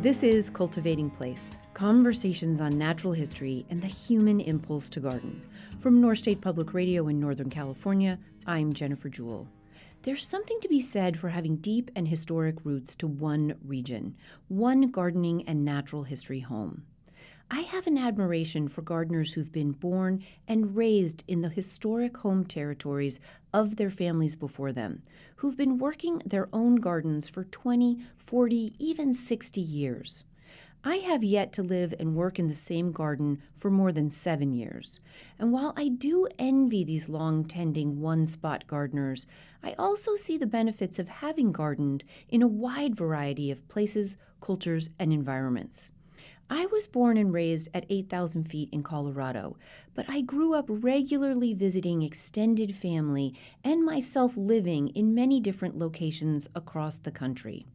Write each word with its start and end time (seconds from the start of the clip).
This 0.00 0.22
is 0.22 0.48
Cultivating 0.48 1.10
Place 1.10 1.56
conversations 1.74 2.60
on 2.60 2.78
natural 2.78 3.12
history 3.12 3.66
and 3.68 3.82
the 3.82 3.88
human 3.88 4.38
impulse 4.38 4.88
to 4.90 5.00
garden. 5.00 5.42
From 5.80 6.00
North 6.00 6.18
State 6.18 6.40
Public 6.40 6.72
Radio 6.72 7.08
in 7.08 7.18
Northern 7.18 7.50
California, 7.50 8.16
I'm 8.46 8.72
Jennifer 8.72 9.08
Jewell. 9.08 9.48
There's 10.02 10.24
something 10.24 10.60
to 10.60 10.68
be 10.68 10.78
said 10.78 11.18
for 11.18 11.30
having 11.30 11.56
deep 11.56 11.90
and 11.96 12.06
historic 12.06 12.64
roots 12.64 12.94
to 12.94 13.08
one 13.08 13.56
region, 13.66 14.14
one 14.46 14.82
gardening 14.92 15.42
and 15.48 15.64
natural 15.64 16.04
history 16.04 16.40
home. 16.40 16.84
I 17.50 17.60
have 17.60 17.86
an 17.86 17.96
admiration 17.96 18.68
for 18.68 18.82
gardeners 18.82 19.32
who've 19.32 19.50
been 19.50 19.72
born 19.72 20.22
and 20.46 20.76
raised 20.76 21.24
in 21.26 21.40
the 21.40 21.48
historic 21.48 22.18
home 22.18 22.44
territories 22.44 23.20
of 23.54 23.76
their 23.76 23.90
families 23.90 24.36
before 24.36 24.70
them, 24.70 25.00
who've 25.36 25.56
been 25.56 25.78
working 25.78 26.20
their 26.26 26.50
own 26.52 26.76
gardens 26.76 27.26
for 27.26 27.44
20, 27.44 28.00
40, 28.18 28.74
even 28.78 29.14
60 29.14 29.62
years. 29.62 30.24
I 30.84 30.96
have 30.96 31.24
yet 31.24 31.54
to 31.54 31.62
live 31.62 31.94
and 31.98 32.14
work 32.14 32.38
in 32.38 32.48
the 32.48 32.54
same 32.54 32.92
garden 32.92 33.40
for 33.56 33.70
more 33.70 33.92
than 33.92 34.10
seven 34.10 34.52
years. 34.52 35.00
And 35.38 35.50
while 35.50 35.72
I 35.74 35.88
do 35.88 36.28
envy 36.38 36.84
these 36.84 37.08
long 37.08 37.44
tending 37.44 38.02
one 38.02 38.26
spot 38.26 38.66
gardeners, 38.66 39.26
I 39.62 39.74
also 39.78 40.16
see 40.16 40.36
the 40.36 40.46
benefits 40.46 40.98
of 40.98 41.08
having 41.08 41.52
gardened 41.52 42.04
in 42.28 42.42
a 42.42 42.46
wide 42.46 42.94
variety 42.94 43.50
of 43.50 43.66
places, 43.68 44.18
cultures, 44.42 44.90
and 44.98 45.14
environments. 45.14 45.92
I 46.50 46.66
was 46.66 46.86
born 46.86 47.18
and 47.18 47.32
raised 47.32 47.68
at 47.74 47.84
8,000 47.90 48.44
feet 48.44 48.70
in 48.72 48.82
Colorado, 48.82 49.56
but 49.94 50.06
I 50.08 50.22
grew 50.22 50.54
up 50.54 50.64
regularly 50.68 51.52
visiting 51.52 52.02
extended 52.02 52.74
family 52.74 53.34
and 53.62 53.84
myself 53.84 54.36
living 54.36 54.88
in 54.88 55.14
many 55.14 55.40
different 55.40 55.78
locations 55.78 56.48
across 56.54 56.98
the 56.98 57.10
country. 57.10 57.66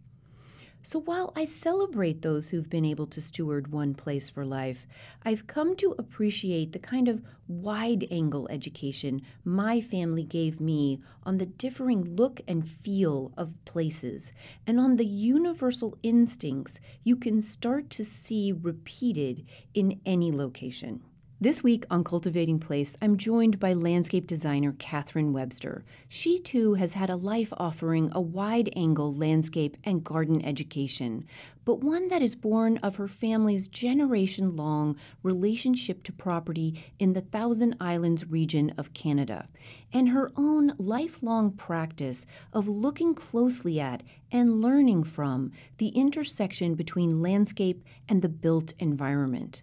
So 0.85 0.99
while 0.99 1.31
I 1.33 1.45
celebrate 1.45 2.21
those 2.21 2.49
who've 2.49 2.69
been 2.69 2.83
able 2.83 3.07
to 3.07 3.21
steward 3.21 3.71
one 3.71 3.93
place 3.93 4.29
for 4.29 4.45
life, 4.45 4.85
I've 5.23 5.47
come 5.47 5.77
to 5.77 5.95
appreciate 5.97 6.73
the 6.73 6.79
kind 6.79 7.07
of 7.07 7.23
wide 7.47 8.05
angle 8.11 8.49
education 8.49 9.21
my 9.45 9.79
family 9.79 10.25
gave 10.25 10.59
me 10.59 10.99
on 11.23 11.37
the 11.37 11.45
differing 11.45 12.03
look 12.17 12.41
and 12.49 12.67
feel 12.67 13.31
of 13.37 13.53
places 13.63 14.33
and 14.67 14.77
on 14.77 14.97
the 14.97 15.05
universal 15.05 15.97
instincts 16.03 16.81
you 17.05 17.15
can 17.15 17.41
start 17.41 17.89
to 17.91 18.03
see 18.03 18.51
repeated 18.51 19.45
in 19.73 20.01
any 20.05 20.33
location. 20.33 21.01
This 21.41 21.61
week 21.61 21.85
on 21.89 22.05
Cultivating 22.05 22.59
Place, 22.59 22.95
I'm 23.01 23.17
joined 23.17 23.59
by 23.59 23.73
landscape 23.73 24.27
designer 24.27 24.75
Katharine 24.77 25.33
Webster. 25.33 25.83
She 26.07 26.39
too 26.39 26.75
has 26.75 26.93
had 26.93 27.09
a 27.09 27.17
life 27.17 27.51
offering 27.57 28.11
a 28.13 28.21
wide 28.21 28.69
angle 28.77 29.13
landscape 29.13 29.75
and 29.83 30.03
garden 30.03 30.45
education, 30.45 31.25
but 31.65 31.81
one 31.81 32.07
that 32.09 32.21
is 32.21 32.35
born 32.35 32.77
of 32.77 32.95
her 32.95 33.09
family's 33.09 33.67
generation 33.67 34.55
long 34.55 34.95
relationship 35.21 36.03
to 36.03 36.13
property 36.13 36.81
in 36.99 37.11
the 37.11 37.21
Thousand 37.21 37.75
Islands 37.81 38.29
region 38.29 38.71
of 38.77 38.93
Canada, 38.93 39.49
and 39.91 40.09
her 40.09 40.31
own 40.37 40.73
lifelong 40.77 41.51
practice 41.51 42.25
of 42.53 42.69
looking 42.69 43.15
closely 43.15 43.81
at 43.81 44.03
and 44.31 44.61
learning 44.61 45.03
from 45.03 45.51
the 45.77 45.89
intersection 45.89 46.75
between 46.75 47.21
landscape 47.21 47.83
and 48.07 48.21
the 48.21 48.29
built 48.29 48.73
environment. 48.79 49.61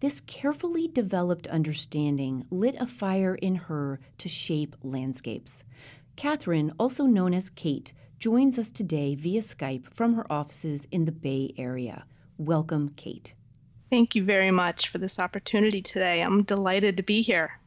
This 0.00 0.20
carefully 0.20 0.86
developed 0.86 1.48
understanding 1.48 2.46
lit 2.50 2.76
a 2.78 2.86
fire 2.86 3.34
in 3.34 3.56
her 3.56 3.98
to 4.18 4.28
shape 4.28 4.76
landscapes. 4.84 5.64
Katharine, 6.14 6.72
also 6.78 7.04
known 7.04 7.34
as 7.34 7.50
Kate, 7.50 7.92
joins 8.20 8.60
us 8.60 8.70
today 8.70 9.16
via 9.16 9.40
Skype 9.40 9.88
from 9.88 10.14
her 10.14 10.30
offices 10.32 10.86
in 10.92 11.04
the 11.04 11.12
Bay 11.12 11.52
Area. 11.58 12.04
Welcome, 12.36 12.90
Kate. 12.90 13.34
Thank 13.90 14.14
you 14.14 14.22
very 14.22 14.52
much 14.52 14.88
for 14.88 14.98
this 14.98 15.18
opportunity 15.18 15.82
today. 15.82 16.22
I'm 16.22 16.44
delighted 16.44 16.96
to 16.98 17.02
be 17.02 17.20
here. 17.20 17.58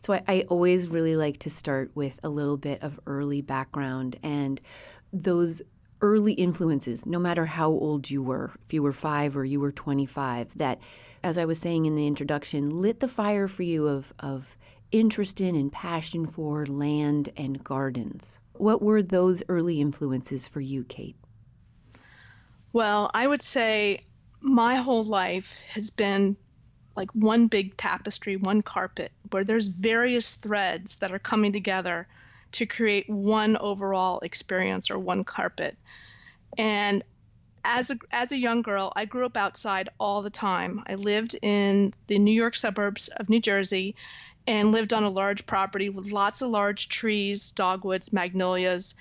So, 0.00 0.14
I, 0.14 0.22
I, 0.28 0.44
always 0.48 0.86
really 0.86 1.16
like 1.16 1.38
to 1.38 1.50
start 1.50 1.90
with 1.94 2.20
a 2.22 2.28
little 2.28 2.56
bit 2.56 2.82
of 2.82 3.00
early 3.06 3.42
background 3.42 4.16
and 4.22 4.60
those 5.12 5.60
early 6.00 6.34
influences, 6.34 7.04
no 7.04 7.18
matter 7.18 7.46
how 7.46 7.68
old 7.68 8.08
you 8.08 8.22
were, 8.22 8.52
if 8.64 8.72
you 8.72 8.82
were 8.82 8.92
five 8.92 9.36
or 9.36 9.44
you 9.44 9.60
were 9.60 9.72
25, 9.72 10.56
that 10.56 10.78
as 11.28 11.36
I 11.36 11.44
was 11.44 11.58
saying 11.58 11.84
in 11.84 11.94
the 11.94 12.06
introduction, 12.06 12.80
lit 12.80 13.00
the 13.00 13.06
fire 13.06 13.48
for 13.48 13.62
you 13.62 13.86
of, 13.86 14.14
of 14.18 14.56
interest 14.90 15.42
in 15.42 15.54
and 15.54 15.70
passion 15.70 16.26
for 16.26 16.64
land 16.64 17.28
and 17.36 17.62
gardens. 17.62 18.38
What 18.54 18.80
were 18.80 19.02
those 19.02 19.42
early 19.46 19.78
influences 19.78 20.48
for 20.48 20.62
you, 20.62 20.84
Kate? 20.84 21.16
Well, 22.72 23.10
I 23.12 23.26
would 23.26 23.42
say 23.42 24.06
my 24.40 24.76
whole 24.76 25.04
life 25.04 25.58
has 25.74 25.90
been 25.90 26.34
like 26.96 27.10
one 27.12 27.46
big 27.46 27.76
tapestry, 27.76 28.36
one 28.36 28.62
carpet, 28.62 29.12
where 29.30 29.44
there's 29.44 29.66
various 29.66 30.34
threads 30.34 30.96
that 30.96 31.12
are 31.12 31.18
coming 31.18 31.52
together 31.52 32.08
to 32.52 32.64
create 32.64 33.08
one 33.10 33.58
overall 33.58 34.20
experience 34.20 34.90
or 34.90 34.98
one 34.98 35.24
carpet. 35.24 35.76
And 36.56 37.04
as 37.68 37.90
a 37.90 37.98
as 38.10 38.32
a 38.32 38.36
young 38.36 38.62
girl, 38.62 38.92
I 38.96 39.04
grew 39.04 39.26
up 39.26 39.36
outside 39.36 39.90
all 40.00 40.22
the 40.22 40.30
time. 40.30 40.82
I 40.86 40.94
lived 40.94 41.36
in 41.40 41.92
the 42.06 42.18
New 42.18 42.32
York 42.32 42.56
suburbs 42.56 43.08
of 43.08 43.28
New 43.28 43.40
Jersey 43.40 43.94
and 44.46 44.72
lived 44.72 44.94
on 44.94 45.02
a 45.02 45.10
large 45.10 45.44
property 45.44 45.90
with 45.90 46.10
lots 46.10 46.40
of 46.40 46.50
large 46.50 46.88
trees, 46.88 47.52
dogwoods, 47.52 48.10
magnolias, 48.10 48.94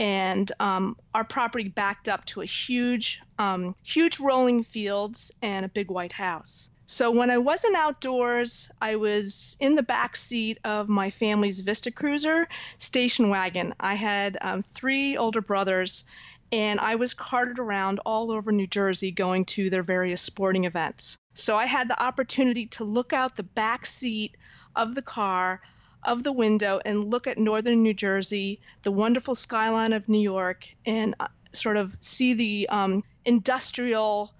and 0.00 0.50
um, 0.58 0.96
our 1.14 1.22
property 1.22 1.68
backed 1.68 2.08
up 2.08 2.24
to 2.26 2.40
a 2.40 2.44
huge, 2.44 3.20
um, 3.38 3.76
huge 3.84 4.18
rolling 4.18 4.64
fields 4.64 5.30
and 5.40 5.64
a 5.64 5.68
big 5.68 5.88
white 5.88 6.12
house. 6.12 6.70
So 6.86 7.12
when 7.12 7.30
I 7.30 7.38
wasn't 7.38 7.76
outdoors, 7.76 8.70
I 8.80 8.96
was 8.96 9.56
in 9.60 9.76
the 9.76 9.82
back 9.82 10.16
seat 10.16 10.58
of 10.64 10.88
my 10.88 11.10
family's 11.10 11.60
Vista 11.60 11.92
Cruiser 11.92 12.48
station 12.78 13.28
wagon. 13.28 13.74
I 13.78 13.94
had 13.94 14.38
um, 14.40 14.62
three 14.62 15.16
older 15.16 15.42
brothers, 15.42 16.04
and 16.50 16.80
I 16.80 16.94
was 16.94 17.14
carted 17.14 17.58
around 17.58 18.00
all 18.06 18.32
over 18.32 18.52
New 18.52 18.66
Jersey 18.66 19.10
going 19.10 19.44
to 19.46 19.70
their 19.70 19.82
various 19.82 20.22
sporting 20.22 20.64
events. 20.64 21.18
So 21.34 21.56
I 21.56 21.66
had 21.66 21.88
the 21.88 22.02
opportunity 22.02 22.66
to 22.66 22.84
look 22.84 23.12
out 23.12 23.36
the 23.36 23.42
back 23.42 23.86
seat 23.86 24.36
of 24.74 24.94
the 24.94 25.02
car, 25.02 25.60
of 26.02 26.22
the 26.22 26.32
window, 26.32 26.80
and 26.84 27.10
look 27.10 27.26
at 27.26 27.38
northern 27.38 27.82
New 27.82 27.94
Jersey, 27.94 28.60
the 28.82 28.92
wonderful 28.92 29.34
skyline 29.34 29.92
of 29.92 30.08
New 30.08 30.20
York, 30.20 30.66
and 30.86 31.14
uh, 31.20 31.28
sort 31.52 31.76
of 31.76 31.96
see 32.00 32.34
the 32.34 32.68
um, 32.68 33.04
industrial 33.24 34.32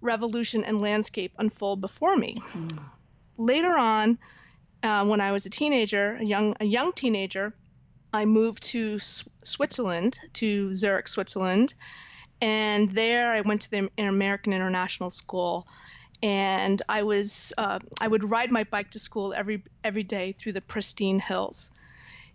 revolution 0.00 0.64
and 0.64 0.80
landscape 0.80 1.32
unfold 1.38 1.80
before 1.80 2.16
me. 2.16 2.42
Mm. 2.52 2.82
Later 3.36 3.76
on, 3.76 4.18
uh, 4.82 5.04
when 5.04 5.20
I 5.20 5.32
was 5.32 5.46
a 5.46 5.50
teenager, 5.50 6.14
a 6.14 6.24
young 6.24 6.56
a 6.60 6.64
young 6.64 6.92
teenager, 6.92 7.54
I 8.12 8.24
moved 8.24 8.62
to 8.64 8.96
S- 8.96 9.24
Switzerland, 9.42 10.18
to 10.34 10.74
Zurich, 10.74 11.08
Switzerland, 11.08 11.74
and 12.40 12.90
there 12.90 13.32
I 13.32 13.40
went 13.42 13.62
to 13.62 13.70
the 13.70 13.90
American 13.98 14.52
International 14.52 15.10
School, 15.10 15.66
and 16.22 16.82
I 16.88 17.02
was 17.04 17.52
uh, 17.56 17.78
I 18.00 18.08
would 18.08 18.28
ride 18.28 18.50
my 18.50 18.64
bike 18.64 18.90
to 18.90 18.98
school 18.98 19.32
every 19.32 19.64
every 19.82 20.02
day 20.02 20.32
through 20.32 20.52
the 20.52 20.60
pristine 20.60 21.18
hills. 21.18 21.70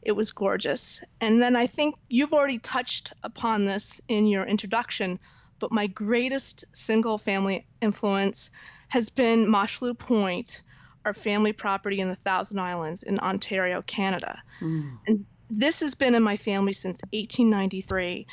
It 0.01 0.11
was 0.13 0.31
gorgeous. 0.31 1.03
And 1.19 1.41
then 1.41 1.55
I 1.55 1.67
think 1.67 1.95
you've 2.07 2.33
already 2.33 2.59
touched 2.59 3.13
upon 3.23 3.65
this 3.65 3.99
in 4.07 4.27
your 4.27 4.45
introduction, 4.45 5.19
but 5.59 5.71
my 5.71 5.87
greatest 5.87 6.65
single 6.71 7.17
family 7.17 7.65
influence 7.81 8.51
has 8.87 9.09
been 9.09 9.51
Mosholu 9.51 9.97
Point, 9.97 10.61
our 11.03 11.13
family 11.13 11.51
property 11.51 11.99
in 11.99 12.07
the 12.07 12.15
Thousand 12.15 12.59
Islands 12.59 13.03
in 13.03 13.19
Ontario, 13.19 13.81
Canada. 13.81 14.41
Mm. 14.61 14.97
And 15.07 15.25
this 15.49 15.81
has 15.81 15.95
been 15.95 16.15
in 16.15 16.23
my 16.23 16.37
family 16.37 16.73
since 16.73 16.99
1893. 17.11 18.27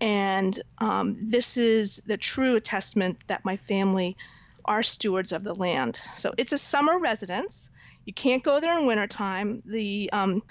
And 0.00 0.60
um, 0.78 1.30
this 1.30 1.56
is 1.56 1.98
the 2.06 2.16
true 2.16 2.60
testament 2.60 3.18
that 3.28 3.44
my 3.44 3.56
family 3.56 4.16
are 4.64 4.82
stewards 4.82 5.32
of 5.32 5.44
the 5.44 5.54
land. 5.54 6.00
So 6.14 6.32
it's 6.36 6.52
a 6.52 6.58
summer 6.58 6.98
residence. 6.98 7.70
You 8.04 8.12
can't 8.12 8.42
go 8.42 8.60
there 8.60 8.78
in 8.78 8.86
wintertime. 8.86 9.62
The 9.64 10.10
um, 10.12 10.42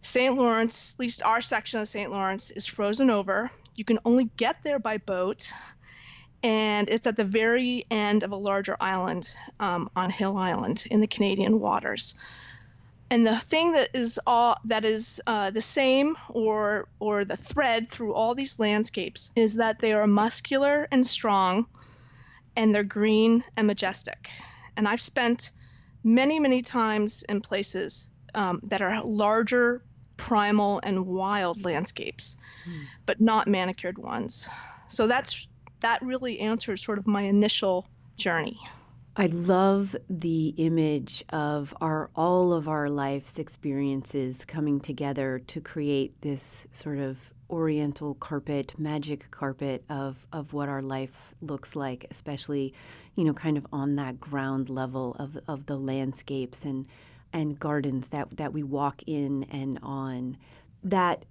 St. 0.00 0.34
Lawrence, 0.36 0.94
at 0.94 1.00
least 1.00 1.22
our 1.22 1.40
section 1.40 1.80
of 1.80 1.88
St. 1.88 2.10
Lawrence, 2.10 2.50
is 2.50 2.66
frozen 2.66 3.10
over. 3.10 3.50
You 3.74 3.84
can 3.84 3.98
only 4.04 4.30
get 4.36 4.62
there 4.62 4.78
by 4.78 4.98
boat. 4.98 5.52
And 6.42 6.90
it's 6.90 7.06
at 7.06 7.16
the 7.16 7.24
very 7.24 7.86
end 7.90 8.22
of 8.22 8.32
a 8.32 8.36
larger 8.36 8.76
island 8.80 9.32
um, 9.60 9.90
on 9.96 10.10
Hill 10.10 10.36
Island 10.36 10.84
in 10.90 11.00
the 11.00 11.06
Canadian 11.06 11.58
waters 11.58 12.14
and 13.10 13.26
the 13.26 13.38
thing 13.38 13.72
that 13.72 13.90
is 13.94 14.20
all 14.26 14.56
that 14.64 14.84
is 14.84 15.20
uh, 15.26 15.50
the 15.50 15.60
same 15.60 16.16
or 16.28 16.88
or 16.98 17.24
the 17.24 17.36
thread 17.36 17.90
through 17.90 18.14
all 18.14 18.34
these 18.34 18.58
landscapes 18.58 19.30
is 19.36 19.56
that 19.56 19.78
they 19.78 19.92
are 19.92 20.06
muscular 20.06 20.88
and 20.90 21.06
strong 21.06 21.66
and 22.56 22.74
they're 22.74 22.84
green 22.84 23.44
and 23.56 23.66
majestic 23.66 24.30
and 24.76 24.88
i've 24.88 25.00
spent 25.00 25.50
many 26.02 26.38
many 26.38 26.62
times 26.62 27.22
in 27.28 27.40
places 27.40 28.10
um, 28.34 28.60
that 28.64 28.82
are 28.82 29.04
larger 29.04 29.82
primal 30.16 30.80
and 30.82 31.06
wild 31.06 31.64
landscapes 31.64 32.36
mm. 32.68 32.84
but 33.06 33.20
not 33.20 33.48
manicured 33.48 33.98
ones 33.98 34.48
so 34.88 35.06
that's 35.06 35.48
that 35.80 36.00
really 36.02 36.40
answers 36.40 36.82
sort 36.82 36.98
of 36.98 37.06
my 37.06 37.22
initial 37.22 37.86
journey. 38.16 38.58
I 39.16 39.26
love 39.26 39.94
the 40.10 40.54
image 40.56 41.22
of 41.28 41.72
our 41.80 42.10
all 42.16 42.52
of 42.52 42.68
our 42.68 42.90
life's 42.90 43.38
experiences 43.38 44.44
coming 44.44 44.80
together 44.80 45.38
to 45.46 45.60
create 45.60 46.20
this 46.22 46.66
sort 46.72 46.98
of 46.98 47.18
oriental 47.48 48.14
carpet, 48.14 48.74
magic 48.76 49.30
carpet 49.30 49.84
of 49.88 50.26
of 50.32 50.52
what 50.52 50.68
our 50.68 50.82
life 50.82 51.32
looks 51.40 51.76
like, 51.76 52.06
especially, 52.10 52.74
you 53.14 53.22
know, 53.22 53.32
kind 53.32 53.56
of 53.56 53.64
on 53.72 53.94
that 53.96 54.18
ground 54.18 54.68
level 54.68 55.14
of 55.20 55.38
of 55.46 55.66
the 55.66 55.76
landscapes 55.76 56.64
and 56.64 56.88
and 57.32 57.56
gardens 57.60 58.08
that 58.08 58.36
that 58.36 58.52
we 58.52 58.64
walk 58.64 59.04
in 59.06 59.44
and 59.44 59.78
on. 59.80 60.36
That 60.82 61.24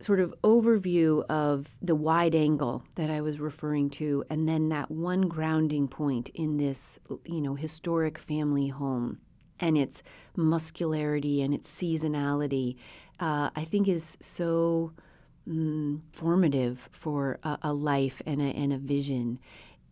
sort 0.00 0.20
of 0.20 0.34
overview 0.42 1.24
of 1.26 1.68
the 1.82 1.94
wide 1.94 2.34
angle 2.34 2.82
that 2.94 3.10
I 3.10 3.20
was 3.20 3.38
referring 3.38 3.90
to, 3.90 4.24
and 4.30 4.48
then 4.48 4.70
that 4.70 4.90
one 4.90 5.22
grounding 5.22 5.88
point 5.88 6.30
in 6.30 6.56
this, 6.56 6.98
you 7.24 7.40
know, 7.40 7.54
historic 7.54 8.18
family 8.18 8.68
home 8.68 9.18
and 9.60 9.76
its 9.76 10.02
muscularity 10.36 11.42
and 11.42 11.52
its 11.52 11.68
seasonality, 11.68 12.76
uh, 13.20 13.50
I 13.54 13.64
think 13.64 13.88
is 13.88 14.16
so 14.20 14.92
mm, 15.46 16.00
formative 16.12 16.88
for 16.92 17.38
a, 17.42 17.58
a 17.62 17.72
life 17.72 18.22
and 18.26 18.40
a, 18.40 18.46
and 18.46 18.72
a 18.72 18.78
vision. 18.78 19.38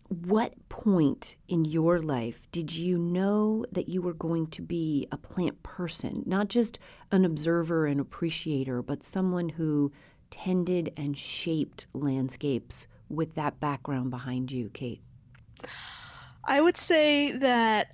What 0.08 0.54
point 0.70 1.36
in 1.48 1.66
your 1.66 2.00
life 2.00 2.46
did 2.50 2.74
you 2.74 2.96
know 2.96 3.64
that 3.72 3.88
you 3.88 4.00
were 4.00 4.14
going 4.14 4.46
to 4.48 4.62
be 4.62 5.06
a 5.12 5.18
plant 5.18 5.62
person, 5.62 6.22
not 6.24 6.48
just 6.48 6.78
an 7.12 7.24
observer 7.24 7.86
and 7.86 8.00
appreciator, 8.00 8.80
but 8.82 9.02
someone 9.02 9.50
who 9.50 9.92
tended 10.30 10.92
and 10.96 11.16
shaped 11.16 11.86
landscapes 11.92 12.86
with 13.08 13.34
that 13.34 13.60
background 13.60 14.10
behind 14.10 14.50
you, 14.50 14.70
Kate? 14.70 15.02
I 16.44 16.60
would 16.60 16.76
say 16.76 17.36
that 17.38 17.88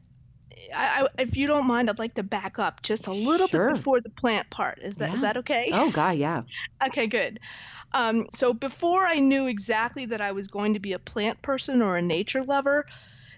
I, 0.75 1.03
I, 1.03 1.23
if 1.23 1.37
you 1.37 1.47
don't 1.47 1.67
mind, 1.67 1.91
I'd 1.91 1.99
like 1.99 2.15
to 2.15 2.23
back 2.23 2.59
up 2.59 2.83
just 2.83 3.07
a 3.07 3.13
little 3.13 3.49
sure. 3.49 3.69
bit 3.69 3.77
before 3.77 4.01
the 4.01 4.11
plant 4.11 4.51
part. 4.51 4.79
Is 4.81 4.97
that 4.97 5.11
yeah. 5.11 5.15
is 5.15 5.21
that 5.23 5.37
okay? 5.39 5.71
Oh, 5.73 5.91
God, 5.91 6.17
yeah. 6.17 6.43
okay, 6.87 7.07
good. 7.07 7.41
Um, 7.95 8.27
so 8.33 8.53
before 8.53 9.07
I 9.07 9.21
knew 9.21 9.47
exactly 9.47 10.07
that 10.07 10.21
I 10.21 10.33
was 10.33 10.49
going 10.49 10.75
to 10.75 10.81
be 10.81 10.93
a 10.93 10.99
plant 10.99 11.41
person 11.41 11.81
or 11.81 11.97
a 11.97 12.03
nature 12.03 12.43
lover, 12.43 12.87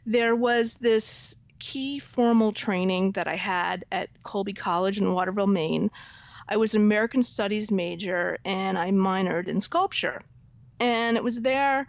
there 0.07 0.35
was 0.35 0.75
this 0.75 1.37
key 1.59 1.99
formal 1.99 2.53
training 2.53 3.13
that 3.13 3.29
I 3.29 3.37
had 3.37 3.85
at 3.93 4.09
Colby 4.23 4.55
College 4.55 4.99
in 4.99 5.13
Waterville, 5.13 5.47
Maine. 5.47 5.91
I 6.49 6.57
was 6.57 6.75
an 6.75 6.81
American 6.81 7.23
Studies 7.23 7.71
major 7.71 8.39
and 8.45 8.79
I 8.79 8.91
minored 8.93 9.49
in 9.49 9.61
sculpture. 9.61 10.23
And 10.81 11.19
it 11.19 11.25
was 11.25 11.41
there 11.41 11.87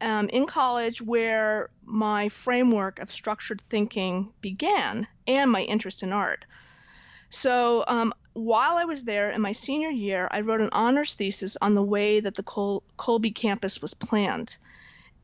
um, 0.00 0.28
in 0.28 0.46
college 0.46 1.00
where 1.00 1.70
my 1.84 2.28
framework 2.28 2.98
of 2.98 3.10
structured 3.10 3.62
thinking 3.62 4.32
began 4.42 5.06
and 5.26 5.50
my 5.50 5.62
interest 5.62 6.02
in 6.02 6.12
art. 6.12 6.44
So 7.30 7.84
um, 7.86 8.12
while 8.34 8.76
I 8.76 8.84
was 8.84 9.04
there 9.04 9.30
in 9.30 9.40
my 9.40 9.52
senior 9.52 9.90
year, 9.90 10.28
I 10.30 10.40
wrote 10.40 10.60
an 10.60 10.70
honors 10.72 11.14
thesis 11.14 11.56
on 11.60 11.74
the 11.74 11.82
way 11.82 12.20
that 12.20 12.34
the 12.34 12.42
Col- 12.42 12.82
Colby 12.96 13.30
campus 13.30 13.80
was 13.80 13.94
planned. 13.94 14.56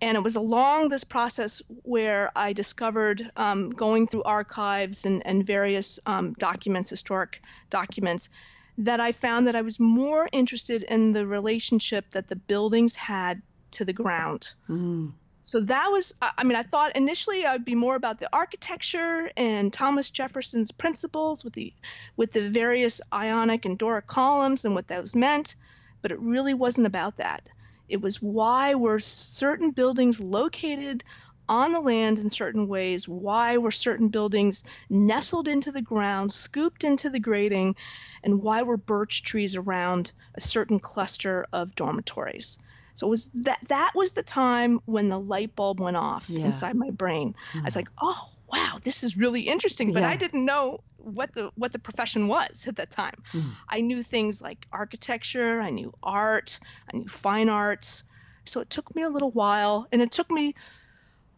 And 0.00 0.16
it 0.16 0.24
was 0.24 0.36
along 0.36 0.88
this 0.88 1.04
process 1.04 1.60
where 1.82 2.30
I 2.34 2.54
discovered, 2.54 3.30
um, 3.36 3.68
going 3.70 4.06
through 4.06 4.22
archives 4.22 5.04
and, 5.04 5.26
and 5.26 5.46
various 5.46 5.98
um, 6.06 6.32
documents, 6.34 6.88
historic 6.88 7.42
documents, 7.68 8.30
that 8.78 9.00
I 9.00 9.12
found 9.12 9.46
that 9.46 9.56
I 9.56 9.62
was 9.62 9.78
more 9.78 10.26
interested 10.32 10.84
in 10.84 11.12
the 11.12 11.26
relationship 11.26 12.10
that 12.12 12.28
the 12.28 12.36
buildings 12.36 12.94
had 12.94 13.42
to 13.72 13.84
the 13.84 13.92
ground. 13.92 14.54
Mm 14.68 15.12
so 15.42 15.60
that 15.60 15.88
was 15.90 16.14
i 16.20 16.44
mean 16.44 16.56
i 16.56 16.62
thought 16.62 16.96
initially 16.96 17.44
i 17.44 17.52
would 17.52 17.64
be 17.64 17.74
more 17.74 17.94
about 17.94 18.20
the 18.20 18.28
architecture 18.32 19.30
and 19.36 19.72
thomas 19.72 20.10
jefferson's 20.10 20.70
principles 20.70 21.44
with 21.44 21.54
the 21.54 21.72
with 22.16 22.32
the 22.32 22.50
various 22.50 23.00
ionic 23.12 23.64
and 23.64 23.78
doric 23.78 24.06
columns 24.06 24.64
and 24.64 24.74
what 24.74 24.86
those 24.88 25.14
meant 25.14 25.56
but 26.02 26.12
it 26.12 26.20
really 26.20 26.54
wasn't 26.54 26.86
about 26.86 27.18
that. 27.18 27.48
It 27.88 28.00
was 28.00 28.22
why 28.22 28.74
were 28.74 28.98
certain 28.98 29.72
buildings 29.72 30.20
located 30.20 31.04
on 31.48 31.72
the 31.72 31.80
land 31.80 32.20
in 32.20 32.30
certain 32.30 32.68
ways? 32.68 33.08
Why 33.08 33.58
were 33.58 33.72
certain 33.72 34.08
buildings 34.08 34.62
nestled 34.88 35.48
into 35.48 35.72
the 35.72 35.82
ground 35.82 36.30
scooped 36.32 36.84
into 36.84 37.10
the 37.10 37.20
grading 37.20 37.74
and 38.22 38.40
why 38.40 38.62
were 38.62 38.76
birch 38.76 39.22
trees 39.22 39.56
around 39.56 40.12
a 40.34 40.40
certain 40.40 40.78
cluster 40.78 41.44
of 41.52 41.74
dormitories 41.74 42.58
so 43.00 43.06
it 43.06 43.10
was 43.10 43.30
that 43.32 43.58
that 43.68 43.92
was 43.94 44.12
the 44.12 44.22
time 44.22 44.78
when 44.84 45.08
the 45.08 45.18
light 45.18 45.56
bulb 45.56 45.80
went 45.80 45.96
off 45.96 46.28
yeah. 46.28 46.44
inside 46.44 46.76
my 46.76 46.90
brain. 46.90 47.34
Mm. 47.54 47.60
I 47.60 47.64
was 47.64 47.72
hmm. 47.72 47.78
like, 47.78 47.88
"Oh, 47.98 48.28
wow, 48.52 48.78
this 48.84 49.04
is 49.04 49.16
really 49.16 49.40
interesting." 49.40 49.94
But 49.94 50.02
yeah. 50.02 50.10
I 50.10 50.16
didn't 50.16 50.44
know 50.44 50.80
what 50.98 51.32
the 51.32 51.50
what 51.54 51.72
the 51.72 51.78
profession 51.78 52.28
was 52.28 52.66
at 52.68 52.76
that 52.76 52.90
time. 52.90 53.14
Mm. 53.32 53.52
I 53.66 53.80
knew 53.80 54.02
things 54.02 54.42
like 54.42 54.66
architecture, 54.70 55.62
I 55.62 55.70
knew 55.70 55.94
art, 56.02 56.60
I 56.92 56.98
knew 56.98 57.08
fine 57.08 57.48
arts. 57.48 58.04
So 58.44 58.60
it 58.60 58.68
took 58.68 58.94
me 58.94 59.02
a 59.02 59.08
little 59.08 59.30
while, 59.30 59.88
and 59.90 60.02
it 60.02 60.12
took 60.12 60.30
me 60.30 60.54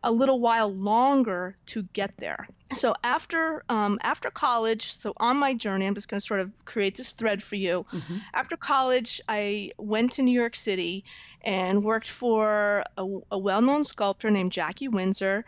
a 0.05 0.11
little 0.11 0.41
while 0.41 0.73
longer 0.73 1.57
to 1.67 1.83
get 1.93 2.17
there. 2.17 2.49
So 2.73 2.95
after 3.05 3.63
um, 3.69 3.99
after 4.03 4.31
college, 4.31 4.93
so 4.93 5.13
on 5.17 5.37
my 5.37 5.55
journey, 5.55 5.87
I'm 5.87 5.95
just 5.95 6.09
going 6.09 6.21
to 6.21 6.27
sort 6.27 6.41
of 6.41 6.65
create 6.65 6.97
this 6.97 7.13
thread 7.13 7.43
for 7.43 7.57
you. 7.57 7.87
Mm-hmm. 7.93 8.17
After 8.35 8.57
college, 8.57 9.21
I 9.29 9.73
went 9.79 10.13
to 10.13 10.23
New 10.23 10.39
York 10.39 10.57
City 10.57 11.05
and 11.43 11.85
worked 11.85 12.09
for 12.09 12.85
a, 12.97 13.07
a 13.31 13.39
well-known 13.39 13.85
sculptor 13.85 14.31
named 14.31 14.53
Jackie 14.53 14.89
Winsor. 14.89 15.45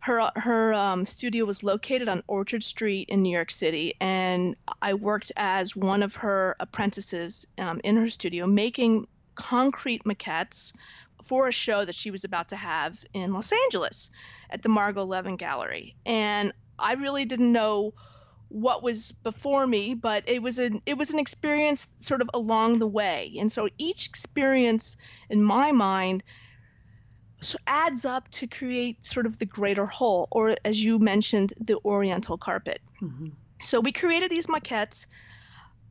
Her 0.00 0.30
her 0.36 0.74
um, 0.74 1.06
studio 1.06 1.46
was 1.46 1.62
located 1.62 2.08
on 2.08 2.22
Orchard 2.26 2.62
Street 2.62 3.08
in 3.08 3.22
New 3.22 3.32
York 3.32 3.50
City, 3.50 3.94
and 4.00 4.54
I 4.82 4.94
worked 4.94 5.32
as 5.34 5.74
one 5.74 6.02
of 6.02 6.16
her 6.16 6.56
apprentices 6.60 7.46
um, 7.56 7.80
in 7.82 7.96
her 7.96 8.10
studio, 8.10 8.46
making 8.46 9.06
concrete 9.34 10.04
maquettes 10.04 10.74
for 11.24 11.48
a 11.48 11.52
show 11.52 11.84
that 11.84 11.94
she 11.94 12.10
was 12.10 12.24
about 12.24 12.48
to 12.48 12.56
have 12.56 13.04
in 13.12 13.32
Los 13.32 13.52
Angeles 13.52 14.10
at 14.50 14.62
the 14.62 14.68
Margo 14.68 15.06
Leavin 15.06 15.38
Gallery. 15.38 15.96
And 16.06 16.52
I 16.78 16.94
really 16.94 17.24
didn't 17.24 17.52
know 17.52 17.94
what 18.48 18.82
was 18.82 19.12
before 19.12 19.66
me, 19.66 19.94
but 19.94 20.28
it 20.28 20.42
was 20.42 20.58
an 20.58 20.80
it 20.86 20.96
was 20.96 21.10
an 21.10 21.18
experience 21.18 21.88
sort 21.98 22.20
of 22.20 22.30
along 22.34 22.78
the 22.78 22.86
way. 22.86 23.34
And 23.38 23.50
so 23.50 23.68
each 23.78 24.06
experience 24.06 24.96
in 25.28 25.42
my 25.42 25.72
mind 25.72 26.22
adds 27.66 28.04
up 28.04 28.30
to 28.30 28.46
create 28.46 29.04
sort 29.04 29.26
of 29.26 29.38
the 29.38 29.46
greater 29.46 29.86
whole, 29.86 30.28
or 30.30 30.56
as 30.64 30.82
you 30.82 30.98
mentioned, 30.98 31.52
the 31.60 31.78
oriental 31.84 32.38
carpet. 32.38 32.80
Mm-hmm. 33.02 33.28
So 33.60 33.80
we 33.80 33.92
created 33.92 34.30
these 34.30 34.46
maquettes 34.46 35.06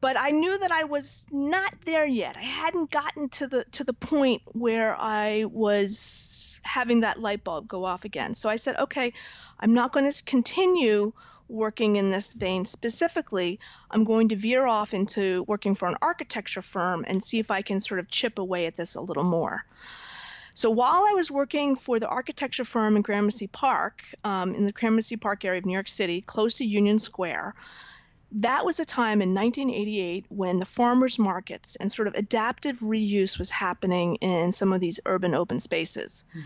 but 0.03 0.17
I 0.19 0.31
knew 0.31 0.59
that 0.59 0.69
I 0.73 0.83
was 0.83 1.25
not 1.31 1.73
there 1.85 2.05
yet. 2.05 2.35
I 2.35 2.41
hadn't 2.41 2.91
gotten 2.91 3.29
to 3.29 3.47
the 3.47 3.63
to 3.71 3.85
the 3.85 3.93
point 3.93 4.41
where 4.51 4.97
I 4.99 5.45
was 5.45 6.59
having 6.61 7.01
that 7.01 7.21
light 7.21 7.45
bulb 7.45 7.69
go 7.69 7.85
off 7.85 8.03
again. 8.03 8.33
So 8.33 8.49
I 8.49 8.57
said, 8.57 8.75
okay, 8.75 9.13
I'm 9.57 9.73
not 9.73 9.93
going 9.93 10.11
to 10.11 10.23
continue 10.25 11.13
working 11.47 11.95
in 11.95 12.11
this 12.11 12.33
vein 12.33 12.65
specifically. 12.65 13.61
I'm 13.89 14.03
going 14.03 14.27
to 14.29 14.35
veer 14.35 14.67
off 14.67 14.93
into 14.93 15.45
working 15.47 15.73
for 15.73 15.87
an 15.87 15.95
architecture 16.01 16.61
firm 16.61 17.05
and 17.07 17.23
see 17.23 17.39
if 17.39 17.49
I 17.49 17.61
can 17.61 17.79
sort 17.79 18.01
of 18.01 18.09
chip 18.09 18.39
away 18.39 18.65
at 18.65 18.75
this 18.75 18.95
a 18.95 19.01
little 19.01 19.23
more. 19.23 19.63
So 20.53 20.69
while 20.69 21.03
I 21.09 21.13
was 21.15 21.31
working 21.31 21.77
for 21.77 22.01
the 22.01 22.09
architecture 22.09 22.65
firm 22.65 22.97
in 22.97 23.03
Gramercy 23.03 23.47
Park, 23.47 24.03
um, 24.25 24.53
in 24.53 24.65
the 24.65 24.73
Gramercy 24.73 25.15
Park 25.15 25.45
area 25.45 25.59
of 25.59 25.65
New 25.65 25.73
York 25.73 25.87
City, 25.87 26.19
close 26.19 26.55
to 26.55 26.65
Union 26.65 26.99
Square, 26.99 27.55
that 28.33 28.65
was 28.65 28.79
a 28.79 28.85
time 28.85 29.21
in 29.21 29.33
1988 29.33 30.25
when 30.29 30.59
the 30.59 30.65
farmers 30.65 31.19
markets 31.19 31.75
and 31.75 31.91
sort 31.91 32.07
of 32.07 32.15
adaptive 32.15 32.79
reuse 32.79 33.37
was 33.37 33.49
happening 33.49 34.15
in 34.15 34.51
some 34.51 34.73
of 34.73 34.81
these 34.81 34.99
urban 35.05 35.33
open 35.35 35.59
spaces. 35.59 36.23
Mm. 36.35 36.41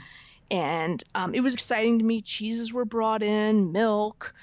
And 0.49 1.03
um, 1.15 1.35
it 1.35 1.41
was 1.41 1.53
exciting 1.53 1.99
to 1.99 2.05
me. 2.05 2.21
Cheeses 2.21 2.71
were 2.73 2.85
brought 2.85 3.23
in, 3.23 3.71
milk, 3.71 4.33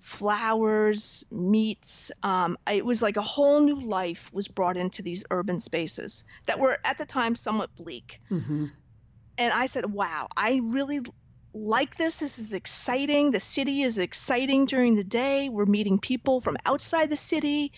flowers, 0.00 1.24
meats. 1.30 2.10
Um, 2.22 2.58
it 2.70 2.84
was 2.84 3.02
like 3.02 3.16
a 3.16 3.22
whole 3.22 3.60
new 3.60 3.80
life 3.80 4.30
was 4.32 4.48
brought 4.48 4.76
into 4.76 5.02
these 5.02 5.24
urban 5.30 5.60
spaces 5.60 6.24
that 6.46 6.58
were 6.58 6.78
at 6.84 6.98
the 6.98 7.06
time 7.06 7.34
somewhat 7.34 7.74
bleak. 7.76 8.20
Mm-hmm. 8.30 8.66
And 9.38 9.52
I 9.52 9.66
said, 9.66 9.90
wow, 9.90 10.28
I 10.36 10.60
really 10.62 11.00
like 11.54 11.96
this. 11.96 12.18
This 12.18 12.38
is 12.38 12.52
exciting. 12.52 13.30
The 13.30 13.40
city 13.40 13.82
is 13.82 13.98
exciting 13.98 14.66
during 14.66 14.96
the 14.96 15.04
day. 15.04 15.48
We're 15.48 15.66
meeting 15.66 15.98
people 16.00 16.40
from 16.40 16.56
outside 16.66 17.08
the 17.08 17.16
city. 17.16 17.72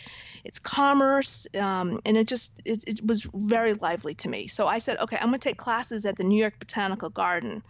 It's 0.45 0.59
commerce, 0.59 1.47
um, 1.55 2.01
and 2.07 2.17
it 2.17 2.27
just 2.27 2.53
it, 2.65 2.85
it, 2.87 3.07
was 3.07 3.29
very 3.35 3.75
lively 3.75 4.15
to 4.17 4.29
me. 4.29 4.49
So 4.49 4.67
I 4.67 4.79
said, 4.79 4.99
okay, 4.99 5.17
I'm 5.17 5.29
going 5.29 5.39
to 5.39 5.49
take 5.49 5.59
classes 5.59 6.07
at 6.07 6.17
the 6.17 6.25
New 6.25 6.41
York 6.41 6.59
Botanical 6.59 7.11
Garden, 7.11 7.63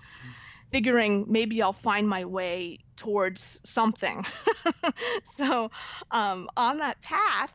figuring 0.70 1.26
maybe 1.28 1.60
I'll 1.60 1.72
find 1.72 2.08
my 2.08 2.25
way 2.25 2.78
towards 2.94 3.60
something. 3.64 4.25
so 5.25 5.70
um, 6.12 6.48
on 6.56 6.78
that 6.78 7.02
path, 7.02 7.52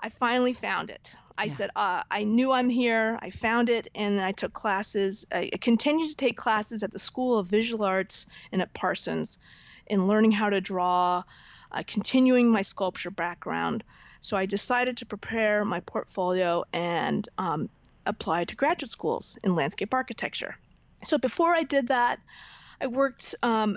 I 0.00 0.08
finally 0.08 0.54
found 0.54 0.90
it. 0.90 1.14
I 1.38 1.44
yeah. 1.44 1.52
said, 1.52 1.70
uh, 1.76 2.02
I 2.10 2.24
knew 2.24 2.52
I'm 2.52 2.68
here. 2.70 3.18
I 3.20 3.30
found 3.30 3.68
it, 3.68 3.88
and 3.94 4.20
I 4.20 4.32
took 4.32 4.52
classes. 4.52 5.26
I 5.30 5.50
continued 5.60 6.10
to 6.10 6.16
take 6.16 6.36
classes 6.36 6.82
at 6.82 6.92
the 6.92 6.98
School 6.98 7.38
of 7.38 7.46
Visual 7.46 7.84
Arts 7.84 8.26
and 8.52 8.62
at 8.62 8.72
Parsons 8.72 9.38
in 9.86 10.06
learning 10.06 10.32
how 10.32 10.50
to 10.50 10.60
draw, 10.60 11.22
uh, 11.72 11.82
continuing 11.86 12.50
my 12.50 12.62
sculpture 12.62 13.10
background. 13.10 13.84
So 14.20 14.36
I 14.36 14.46
decided 14.46 14.96
to 14.98 15.06
prepare 15.06 15.64
my 15.64 15.80
portfolio 15.80 16.64
and 16.72 17.28
um, 17.38 17.68
apply 18.06 18.44
to 18.44 18.56
graduate 18.56 18.90
schools 18.90 19.38
in 19.44 19.54
landscape 19.54 19.92
architecture. 19.92 20.56
So 21.02 21.18
before 21.18 21.54
I 21.54 21.62
did 21.62 21.88
that, 21.88 22.18
I 22.80 22.86
worked 22.86 23.34
um, 23.42 23.76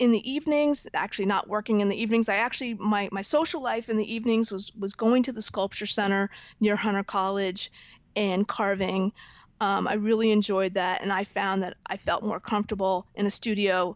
in 0.00 0.12
the 0.12 0.30
evenings 0.30 0.88
actually 0.94 1.26
not 1.26 1.46
working 1.46 1.82
in 1.82 1.90
the 1.90 2.02
evenings. 2.02 2.28
I 2.28 2.36
actually 2.36 2.74
my, 2.74 3.10
my 3.12 3.22
social 3.22 3.62
life 3.62 3.90
in 3.90 3.98
the 3.98 4.14
evenings 4.14 4.50
was 4.50 4.72
was 4.74 4.94
going 4.94 5.24
to 5.24 5.32
the 5.32 5.42
sculpture 5.42 5.86
center 5.86 6.30
near 6.58 6.74
hunter 6.74 7.04
college 7.04 7.70
and 8.16 8.48
carving. 8.48 9.12
Um, 9.60 9.86
i 9.86 9.92
really 9.92 10.30
enjoyed 10.30 10.74
that 10.74 11.02
and 11.02 11.12
i 11.12 11.24
found 11.24 11.64
that 11.64 11.76
i 11.84 11.98
felt 11.98 12.22
more 12.22 12.40
comfortable 12.40 13.04
in 13.14 13.26
a 13.26 13.30
studio 13.30 13.94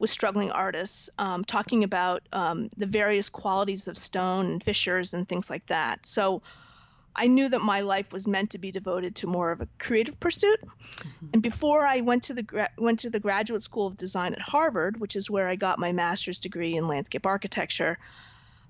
with 0.00 0.10
struggling 0.10 0.50
artists 0.50 1.08
um, 1.18 1.44
talking 1.44 1.84
about 1.84 2.22
um, 2.32 2.68
the 2.76 2.86
various 2.86 3.28
qualities 3.28 3.86
of 3.86 3.96
stone 3.96 4.46
and 4.46 4.62
fissures 4.62 5.14
and 5.14 5.28
things 5.28 5.48
like 5.48 5.64
that. 5.66 6.04
So 6.04 6.42
I 7.16 7.26
knew 7.28 7.48
that 7.48 7.60
my 7.60 7.80
life 7.80 8.12
was 8.12 8.26
meant 8.26 8.50
to 8.50 8.58
be 8.58 8.70
devoted 8.70 9.16
to 9.16 9.26
more 9.26 9.52
of 9.52 9.60
a 9.60 9.68
creative 9.78 10.18
pursuit. 10.18 10.60
Mm-hmm. 10.62 11.26
And 11.34 11.42
before 11.42 11.86
I 11.86 12.00
went 12.00 12.24
to 12.24 12.34
the 12.34 12.42
gra- 12.42 12.70
went 12.76 13.00
to 13.00 13.10
the 13.10 13.20
Graduate 13.20 13.62
School 13.62 13.86
of 13.86 13.96
Design 13.96 14.34
at 14.34 14.40
Harvard, 14.40 14.98
which 14.98 15.16
is 15.16 15.30
where 15.30 15.48
I 15.48 15.56
got 15.56 15.78
my 15.78 15.92
master's 15.92 16.40
degree 16.40 16.76
in 16.76 16.88
landscape 16.88 17.26
architecture, 17.26 17.98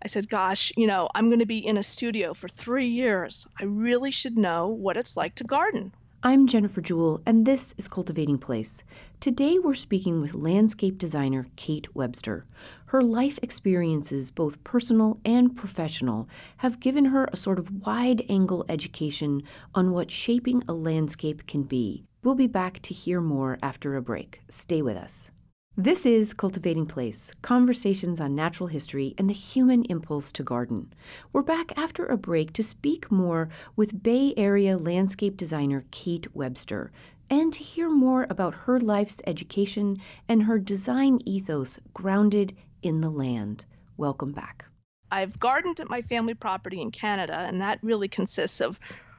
I 0.02 0.08
said, 0.08 0.28
"Gosh, 0.28 0.72
you 0.76 0.86
know, 0.86 1.08
I'm 1.14 1.28
going 1.28 1.38
to 1.38 1.46
be 1.46 1.66
in 1.66 1.78
a 1.78 1.82
studio 1.82 2.34
for 2.34 2.48
3 2.48 2.88
years. 2.88 3.46
I 3.58 3.64
really 3.64 4.10
should 4.10 4.36
know 4.36 4.68
what 4.68 4.96
it's 4.96 5.16
like 5.16 5.36
to 5.36 5.44
garden. 5.44 5.92
I'm 6.26 6.46
Jennifer 6.46 6.80
Jewell, 6.80 7.20
and 7.26 7.44
this 7.44 7.74
is 7.76 7.86
Cultivating 7.86 8.38
Place. 8.38 8.82
Today 9.20 9.58
we're 9.58 9.74
speaking 9.74 10.22
with 10.22 10.34
landscape 10.34 10.96
designer 10.96 11.48
Kate 11.56 11.94
Webster. 11.94 12.46
Her 12.86 13.02
life 13.02 13.38
experiences, 13.42 14.30
both 14.30 14.64
personal 14.64 15.20
and 15.26 15.54
professional, 15.54 16.26
have 16.56 16.80
given 16.80 17.04
her 17.04 17.28
a 17.30 17.36
sort 17.36 17.58
of 17.58 17.84
wide 17.84 18.24
angle 18.30 18.64
education 18.70 19.42
on 19.74 19.90
what 19.90 20.10
shaping 20.10 20.62
a 20.66 20.72
landscape 20.72 21.46
can 21.46 21.64
be. 21.64 22.06
We'll 22.22 22.34
be 22.34 22.46
back 22.46 22.80
to 22.84 22.94
hear 22.94 23.20
more 23.20 23.58
after 23.62 23.94
a 23.94 24.00
break. 24.00 24.40
Stay 24.48 24.80
with 24.80 24.96
us. 24.96 25.30
This 25.76 26.06
is 26.06 26.34
Cultivating 26.34 26.86
Place 26.86 27.32
Conversations 27.42 28.20
on 28.20 28.36
Natural 28.36 28.68
History 28.68 29.12
and 29.18 29.28
the 29.28 29.34
Human 29.34 29.82
Impulse 29.86 30.30
to 30.30 30.44
Garden. 30.44 30.92
We're 31.32 31.42
back 31.42 31.76
after 31.76 32.06
a 32.06 32.16
break 32.16 32.52
to 32.52 32.62
speak 32.62 33.10
more 33.10 33.48
with 33.74 34.00
Bay 34.00 34.34
Area 34.36 34.78
landscape 34.78 35.36
designer 35.36 35.84
Kate 35.90 36.28
Webster 36.32 36.92
and 37.28 37.52
to 37.52 37.58
hear 37.58 37.90
more 37.90 38.24
about 38.30 38.54
her 38.54 38.78
life's 38.78 39.20
education 39.26 40.00
and 40.28 40.44
her 40.44 40.60
design 40.60 41.18
ethos 41.24 41.80
grounded 41.92 42.56
in 42.80 43.00
the 43.00 43.10
land. 43.10 43.64
Welcome 43.96 44.30
back. 44.30 44.66
I've 45.10 45.40
gardened 45.40 45.80
at 45.80 45.90
my 45.90 46.02
family 46.02 46.34
property 46.34 46.80
in 46.80 46.92
Canada, 46.92 47.34
and 47.34 47.60
that 47.62 47.80
really 47.82 48.06
consists 48.06 48.60
of 48.60 48.78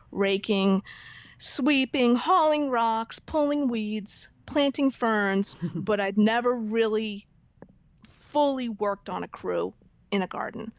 raking, 0.10 0.84
sweeping, 1.38 2.16
hauling 2.16 2.70
rocks, 2.70 3.20
pulling 3.20 3.68
weeds 3.68 4.30
planting 4.46 4.92
ferns, 4.92 5.56
but 5.76 6.00
I'd 6.00 6.18
never 6.18 6.56
really 6.56 7.28
fully 8.04 8.70
worked 8.70 9.10
on 9.10 9.24
a 9.24 9.28
crew 9.28 9.74
in 10.12 10.22
a 10.22 10.28
garden. 10.28 10.72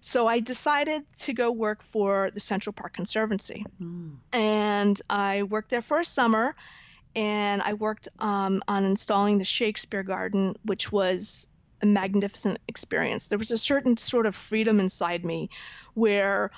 So 0.00 0.26
I 0.26 0.40
decided 0.40 1.02
to 1.20 1.32
go 1.32 1.50
work 1.50 1.82
for 1.82 2.30
the 2.30 2.40
Central 2.40 2.74
Park 2.74 2.92
Conservancy. 2.92 3.64
Mm. 3.80 4.16
And 4.32 5.00
I 5.08 5.44
worked 5.44 5.70
there 5.70 5.80
for 5.80 5.98
a 5.98 6.04
summer 6.04 6.54
and 7.16 7.62
I 7.62 7.74
worked 7.74 8.08
um, 8.18 8.62
on 8.68 8.84
installing 8.84 9.38
the 9.38 9.44
Shakespeare 9.44 10.02
Garden, 10.02 10.56
which 10.64 10.90
was 10.90 11.46
a 11.80 11.86
magnificent 11.86 12.58
experience. 12.68 13.28
There 13.28 13.38
was 13.38 13.50
a 13.50 13.58
certain 13.58 13.96
sort 13.96 14.26
of 14.26 14.34
freedom 14.34 14.80
inside 14.80 15.24
me 15.24 15.50
where 15.94 16.50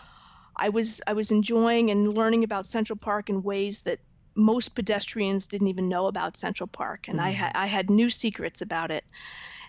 I 0.57 0.71
was 0.71 1.03
I 1.07 1.13
was 1.13 1.31
enjoying 1.31 1.91
and 1.91 2.15
learning 2.15 2.45
about 2.45 2.67
Central 2.67 2.97
Park 2.97 3.29
in 3.29 3.43
ways 3.43 3.83
that 3.83 3.99
most 4.37 4.75
pedestrians 4.75 5.47
didn't 5.47 5.69
even 5.69 5.89
know 5.89 6.07
about 6.07 6.37
Central 6.37 6.67
Park, 6.67 7.09
and 7.09 7.19
mm. 7.19 7.23
I, 7.23 7.33
ha- 7.33 7.53
I 7.55 7.67
had 7.67 7.91
new 7.91 8.11
secrets 8.11 8.63
about 8.63 8.91
it. 8.91 9.05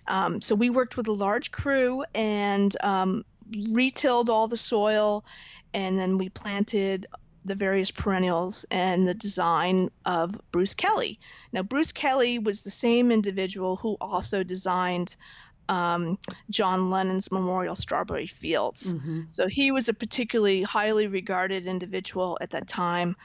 Um, 0.07 0.41
so 0.41 0.55
we 0.55 0.69
worked 0.69 0.97
with 0.97 1.07
a 1.07 1.13
large 1.13 1.51
crew 1.51 2.03
and 2.13 2.75
um, 2.83 3.24
retilled 3.51 4.29
all 4.29 4.47
the 4.47 4.57
soil, 4.57 5.25
and 5.74 5.97
then 6.00 6.17
we 6.17 6.29
planted 6.29 7.07
the 7.45 7.55
various 7.55 7.91
perennials 7.91 8.65
and 8.69 9.07
the 9.07 9.13
design 9.13 9.89
of 10.05 10.39
Bruce 10.51 10.75
Kelly. 10.75 11.19
Now, 11.53 11.63
Bruce 11.63 11.93
Kelly 11.93 12.39
was 12.39 12.63
the 12.63 12.71
same 12.71 13.09
individual 13.12 13.77
who 13.77 13.95
also 14.01 14.43
designed 14.43 15.15
um, 15.69 16.17
John 16.50 16.89
Lennon's 16.89 17.31
Memorial 17.31 17.75
Strawberry 17.75 18.27
Fields. 18.27 18.93
Mm-hmm. 18.93 19.21
So 19.27 19.47
he 19.47 19.71
was 19.71 19.89
a 19.89 19.93
particularly 19.93 20.63
highly 20.63 21.07
regarded 21.07 21.67
individual 21.67 22.38
at 22.41 22.51
that 22.51 22.67
time. 22.67 23.15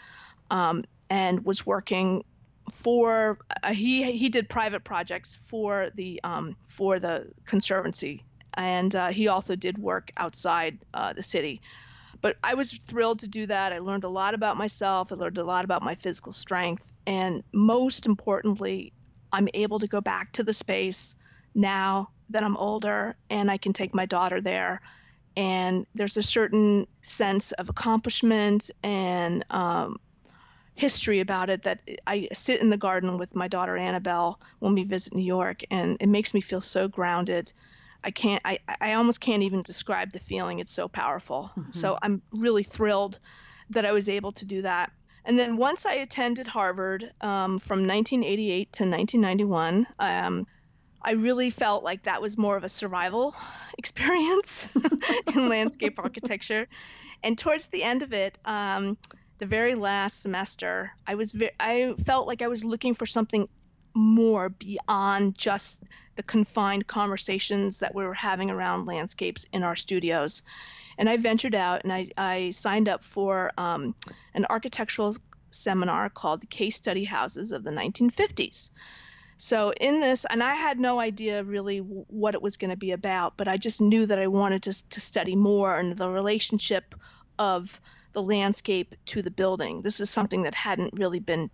Um, 0.50 0.84
and 1.12 1.44
was 1.44 1.66
working 1.66 2.24
for 2.70 3.38
uh, 3.62 3.74
he 3.74 4.10
he 4.12 4.30
did 4.30 4.48
private 4.48 4.82
projects 4.82 5.38
for 5.44 5.90
the 5.94 6.20
um, 6.24 6.56
for 6.68 6.98
the 6.98 7.30
conservancy. 7.44 8.24
And 8.54 8.94
uh, 8.96 9.08
he 9.08 9.28
also 9.28 9.54
did 9.54 9.76
work 9.76 10.10
outside 10.16 10.78
uh, 10.94 11.12
the 11.12 11.22
city. 11.22 11.60
But 12.22 12.36
i 12.42 12.54
was 12.54 12.72
thrilled 12.72 13.20
to 13.20 13.28
do 13.28 13.46
that. 13.46 13.72
I 13.74 13.80
learned 13.80 14.04
a 14.04 14.08
lot 14.08 14.32
about 14.32 14.56
myself. 14.56 15.12
I 15.12 15.16
learned 15.16 15.38
a 15.38 15.44
lot 15.44 15.64
about 15.66 15.82
my 15.82 15.96
physical 15.96 16.32
strength. 16.32 16.90
And 17.06 17.42
most 17.52 18.06
importantly 18.06 18.92
i'm 19.34 19.48
able 19.54 19.78
to 19.80 19.88
go 19.88 20.00
back 20.00 20.32
to 20.32 20.42
the 20.42 20.52
space 20.52 21.16
now 21.54 22.10
that 22.30 22.42
i'm 22.42 22.56
older 22.56 23.16
and 23.30 23.50
i 23.50 23.58
can 23.58 23.74
take 23.74 23.94
my 23.94 24.06
daughter 24.06 24.40
there. 24.40 24.80
And 25.36 25.86
there's 25.94 26.16
a 26.16 26.22
certain 26.22 26.86
sense 27.02 27.52
of 27.52 27.68
accomplishment 27.68 28.70
and 28.82 29.44
um, 29.50 29.96
history 30.74 31.20
about 31.20 31.50
it 31.50 31.64
that 31.64 31.80
I 32.06 32.28
sit 32.32 32.60
in 32.60 32.70
the 32.70 32.76
garden 32.76 33.18
with 33.18 33.34
my 33.34 33.48
daughter 33.48 33.76
Annabelle 33.76 34.40
when 34.58 34.74
we 34.74 34.84
visit 34.84 35.14
New 35.14 35.24
York, 35.24 35.62
and 35.70 35.96
it 36.00 36.08
makes 36.08 36.34
me 36.34 36.40
feel 36.40 36.60
so 36.60 36.88
grounded. 36.88 37.52
I 38.04 38.10
can't, 38.10 38.42
I, 38.44 38.58
I 38.80 38.94
almost 38.94 39.20
can't 39.20 39.42
even 39.42 39.62
describe 39.62 40.12
the 40.12 40.18
feeling. 40.18 40.58
It's 40.58 40.72
so 40.72 40.88
powerful. 40.88 41.50
Mm-hmm. 41.56 41.72
So 41.72 41.98
I'm 42.02 42.22
really 42.32 42.62
thrilled 42.62 43.18
that 43.70 43.84
I 43.84 43.92
was 43.92 44.08
able 44.08 44.32
to 44.32 44.44
do 44.44 44.62
that. 44.62 44.92
And 45.24 45.38
then 45.38 45.56
once 45.56 45.86
I 45.86 45.94
attended 45.94 46.48
Harvard 46.48 47.12
um, 47.20 47.60
from 47.60 47.86
1988 47.86 48.72
to 48.72 48.84
1991, 48.84 49.86
um, 49.98 50.46
I 51.00 51.12
really 51.12 51.50
felt 51.50 51.84
like 51.84 52.04
that 52.04 52.20
was 52.20 52.36
more 52.36 52.56
of 52.56 52.64
a 52.64 52.68
survival 52.68 53.34
experience 53.78 54.68
in 55.34 55.48
landscape 55.48 55.98
architecture. 55.98 56.66
And 57.22 57.38
towards 57.38 57.68
the 57.68 57.84
end 57.84 58.02
of 58.02 58.12
it, 58.12 58.36
um, 58.44 58.96
the 59.42 59.46
very 59.46 59.74
last 59.74 60.22
semester, 60.22 60.92
I 61.04 61.16
was 61.16 61.32
ve- 61.32 61.50
I 61.58 61.94
felt 62.06 62.28
like 62.28 62.42
I 62.42 62.46
was 62.46 62.64
looking 62.64 62.94
for 62.94 63.06
something 63.06 63.48
more 63.92 64.50
beyond 64.50 65.36
just 65.36 65.82
the 66.14 66.22
confined 66.22 66.86
conversations 66.86 67.80
that 67.80 67.92
we 67.92 68.04
were 68.04 68.14
having 68.14 68.52
around 68.52 68.86
landscapes 68.86 69.44
in 69.52 69.64
our 69.64 69.74
studios. 69.74 70.42
And 70.96 71.10
I 71.10 71.16
ventured 71.16 71.56
out 71.56 71.82
and 71.82 71.92
I, 71.92 72.10
I 72.16 72.50
signed 72.50 72.88
up 72.88 73.02
for 73.02 73.50
um, 73.58 73.96
an 74.32 74.46
architectural 74.48 75.16
seminar 75.50 76.08
called 76.08 76.40
the 76.40 76.46
Case 76.46 76.76
Study 76.76 77.02
Houses 77.02 77.50
of 77.50 77.64
the 77.64 77.72
1950s. 77.72 78.70
So, 79.38 79.72
in 79.72 80.00
this, 80.00 80.24
and 80.24 80.40
I 80.40 80.54
had 80.54 80.78
no 80.78 81.00
idea 81.00 81.42
really 81.42 81.78
what 81.78 82.34
it 82.34 82.42
was 82.42 82.58
going 82.58 82.70
to 82.70 82.76
be 82.76 82.92
about, 82.92 83.36
but 83.36 83.48
I 83.48 83.56
just 83.56 83.80
knew 83.80 84.06
that 84.06 84.20
I 84.20 84.28
wanted 84.28 84.62
to, 84.62 84.88
to 84.90 85.00
study 85.00 85.34
more 85.34 85.76
and 85.76 85.96
the 85.96 86.08
relationship 86.08 86.94
of 87.40 87.80
the 88.12 88.22
landscape 88.22 88.94
to 89.06 89.22
the 89.22 89.30
building. 89.30 89.82
This 89.82 90.00
is 90.00 90.10
something 90.10 90.42
that 90.42 90.54
hadn't 90.54 90.98
really 90.98 91.20
been, 91.20 91.50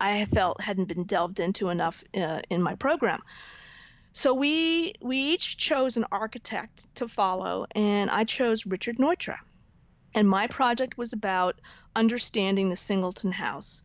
I 0.00 0.24
felt 0.26 0.60
hadn't 0.60 0.88
been 0.88 1.04
delved 1.04 1.40
into 1.40 1.68
enough 1.68 2.02
uh, 2.14 2.40
in 2.50 2.62
my 2.62 2.74
program. 2.74 3.22
So 4.12 4.34
we 4.34 4.94
we 5.00 5.16
each 5.16 5.56
chose 5.56 5.96
an 5.96 6.04
architect 6.12 6.94
to 6.96 7.08
follow, 7.08 7.66
and 7.74 8.10
I 8.10 8.24
chose 8.24 8.66
Richard 8.66 8.98
Neutra. 8.98 9.38
And 10.14 10.28
my 10.28 10.46
project 10.46 10.98
was 10.98 11.14
about 11.14 11.58
understanding 11.96 12.68
the 12.68 12.76
Singleton 12.76 13.32
House 13.32 13.84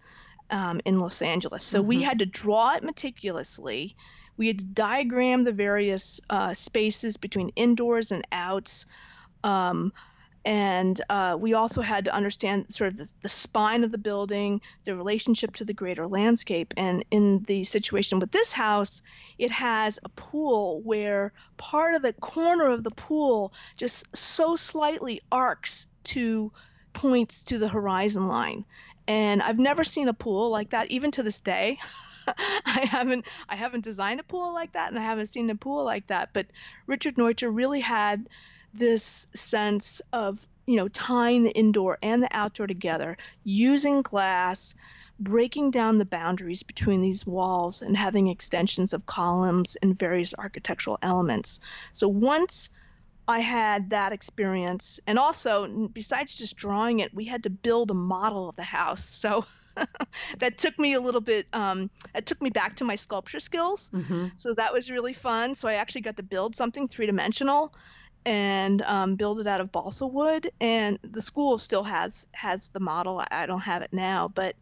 um, 0.49 0.81
in 0.83 0.99
Los 0.99 1.21
Angeles. 1.21 1.63
So 1.63 1.79
mm-hmm. 1.79 1.87
we 1.87 2.01
had 2.03 2.19
to 2.19 2.25
draw 2.25 2.75
it 2.75 2.83
meticulously. 2.83 3.95
We 4.35 4.47
had 4.47 4.59
to 4.59 4.65
diagram 4.65 5.45
the 5.45 5.53
various 5.53 6.19
uh, 6.29 6.53
spaces 6.53 7.15
between 7.15 7.49
indoors 7.55 8.11
and 8.11 8.27
outs. 8.31 8.85
Um, 9.43 9.93
and 10.47 11.01
uh, 11.09 11.35
we 11.37 11.55
also 11.55 11.81
had 11.81 12.05
to 12.05 12.15
understand 12.15 12.73
sort 12.73 12.93
of 12.93 12.97
the, 12.97 13.09
the, 13.23 13.27
spine 13.27 13.83
of 13.83 13.91
the 13.91 13.97
building, 13.97 14.61
the 14.85 14.95
relationship 14.95 15.55
to 15.55 15.65
the 15.65 15.73
greater 15.73 16.07
landscape. 16.07 16.73
And 16.77 17.03
in 17.11 17.43
the 17.43 17.65
situation 17.65 18.19
with 18.19 18.31
this 18.31 18.53
house, 18.53 19.01
it 19.37 19.51
has 19.51 19.99
a 20.05 20.07
pool 20.07 20.79
where 20.85 21.33
part 21.57 21.95
of 21.95 22.01
the 22.01 22.13
corner 22.13 22.69
of 22.69 22.81
the 22.81 22.91
pool 22.91 23.51
just 23.75 24.15
so 24.15 24.55
slightly 24.55 25.19
arcs 25.29 25.87
to 26.05 26.53
points 26.93 27.43
to 27.43 27.57
the 27.57 27.67
horizon 27.67 28.29
line. 28.29 28.63
And 29.05 29.41
I've 29.41 29.59
never 29.59 29.83
seen 29.83 30.07
a 30.07 30.13
pool 30.13 30.49
like 30.49 30.69
that, 30.69 30.89
even 30.91 31.11
to 31.11 31.23
this 31.23 31.41
day. 31.41 31.77
I 32.65 32.87
haven't 32.89 33.25
I 33.49 33.57
haven't 33.57 33.83
designed 33.83 34.21
a 34.21 34.23
pool 34.23 34.53
like 34.53 34.73
that 34.73 34.87
and 34.89 34.97
I 34.97 35.03
haven't 35.03 35.27
seen 35.27 35.49
a 35.49 35.55
pool 35.55 35.83
like 35.83 36.07
that. 36.07 36.29
But 36.31 36.45
Richard 36.85 37.15
Neutra 37.15 37.53
really 37.53 37.81
had 37.81 38.29
this 38.77 39.27
sense 39.33 40.01
of, 40.13 40.39
you 40.65 40.77
know, 40.77 40.87
tying 40.87 41.43
the 41.43 41.51
indoor 41.51 41.97
and 42.01 42.21
the 42.23 42.29
outdoor 42.31 42.67
together, 42.67 43.17
using 43.43 44.01
glass, 44.01 44.75
breaking 45.19 45.71
down 45.71 45.97
the 45.97 46.05
boundaries 46.05 46.63
between 46.63 47.01
these 47.01 47.25
walls 47.25 47.81
and 47.81 47.97
having 47.97 48.27
extensions 48.27 48.93
of 48.93 49.05
columns 49.05 49.75
and 49.81 49.97
various 49.97 50.33
architectural 50.37 50.99
elements. 51.01 51.59
So 51.93 52.07
once 52.07 52.69
I 53.27 53.39
had 53.39 53.89
that 53.89 54.13
experience. 54.13 54.99
And 55.05 55.19
also, 55.19 55.89
besides 55.89 56.37
just 56.37 56.55
drawing 56.55 56.99
it, 56.99 57.13
we 57.13 57.25
had 57.25 57.43
to 57.43 57.49
build 57.49 57.91
a 57.91 57.95
model 57.95 58.49
of 58.49 58.55
the 58.55 58.63
house. 58.63 59.05
So 59.27 59.45
that 60.39 60.57
took 60.57 60.79
me 60.79 60.93
a 60.93 61.01
little 61.01 61.21
bit, 61.21 61.47
um, 61.53 61.89
it 62.15 62.25
took 62.25 62.41
me 62.41 62.49
back 62.49 62.77
to 62.77 62.85
my 62.85 62.95
sculpture 62.95 63.39
skills. 63.39 63.89
Mm-hmm. 63.93 64.27
So 64.35 64.53
that 64.53 64.73
was 64.73 64.89
really 64.89 65.13
fun. 65.13 65.53
So 65.53 65.67
I 65.67 65.73
actually 65.73 66.01
got 66.01 66.17
to 66.17 66.23
build 66.23 66.55
something 66.55 66.87
three 66.87 67.07
dimensional 67.07 67.73
and 68.27 68.81
um, 68.81 69.15
build 69.15 69.39
it 69.39 69.47
out 69.47 69.61
of 69.61 69.71
balsa 69.71 70.05
wood. 70.05 70.51
And 70.59 70.99
the 71.01 71.21
school 71.21 71.57
still 71.57 71.83
has 71.83 72.27
has 72.33 72.69
the 72.69 72.81
model. 72.81 73.23
I 73.31 73.45
don't 73.45 73.61
have 73.61 73.81
it 73.81 73.93
now, 73.93 74.27
but 74.27 74.55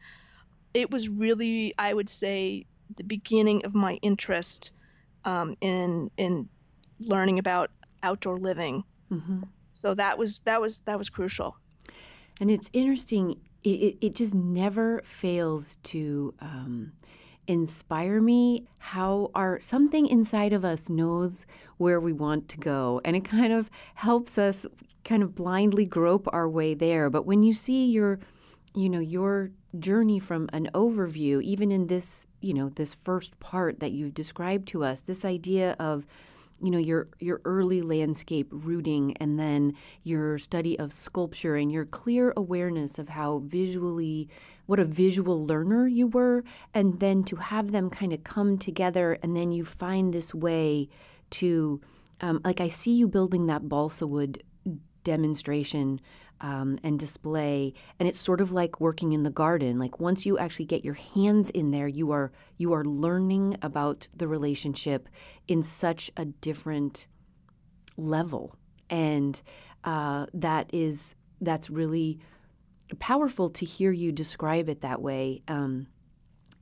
it 0.74 0.92
was 0.92 1.10
really, 1.10 1.74
I 1.78 1.92
would 1.92 2.08
say, 2.08 2.68
the 2.96 3.04
beginning 3.04 3.66
of 3.66 3.74
my 3.74 3.98
interest 4.04 4.72
um, 5.26 5.56
in 5.62 6.12
in 6.16 6.48
learning 7.00 7.40
about 7.40 7.72
outdoor 8.04 8.38
living. 8.38 8.84
Mm-hmm. 9.12 9.44
So 9.72 9.96
that 9.96 10.20
was 10.20 10.40
that 10.46 10.62
was 10.62 10.80
that 10.86 11.00
was 11.00 11.10
crucial. 11.10 11.58
And 12.40 12.52
it's 12.52 12.70
interesting. 12.72 13.42
It, 13.64 13.70
it, 13.70 13.98
it 14.02 14.16
just 14.16 14.36
never 14.36 15.02
fails 15.04 15.78
to 15.84 16.36
um, 16.40 16.92
inspire 17.48 18.22
me? 18.22 18.66
How 18.80 19.32
our 19.36 19.60
something 19.60 20.08
inside 20.08 20.54
of 20.54 20.66
us 20.66 20.90
knows 20.90 21.46
where 21.78 22.00
we 22.00 22.14
want 22.14 22.48
to 22.50 22.58
go 22.58 23.02
and 23.04 23.16
it 23.16 23.25
kind 23.25 23.54
of 23.54 23.70
helps 23.96 24.38
us 24.38 24.66
kind 25.04 25.24
of 25.24 25.36
blindly 25.36 25.86
grope 25.86 26.28
our 26.34 26.50
way 26.50 26.74
there. 26.74 27.10
But 27.10 27.25
when 27.25 27.44
you 27.44 27.54
see 27.54 27.86
your 27.86 28.20
you 28.75 28.90
know 28.90 29.00
your 29.00 29.52
journey 29.80 30.20
from 30.20 30.50
an 30.54 30.70
overview 30.74 31.42
even 31.42 31.72
in 31.72 31.88
this 31.88 32.28
you 32.42 32.54
know 32.54 32.70
this 32.70 32.94
first 32.94 33.40
part 33.40 33.80
that 33.80 33.92
you've 33.92 34.14
described 34.14 34.68
to 34.68 34.84
us 34.84 35.02
this 35.02 35.25
idea 35.25 35.75
of 35.80 36.06
you 36.62 36.72
know 36.72 36.78
your 36.78 37.08
your 37.20 37.42
early 37.44 37.82
landscape 37.82 38.48
rooting 38.52 39.16
and 39.18 39.40
then 39.40 39.74
your 40.04 40.38
study 40.38 40.78
of 40.80 40.94
sculpture 40.94 41.56
and 41.56 41.72
your 41.72 41.86
clear 41.86 42.34
awareness 42.38 42.98
of 42.98 43.10
how 43.10 43.40
visually 43.46 44.30
what 44.66 44.80
a 44.80 44.86
visual 44.86 45.46
learner 45.46 45.86
you 45.88 46.08
were 46.08 46.44
and 46.74 47.00
then 47.00 47.24
to 47.24 47.36
have 47.36 47.72
them 47.72 47.90
kind 47.90 48.14
of 48.14 48.24
come 48.24 48.58
together 48.58 49.18
and 49.22 49.36
then 49.36 49.52
you 49.52 49.66
find 49.66 50.14
this 50.14 50.34
way 50.34 50.88
to 51.30 51.82
um, 52.22 52.40
like 52.46 52.62
i 52.62 52.70
see 52.70 52.92
you 52.92 53.08
building 53.08 53.48
that 53.48 53.68
balsa 53.68 54.08
wood 54.08 54.42
demonstration 55.06 56.02
um, 56.42 56.78
and 56.84 57.00
display. 57.00 57.74
And 57.98 58.10
it's 58.10 58.20
sort 58.20 58.42
of 58.42 58.52
like 58.52 58.82
working 58.82 59.14
in 59.14 59.24
the 59.24 59.30
garden. 59.30 59.80
Like 59.80 60.00
once 60.00 60.26
you 60.26 60.38
actually 60.38 60.66
get 60.66 60.84
your 60.84 60.96
hands 60.96 61.50
in 61.50 61.72
there, 61.72 61.88
you 61.88 62.12
are 62.12 62.34
you 62.58 62.74
are 62.74 62.84
learning 62.84 63.58
about 63.62 64.10
the 64.14 64.28
relationship 64.28 65.08
in 65.48 65.64
such 65.64 66.12
a 66.18 66.26
different 66.26 67.08
level, 67.96 68.56
and 68.90 69.42
uh, 69.86 70.26
that 70.34 70.70
is 70.74 71.16
that's 71.40 71.70
really 71.70 72.20
powerful 73.00 73.50
to 73.50 73.66
hear 73.66 73.92
you 73.92 74.12
describe 74.12 74.68
it 74.68 74.82
that 74.82 75.01
way. 75.01 75.42
Um, 75.48 75.88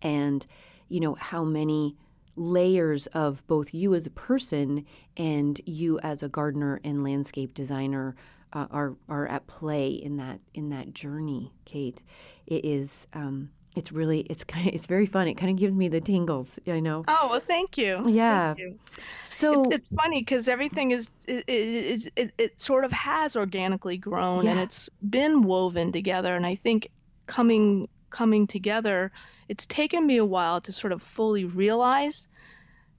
and 0.03 0.45
you 0.87 0.99
know 0.99 1.15
how 1.15 1.43
many 1.43 1.95
layers 2.35 3.07
of 3.07 3.45
both 3.47 3.73
you 3.73 3.93
as 3.93 4.05
a 4.05 4.11
person 4.11 4.85
and 5.17 5.61
you 5.65 5.99
as 5.99 6.23
a 6.23 6.29
gardener 6.29 6.79
and 6.83 7.03
landscape 7.03 7.53
designer 7.53 8.15
uh, 8.53 8.67
are 8.71 8.95
are 9.09 9.27
at 9.27 9.47
play 9.47 9.89
in 9.89 10.17
that 10.17 10.39
in 10.53 10.69
that 10.69 10.93
journey, 10.93 11.51
Kate. 11.65 12.01
It 12.45 12.65
is. 12.65 13.07
Um, 13.13 13.49
it's 13.75 13.91
really 13.91 14.19
it's 14.21 14.43
kind 14.43 14.67
of, 14.67 14.73
it's 14.75 14.85
very 14.85 15.05
fun. 15.05 15.27
It 15.27 15.35
kind 15.35 15.51
of 15.51 15.57
gives 15.57 15.73
me 15.73 15.87
the 15.87 15.99
tingles. 15.99 16.59
I 16.67 16.79
know. 16.79 17.03
Oh 17.07 17.27
well, 17.31 17.39
thank 17.39 17.77
you. 17.77 18.07
Yeah. 18.09 18.53
Thank 18.53 18.59
you. 18.59 18.79
So 19.25 19.65
it's, 19.65 19.77
it's 19.77 19.87
funny 19.95 20.21
because 20.21 20.47
everything 20.47 20.91
is 20.91 21.09
it, 21.27 21.43
it, 21.47 22.11
it, 22.15 22.33
it, 22.37 22.61
sort 22.61 22.85
of 22.85 22.91
has 22.91 23.35
organically 23.35 23.97
grown 23.97 24.45
yeah. 24.45 24.51
and 24.51 24.59
it's 24.59 24.89
been 25.07 25.41
woven 25.41 25.91
together. 25.91 26.35
And 26.35 26.45
I 26.45 26.55
think 26.55 26.89
coming 27.25 27.89
coming 28.09 28.45
together, 28.45 29.11
it's 29.49 29.65
taken 29.65 30.05
me 30.05 30.17
a 30.17 30.25
while 30.25 30.61
to 30.61 30.71
sort 30.71 30.93
of 30.93 31.01
fully 31.01 31.45
realize 31.45 32.27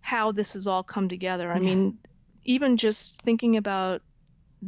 how 0.00 0.32
this 0.32 0.54
has 0.54 0.66
all 0.66 0.82
come 0.82 1.08
together. 1.08 1.50
I 1.52 1.60
mean, 1.60 1.98
even 2.44 2.76
just 2.76 3.22
thinking 3.22 3.56
about 3.56 4.02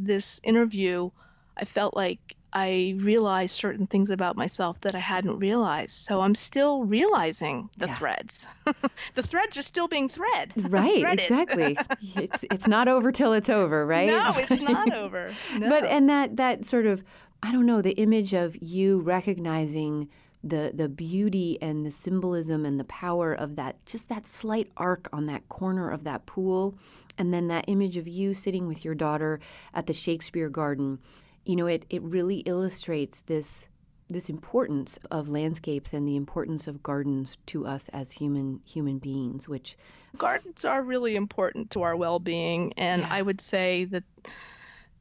this 0.05 0.39
interview, 0.43 1.09
I 1.55 1.65
felt 1.65 1.95
like 1.95 2.35
I 2.53 2.95
realized 2.97 3.55
certain 3.55 3.87
things 3.87 4.09
about 4.09 4.35
myself 4.35 4.79
that 4.81 4.95
I 4.95 4.99
hadn't 4.99 5.37
realized. 5.39 5.91
So 5.91 6.21
I'm 6.21 6.33
still 6.33 6.85
realizing 6.85 7.69
the 7.77 7.87
yeah. 7.87 7.95
threads. 7.95 8.47
the 9.15 9.23
threads 9.23 9.57
are 9.57 9.61
still 9.61 9.87
being 9.87 10.09
thread. 10.09 10.53
Right, 10.67 11.05
exactly. 11.07 11.77
it's 12.15 12.45
it's 12.51 12.67
not 12.67 12.87
over 12.87 13.11
till 13.11 13.33
it's 13.33 13.49
over, 13.49 13.85
right? 13.85 14.09
No, 14.09 14.31
it's 14.35 14.61
not 14.61 14.93
over. 14.93 15.31
No. 15.57 15.69
But 15.69 15.85
and 15.85 16.09
that 16.09 16.35
that 16.37 16.65
sort 16.65 16.85
of 16.85 17.03
I 17.41 17.51
don't 17.51 17.65
know, 17.65 17.81
the 17.81 17.93
image 17.93 18.33
of 18.33 18.55
you 18.61 18.99
recognizing 18.99 20.09
the 20.43 20.71
the 20.73 20.89
beauty 20.89 21.57
and 21.61 21.85
the 21.85 21.91
symbolism 21.91 22.65
and 22.65 22.79
the 22.79 22.85
power 22.85 23.33
of 23.33 23.55
that 23.55 23.83
just 23.85 24.09
that 24.09 24.27
slight 24.27 24.71
arc 24.77 25.09
on 25.11 25.25
that 25.25 25.47
corner 25.49 25.89
of 25.89 26.03
that 26.03 26.25
pool. 26.25 26.77
And 27.17 27.33
then 27.33 27.47
that 27.47 27.65
image 27.67 27.97
of 27.97 28.07
you 28.07 28.33
sitting 28.33 28.67
with 28.67 28.85
your 28.85 28.93
daughter 28.93 29.39
at 29.73 29.87
the 29.87 29.93
Shakespeare 29.93 30.49
Garden 30.49 30.99
you 31.45 31.55
know 31.55 31.67
it 31.67 31.85
it 31.89 32.01
really 32.01 32.39
illustrates 32.39 33.21
this 33.21 33.67
this 34.09 34.29
importance 34.29 34.97
of 35.11 35.27
landscapes 35.27 35.91
and 35.93 36.07
the 36.07 36.15
importance 36.15 36.67
of 36.67 36.81
gardens 36.81 37.37
to 37.45 37.65
us 37.65 37.89
as 37.89 38.11
human 38.11 38.61
human 38.65 38.99
beings 38.99 39.49
which 39.49 39.77
gardens 40.17 40.65
are 40.65 40.81
really 40.81 41.15
important 41.15 41.71
to 41.71 41.83
our 41.83 41.95
well-being. 41.95 42.73
And 42.77 43.01
yeah. 43.01 43.07
I 43.11 43.21
would 43.21 43.41
say 43.41 43.85
that 43.85 44.03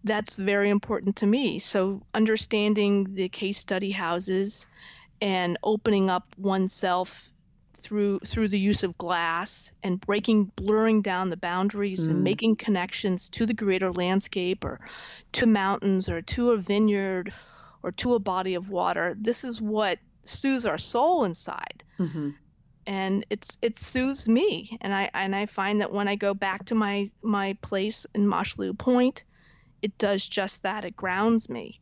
that's 0.04 0.36
very 0.36 0.70
important 0.70 1.16
to 1.16 1.26
me. 1.26 1.58
So 1.58 2.02
understanding 2.14 3.14
the 3.14 3.28
case 3.28 3.58
study 3.58 3.90
houses 3.90 4.66
and 5.20 5.58
opening 5.62 6.10
up 6.10 6.26
oneself 6.38 7.30
through 7.74 8.18
through 8.20 8.48
the 8.48 8.58
use 8.58 8.82
of 8.82 8.96
glass 8.96 9.70
and 9.82 10.00
breaking 10.00 10.44
blurring 10.56 11.02
down 11.02 11.30
the 11.30 11.36
boundaries 11.36 12.08
mm. 12.08 12.10
and 12.10 12.24
making 12.24 12.56
connections 12.56 13.28
to 13.28 13.44
the 13.44 13.54
greater 13.54 13.92
landscape 13.92 14.64
or 14.64 14.80
to 15.32 15.46
mountains 15.46 16.08
or 16.08 16.22
to 16.22 16.52
a 16.52 16.56
vineyard 16.56 17.32
or 17.82 17.92
to 17.92 18.14
a 18.14 18.18
body 18.18 18.54
of 18.54 18.70
water. 18.70 19.14
This 19.18 19.44
is 19.44 19.60
what 19.60 19.98
soothes 20.24 20.66
our 20.66 20.78
soul 20.78 21.24
inside. 21.24 21.84
Mm-hmm. 21.98 22.30
and 22.86 23.24
it's 23.30 23.58
it 23.62 23.78
soothes 23.78 24.28
me. 24.28 24.76
And 24.80 24.92
i 24.92 25.10
and 25.14 25.34
i 25.34 25.46
find 25.46 25.80
that 25.80 25.92
when 25.92 26.08
i 26.08 26.16
go 26.16 26.34
back 26.34 26.66
to 26.66 26.74
my 26.74 27.10
my 27.22 27.56
place 27.60 28.06
in 28.14 28.26
Mosholu 28.26 28.76
Point 28.76 29.24
it 29.82 29.98
does 29.98 30.26
just 30.26 30.62
that. 30.62 30.84
It 30.84 30.96
grounds 30.96 31.48
me. 31.48 31.80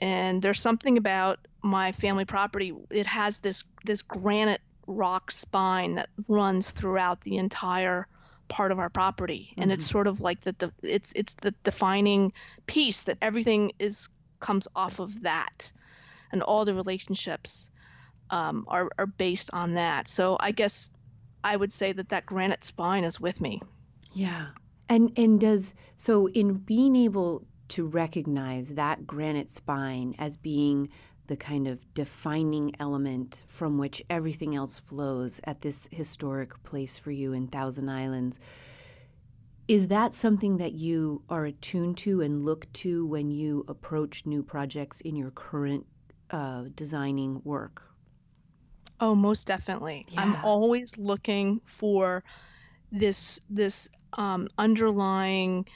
And 0.00 0.42
there's 0.42 0.60
something 0.60 0.98
about 0.98 1.38
my 1.62 1.92
family 1.92 2.24
property 2.24 2.72
it 2.90 3.06
has 3.06 3.38
this 3.38 3.64
this 3.84 4.02
granite 4.02 4.60
rock 4.86 5.30
spine 5.30 5.94
that 5.94 6.08
runs 6.28 6.70
throughout 6.70 7.20
the 7.22 7.36
entire 7.36 8.06
part 8.48 8.72
of 8.72 8.78
our 8.78 8.90
property 8.90 9.48
mm-hmm. 9.50 9.62
and 9.62 9.72
it's 9.72 9.84
mm-hmm. 9.84 9.92
sort 9.92 10.06
of 10.06 10.20
like 10.20 10.40
the, 10.42 10.54
the 10.58 10.72
it's 10.82 11.12
it's 11.14 11.34
the 11.34 11.54
defining 11.62 12.32
piece 12.66 13.02
that 13.04 13.16
everything 13.22 13.72
is 13.78 14.08
comes 14.40 14.66
off 14.74 14.98
of 14.98 15.22
that 15.22 15.70
and 16.32 16.42
all 16.42 16.64
the 16.64 16.74
relationships 16.74 17.70
um, 18.30 18.64
are, 18.68 18.90
are 18.98 19.06
based 19.06 19.50
on 19.52 19.74
that 19.74 20.08
so 20.08 20.36
i 20.40 20.50
guess 20.50 20.90
i 21.44 21.56
would 21.56 21.70
say 21.70 21.92
that 21.92 22.08
that 22.08 22.26
granite 22.26 22.64
spine 22.64 23.04
is 23.04 23.20
with 23.20 23.40
me 23.40 23.62
yeah 24.12 24.48
and 24.88 25.12
and 25.16 25.40
does 25.40 25.74
so 25.96 26.28
in 26.28 26.54
being 26.54 26.96
able 26.96 27.46
to 27.68 27.86
recognize 27.86 28.74
that 28.74 29.06
granite 29.06 29.48
spine 29.48 30.14
as 30.18 30.36
being 30.36 30.90
the 31.26 31.36
kind 31.36 31.68
of 31.68 31.92
defining 31.94 32.74
element 32.78 33.44
from 33.46 33.78
which 33.78 34.02
everything 34.10 34.54
else 34.54 34.78
flows 34.78 35.40
at 35.44 35.60
this 35.60 35.88
historic 35.90 36.62
place 36.64 36.98
for 36.98 37.10
you 37.10 37.32
in 37.32 37.46
Thousand 37.46 37.88
Islands. 37.88 38.40
Is 39.68 39.88
that 39.88 40.12
something 40.12 40.58
that 40.58 40.72
you 40.72 41.22
are 41.28 41.44
attuned 41.44 41.96
to 41.98 42.20
and 42.20 42.44
look 42.44 42.70
to 42.74 43.06
when 43.06 43.30
you 43.30 43.64
approach 43.68 44.26
new 44.26 44.42
projects 44.42 45.00
in 45.00 45.16
your 45.16 45.30
current 45.30 45.86
uh, 46.30 46.64
designing 46.74 47.40
work? 47.44 47.82
Oh, 49.00 49.14
most 49.14 49.46
definitely. 49.46 50.04
Yeah. 50.08 50.22
I'm 50.22 50.36
always 50.44 50.98
looking 50.98 51.60
for 51.64 52.24
this 52.90 53.40
this 53.48 53.88
um, 54.12 54.48
underlying 54.58 55.66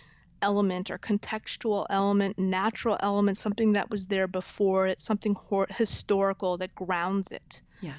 element 0.43 0.91
or 0.91 0.99
contextual 0.99 1.87
element, 1.91 2.39
natural 2.39 2.97
element, 3.01 3.37
something 3.39 3.75
that 3.75 3.91
was 3.91 4.07
there 4.07 4.27
before 4.27 4.87
it, 4.87 5.01
something 5.01 5.35
hor- 5.35 5.69
historical 5.71 6.59
that 6.59 6.75
grounds 6.75 7.33
it. 7.33 7.63
Yeah. 7.81 7.95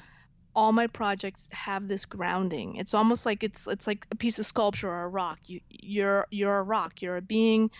All 0.54 0.72
my 0.72 0.86
projects 0.88 1.48
have 1.52 1.86
this 1.88 2.04
grounding. 2.04 2.76
It's 2.76 2.94
almost 2.94 3.26
like 3.26 3.42
it's 3.44 3.66
it's 3.66 3.86
like 3.86 4.06
a 4.10 4.16
piece 4.16 4.38
of 4.38 4.46
sculpture 4.46 4.88
or 4.88 5.04
a 5.04 5.08
rock. 5.08 5.38
You 5.46 5.60
you're 5.68 6.26
you're 6.30 6.58
a 6.58 6.62
rock. 6.62 7.00
You're 7.02 7.16
a 7.16 7.22
being 7.22 7.70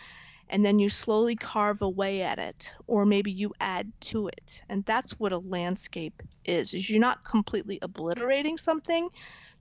and 0.51 0.65
then 0.65 0.79
you 0.79 0.89
slowly 0.89 1.37
carve 1.37 1.83
away 1.83 2.23
at 2.23 2.39
it 2.39 2.75
or 2.87 3.05
maybe 3.05 3.31
you 3.31 3.53
add 3.61 3.93
to 4.01 4.29
it. 4.29 4.63
And 4.69 4.85
that's 4.85 5.13
what 5.13 5.33
a 5.33 5.39
landscape 5.39 6.23
is. 6.45 6.73
Is 6.75 6.89
you're 6.89 7.01
not 7.01 7.25
completely 7.25 7.79
obliterating 7.83 8.59
something. 8.59 9.09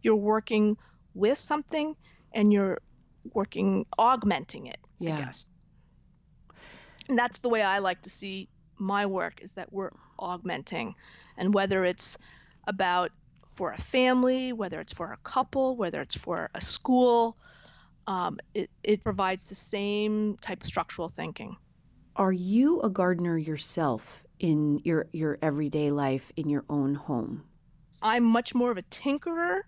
You're 0.02 0.16
working 0.16 0.78
with 1.14 1.38
something 1.38 1.96
and 2.34 2.54
you're 2.54 2.80
working 3.34 3.86
augmenting 3.98 4.68
it 4.68 4.80
yeah. 5.00 5.16
i 5.16 5.22
guess. 5.22 5.50
And 7.10 7.18
that's 7.18 7.42
the 7.42 7.50
way 7.50 7.62
i 7.62 7.80
like 7.80 8.02
to 8.04 8.10
see 8.10 8.50
my 8.80 9.06
work 9.06 9.42
is 9.42 9.54
that 9.54 9.72
we're 9.72 9.92
augmenting. 10.20 10.96
And 11.38 11.54
whether 11.54 11.86
it's 11.86 12.18
about 12.66 13.12
for 13.50 13.72
a 13.72 13.78
family 13.78 14.54
whether 14.54 14.80
it's 14.80 14.94
for 14.94 15.12
a 15.12 15.18
couple 15.18 15.76
whether 15.76 16.02
it's 16.02 16.16
for 16.16 16.50
a 16.54 16.62
school 16.62 17.38
um, 18.06 18.38
it, 18.54 18.70
it 18.84 19.04
provides 19.04 19.46
the 19.46 19.56
same 19.56 20.38
type 20.38 20.62
of 20.62 20.68
structural 20.68 21.10
thinking. 21.10 21.58
Are 22.16 22.32
you 22.32 22.82
a 22.82 22.90
gardener 22.90 23.38
yourself 23.38 24.24
in 24.40 24.80
your 24.84 25.08
your 25.12 25.38
everyday 25.42 25.90
life 25.90 26.32
in 26.36 26.50
your 26.50 26.66
own 26.70 26.96
home? 26.96 27.44
I'm 28.02 28.24
much 28.24 28.54
more 28.54 28.72
of 28.72 28.78
a 28.78 28.84
tinkerer 28.84 29.62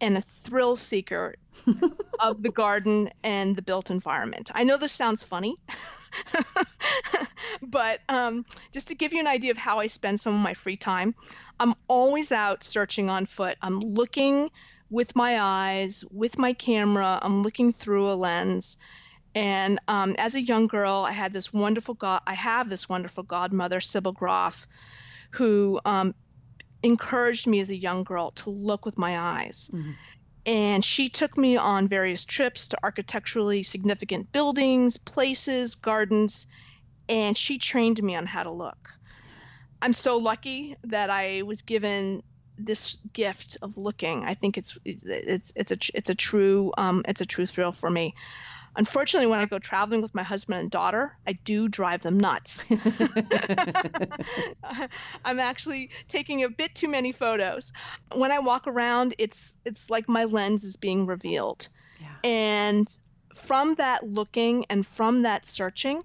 and 0.00 0.16
a 0.16 0.20
thrill 0.20 0.76
seeker 0.76 1.36
of 2.20 2.42
the 2.42 2.50
garden 2.50 3.10
and 3.22 3.56
the 3.56 3.62
built 3.62 3.90
environment. 3.90 4.50
I 4.54 4.64
know 4.64 4.76
this 4.76 4.92
sounds 4.92 5.22
funny, 5.22 5.56
but 7.62 8.00
um, 8.08 8.44
just 8.72 8.88
to 8.88 8.94
give 8.94 9.12
you 9.12 9.20
an 9.20 9.26
idea 9.26 9.50
of 9.50 9.58
how 9.58 9.78
I 9.78 9.86
spend 9.86 10.20
some 10.20 10.34
of 10.34 10.40
my 10.40 10.54
free 10.54 10.76
time, 10.76 11.14
I'm 11.58 11.74
always 11.88 12.32
out 12.32 12.64
searching 12.64 13.08
on 13.08 13.26
foot. 13.26 13.56
I'm 13.62 13.80
looking 13.80 14.50
with 14.90 15.16
my 15.16 15.40
eyes, 15.40 16.04
with 16.10 16.38
my 16.38 16.52
camera, 16.52 17.18
I'm 17.20 17.42
looking 17.42 17.72
through 17.72 18.10
a 18.10 18.14
lens. 18.14 18.76
And 19.34 19.80
um, 19.88 20.14
as 20.18 20.36
a 20.36 20.40
young 20.40 20.68
girl, 20.68 21.04
I 21.08 21.12
had 21.12 21.32
this 21.32 21.52
wonderful 21.52 21.94
god. 21.94 22.22
I 22.26 22.34
have 22.34 22.68
this 22.68 22.88
wonderful 22.88 23.24
godmother, 23.24 23.80
Sybil 23.80 24.12
Groff, 24.12 24.68
who 25.32 25.80
um, 25.84 26.14
encouraged 26.84 27.46
me 27.46 27.60
as 27.60 27.70
a 27.70 27.76
young 27.76 28.04
girl 28.04 28.30
to 28.32 28.50
look 28.50 28.84
with 28.84 28.98
my 28.98 29.18
eyes. 29.18 29.70
Mm-hmm. 29.72 29.92
And 30.46 30.84
she 30.84 31.08
took 31.08 31.38
me 31.38 31.56
on 31.56 31.88
various 31.88 32.24
trips 32.26 32.68
to 32.68 32.78
architecturally 32.82 33.62
significant 33.62 34.30
buildings, 34.30 34.98
places, 34.98 35.76
gardens, 35.76 36.46
and 37.08 37.36
she 37.36 37.56
trained 37.56 38.02
me 38.02 38.14
on 38.14 38.26
how 38.26 38.42
to 38.42 38.50
look. 38.50 38.90
I'm 39.80 39.94
so 39.94 40.18
lucky 40.18 40.76
that 40.84 41.08
I 41.08 41.42
was 41.42 41.62
given 41.62 42.22
this 42.58 42.98
gift 43.12 43.56
of 43.62 43.78
looking. 43.78 44.24
I 44.24 44.34
think 44.34 44.58
it's 44.58 44.78
it's 44.84 45.52
it's, 45.56 45.72
a 45.72 45.78
it's 45.94 46.10
a 46.10 46.14
true 46.14 46.72
um, 46.76 47.02
it's 47.08 47.22
a 47.22 47.26
true 47.26 47.46
thrill 47.46 47.72
for 47.72 47.90
me. 47.90 48.14
Unfortunately, 48.76 49.26
when 49.26 49.38
I 49.38 49.46
go 49.46 49.58
traveling 49.58 50.02
with 50.02 50.14
my 50.14 50.22
husband 50.22 50.60
and 50.60 50.70
daughter, 50.70 51.16
I 51.26 51.32
do 51.32 51.68
drive 51.68 52.02
them 52.02 52.18
nuts. 52.18 52.64
I'm 55.24 55.38
actually 55.38 55.90
taking 56.08 56.42
a 56.42 56.48
bit 56.48 56.74
too 56.74 56.88
many 56.88 57.12
photos. 57.12 57.72
When 58.14 58.32
I 58.32 58.40
walk 58.40 58.66
around, 58.66 59.14
it's 59.18 59.58
it's 59.64 59.90
like 59.90 60.08
my 60.08 60.24
lens 60.24 60.64
is 60.64 60.76
being 60.76 61.06
revealed. 61.06 61.68
Yeah. 62.00 62.08
And 62.24 62.96
from 63.34 63.76
that 63.76 64.04
looking 64.04 64.64
and 64.70 64.86
from 64.86 65.22
that 65.22 65.46
searching, 65.46 66.02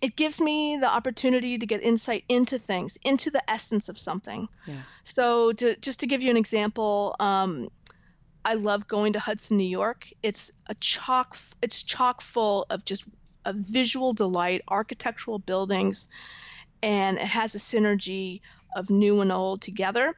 it 0.00 0.16
gives 0.16 0.40
me 0.40 0.78
the 0.80 0.88
opportunity 0.88 1.58
to 1.58 1.66
get 1.66 1.82
insight 1.82 2.24
into 2.28 2.58
things, 2.58 2.98
into 3.04 3.30
the 3.30 3.42
essence 3.50 3.88
of 3.88 3.98
something. 3.98 4.48
Yeah. 4.66 4.76
So, 5.04 5.52
to, 5.52 5.76
just 5.76 6.00
to 6.00 6.06
give 6.06 6.22
you 6.22 6.30
an 6.30 6.36
example, 6.36 7.16
um, 7.18 7.68
I 8.48 8.54
love 8.54 8.88
going 8.88 9.12
to 9.12 9.18
Hudson, 9.18 9.58
New 9.58 9.68
York. 9.68 10.08
It's 10.22 10.50
a 10.68 10.74
chock 10.76 11.36
it's 11.60 11.82
chock 11.82 12.22
full 12.22 12.64
of 12.70 12.82
just 12.82 13.04
a 13.44 13.52
visual 13.52 14.14
delight, 14.14 14.62
architectural 14.66 15.38
buildings, 15.38 16.08
and 16.82 17.18
it 17.18 17.26
has 17.26 17.54
a 17.54 17.58
synergy 17.58 18.40
of 18.74 18.88
new 18.88 19.20
and 19.20 19.30
old 19.30 19.60
together. 19.60 20.14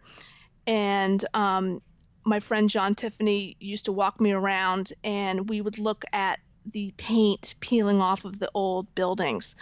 And 0.65 1.25
um, 1.35 1.83
my 2.25 2.39
friend 2.39 2.71
John 2.71 2.95
Tiffany 2.95 3.57
used 3.59 3.87
to 3.87 3.93
walk 3.93 4.21
me 4.21 4.31
around, 4.31 4.93
and 5.03 5.49
we 5.49 5.61
would 5.61 5.81
look 5.81 6.05
at 6.13 6.39
the 6.71 6.95
paint 6.97 7.57
peeling 7.59 8.01
off 8.01 8.25
of 8.25 8.39
the 8.39 8.51
old 8.55 8.95
buildings. 8.95 9.57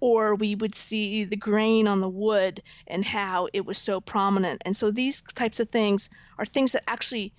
Or 0.00 0.36
we 0.36 0.54
would 0.54 0.74
see 0.74 1.26
the 1.26 1.36
grain 1.36 1.86
on 1.86 2.00
the 2.00 2.08
wood 2.08 2.62
and 2.86 3.04
how 3.04 3.48
it 3.52 3.66
was 3.66 3.76
so 3.76 4.00
prominent. 4.00 4.62
And 4.64 4.74
so 4.74 4.90
these 4.90 5.20
types 5.20 5.60
of 5.60 5.68
things 5.68 6.08
are 6.38 6.46
things 6.46 6.72
that 6.72 6.84
actually 6.86 7.34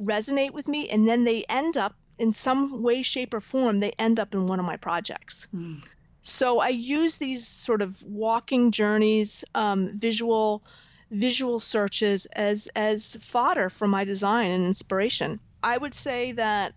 resonate 0.00 0.52
with 0.52 0.68
me 0.68 0.88
and 0.88 1.06
then 1.06 1.24
they 1.24 1.44
end 1.48 1.76
up 1.76 1.94
in 2.18 2.32
some 2.32 2.82
way 2.82 3.02
shape 3.02 3.34
or 3.34 3.40
form 3.40 3.80
they 3.80 3.92
end 3.98 4.20
up 4.20 4.34
in 4.34 4.46
one 4.46 4.58
of 4.58 4.66
my 4.66 4.76
projects 4.76 5.46
mm. 5.54 5.82
so 6.20 6.60
i 6.60 6.68
use 6.68 7.18
these 7.18 7.46
sort 7.46 7.82
of 7.82 8.02
walking 8.04 8.70
journeys 8.70 9.44
um, 9.54 9.90
visual 9.98 10.62
visual 11.10 11.58
searches 11.58 12.26
as 12.26 12.68
as 12.76 13.16
fodder 13.20 13.70
for 13.70 13.88
my 13.88 14.04
design 14.04 14.50
and 14.50 14.64
inspiration 14.64 15.40
i 15.62 15.76
would 15.76 15.94
say 15.94 16.32
that 16.32 16.74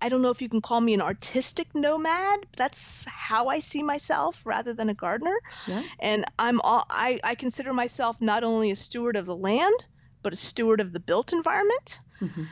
i 0.00 0.08
don't 0.08 0.22
know 0.22 0.30
if 0.30 0.40
you 0.40 0.48
can 0.48 0.60
call 0.60 0.80
me 0.80 0.94
an 0.94 1.00
artistic 1.00 1.66
nomad 1.74 2.40
but 2.40 2.56
that's 2.56 3.04
how 3.06 3.48
i 3.48 3.58
see 3.58 3.82
myself 3.82 4.46
rather 4.46 4.72
than 4.72 4.88
a 4.88 4.94
gardener 4.94 5.36
yeah. 5.66 5.82
and 5.98 6.24
i'm 6.38 6.60
all 6.60 6.84
I, 6.88 7.18
I 7.24 7.34
consider 7.34 7.72
myself 7.72 8.20
not 8.20 8.44
only 8.44 8.70
a 8.70 8.76
steward 8.76 9.16
of 9.16 9.26
the 9.26 9.36
land 9.36 9.84
but 10.26 10.32
a 10.32 10.36
steward 10.36 10.80
of 10.80 10.92
the 10.92 10.98
built 10.98 11.32
environment. 11.32 12.00
Mm-hmm. 12.20 12.42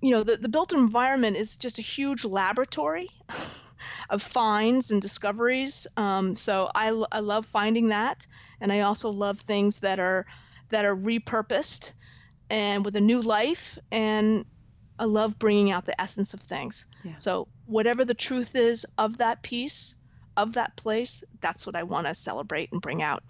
You 0.00 0.12
know, 0.12 0.22
the, 0.22 0.38
the 0.38 0.48
built 0.48 0.72
environment 0.72 1.36
is 1.36 1.58
just 1.58 1.78
a 1.78 1.82
huge 1.82 2.24
laboratory 2.24 3.10
of 4.08 4.22
finds 4.22 4.90
and 4.90 5.02
discoveries. 5.02 5.86
Um, 5.94 6.36
so 6.36 6.70
I, 6.74 6.88
I 7.12 7.20
love 7.20 7.44
finding 7.44 7.90
that, 7.90 8.26
and 8.62 8.72
I 8.72 8.80
also 8.80 9.10
love 9.10 9.40
things 9.40 9.80
that 9.80 9.98
are 9.98 10.24
that 10.70 10.86
are 10.86 10.96
repurposed 10.96 11.92
and 12.48 12.82
with 12.82 12.96
a 12.96 13.00
new 13.00 13.20
life. 13.20 13.78
And 13.90 14.46
I 14.98 15.04
love 15.04 15.38
bringing 15.38 15.70
out 15.70 15.84
the 15.84 16.00
essence 16.00 16.32
of 16.32 16.40
things. 16.40 16.86
Yeah. 17.04 17.16
So 17.16 17.46
whatever 17.66 18.06
the 18.06 18.14
truth 18.14 18.56
is 18.56 18.86
of 18.96 19.18
that 19.18 19.42
piece, 19.42 19.96
of 20.34 20.54
that 20.54 20.76
place, 20.76 21.24
that's 21.42 21.66
what 21.66 21.76
I 21.76 21.82
want 21.82 22.06
to 22.06 22.14
celebrate 22.14 22.72
and 22.72 22.80
bring 22.80 23.02
out. 23.02 23.22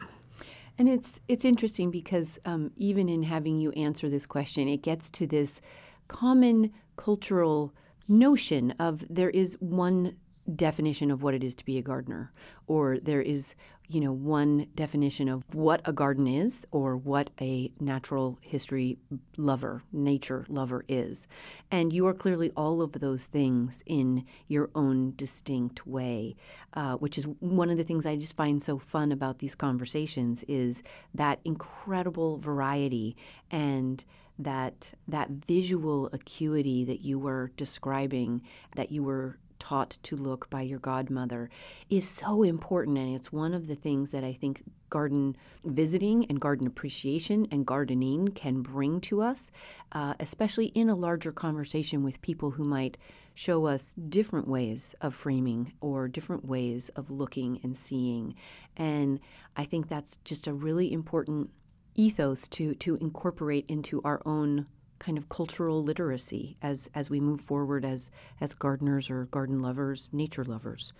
And 0.78 0.88
it's 0.88 1.20
it's 1.28 1.44
interesting 1.44 1.90
because 1.90 2.38
um, 2.44 2.72
even 2.76 3.08
in 3.08 3.22
having 3.22 3.58
you 3.58 3.72
answer 3.72 4.08
this 4.08 4.26
question, 4.26 4.68
it 4.68 4.82
gets 4.82 5.11
to 5.12 5.26
this 5.26 5.61
common 6.08 6.72
cultural 6.96 7.74
notion 8.08 8.72
of 8.72 9.04
there 9.08 9.30
is 9.30 9.56
one 9.61 10.16
definition 10.56 11.11
of 11.11 11.22
what 11.22 11.35
it 11.35 11.44
is 11.44 11.54
to 11.54 11.64
be 11.64 11.78
a 11.78 11.82
gardener, 11.82 12.32
or 12.66 12.98
there 12.98 13.22
is 13.22 13.54
you 13.92 14.00
know, 14.00 14.12
one 14.12 14.66
definition 14.74 15.28
of 15.28 15.44
what 15.55 15.83
a 15.85 15.92
garden 15.92 16.26
is 16.26 16.66
or 16.70 16.96
what 16.96 17.31
a 17.40 17.70
natural 17.78 18.38
history 18.40 18.98
lover, 19.37 19.83
nature 19.92 20.46
lover 20.48 20.85
is. 20.88 21.28
And 21.70 21.92
you 21.92 22.07
are 22.07 22.14
clearly 22.14 22.50
all 22.57 22.81
of 22.81 22.92
those 22.92 23.26
things 23.26 23.83
in 23.85 24.24
your 24.46 24.70
own 24.74 25.12
distinct 25.16 25.87
way, 25.87 26.37
uh, 26.72 26.94
which 26.94 27.18
is 27.18 27.24
one 27.40 27.68
of 27.68 27.76
the 27.76 27.85
things 27.85 28.07
I 28.07 28.16
just 28.16 28.35
find 28.35 28.62
so 28.62 28.78
fun 28.78 29.12
about 29.12 29.40
these 29.40 29.55
conversations 29.55 30.42
is 30.48 30.83
that 31.14 31.40
incredible 31.44 32.38
variety 32.38 33.14
and 33.50 34.02
that 34.38 34.94
that 35.07 35.28
visual 35.28 36.09
acuity 36.14 36.85
that 36.87 37.02
you 37.02 37.18
were 37.18 37.52
describing 37.57 38.40
that 38.74 38.90
you 38.90 39.02
were 39.02 39.38
taught 39.62 39.96
to 40.03 40.16
look 40.16 40.51
by 40.51 40.61
your 40.61 40.81
godmother 40.81 41.48
is 41.88 42.09
so 42.09 42.42
important. 42.42 42.98
And 42.98 43.14
it's 43.14 43.33
one 43.33 43.55
of 43.55 43.68
the 43.68 43.77
things 43.77 44.11
that 44.11 44.25
I 44.25 44.33
think 44.33 44.64
garden 44.90 45.37
visiting 45.64 46.25
and 46.27 46.40
garden 46.40 46.66
appreciation 46.66 47.46
and 47.53 47.64
gardening 47.64 48.27
can 48.27 48.61
bring 48.61 49.01
to 49.03 49.22
us, 49.22 49.53
uh, 49.92 50.14
especially 50.18 50.66
in 50.66 50.88
a 50.88 50.96
larger 50.96 51.31
conversation 51.31 52.03
with 52.03 52.20
people 52.22 52.51
who 52.51 52.64
might 52.64 52.98
show 53.35 53.66
us 53.66 53.94
different 53.94 54.48
ways 54.48 54.96
of 55.01 55.14
framing 55.14 55.72
or 55.81 56.09
different 56.09 56.44
ways 56.44 56.88
of 56.96 57.12
looking 57.12 57.61
and 57.62 57.77
seeing. 57.77 58.35
And 58.77 59.20
I 59.57 59.64
think 59.64 59.88
that's 59.88 60.16
just 60.25 60.48
a 60.48 60.53
really 60.53 60.92
important 60.92 61.51
ethos 61.94 62.48
to 62.48 62.75
to 62.75 62.96
incorporate 62.96 63.66
into 63.68 64.01
our 64.03 64.20
own 64.27 64.66
kind 65.02 65.18
of 65.18 65.28
cultural 65.28 65.82
literacy 65.82 66.56
as 66.62 66.88
as 66.94 67.10
we 67.10 67.18
move 67.18 67.40
forward 67.40 67.84
as 67.84 68.12
as 68.40 68.54
gardeners 68.54 69.10
or 69.10 69.24
garden 69.26 69.58
lovers, 69.58 70.08
nature 70.12 70.44
lovers. 70.44 70.92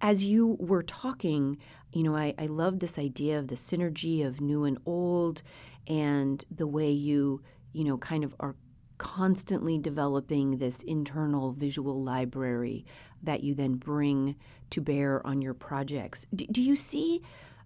As 0.00 0.24
you 0.24 0.56
were 0.58 0.82
talking, 0.82 1.58
you 1.92 2.02
know, 2.02 2.16
I, 2.16 2.34
I 2.38 2.46
love 2.46 2.78
this 2.78 2.98
idea 2.98 3.38
of 3.38 3.48
the 3.48 3.56
synergy 3.56 4.26
of 4.26 4.40
new 4.40 4.64
and 4.64 4.78
old 4.86 5.42
and 5.86 6.42
the 6.50 6.66
way 6.66 6.90
you, 6.90 7.42
you 7.74 7.84
know, 7.84 7.98
kind 7.98 8.24
of 8.24 8.34
are 8.40 8.54
constantly 8.96 9.76
developing 9.76 10.56
this 10.56 10.82
internal 10.82 11.52
visual 11.52 12.02
library 12.02 12.86
that 13.22 13.44
you 13.44 13.54
then 13.54 13.74
bring 13.74 14.36
to 14.70 14.80
bear 14.80 15.26
on 15.26 15.42
your 15.42 15.54
projects. 15.54 16.26
Do, 16.34 16.46
do 16.46 16.62
you 16.62 16.76
see 16.76 17.20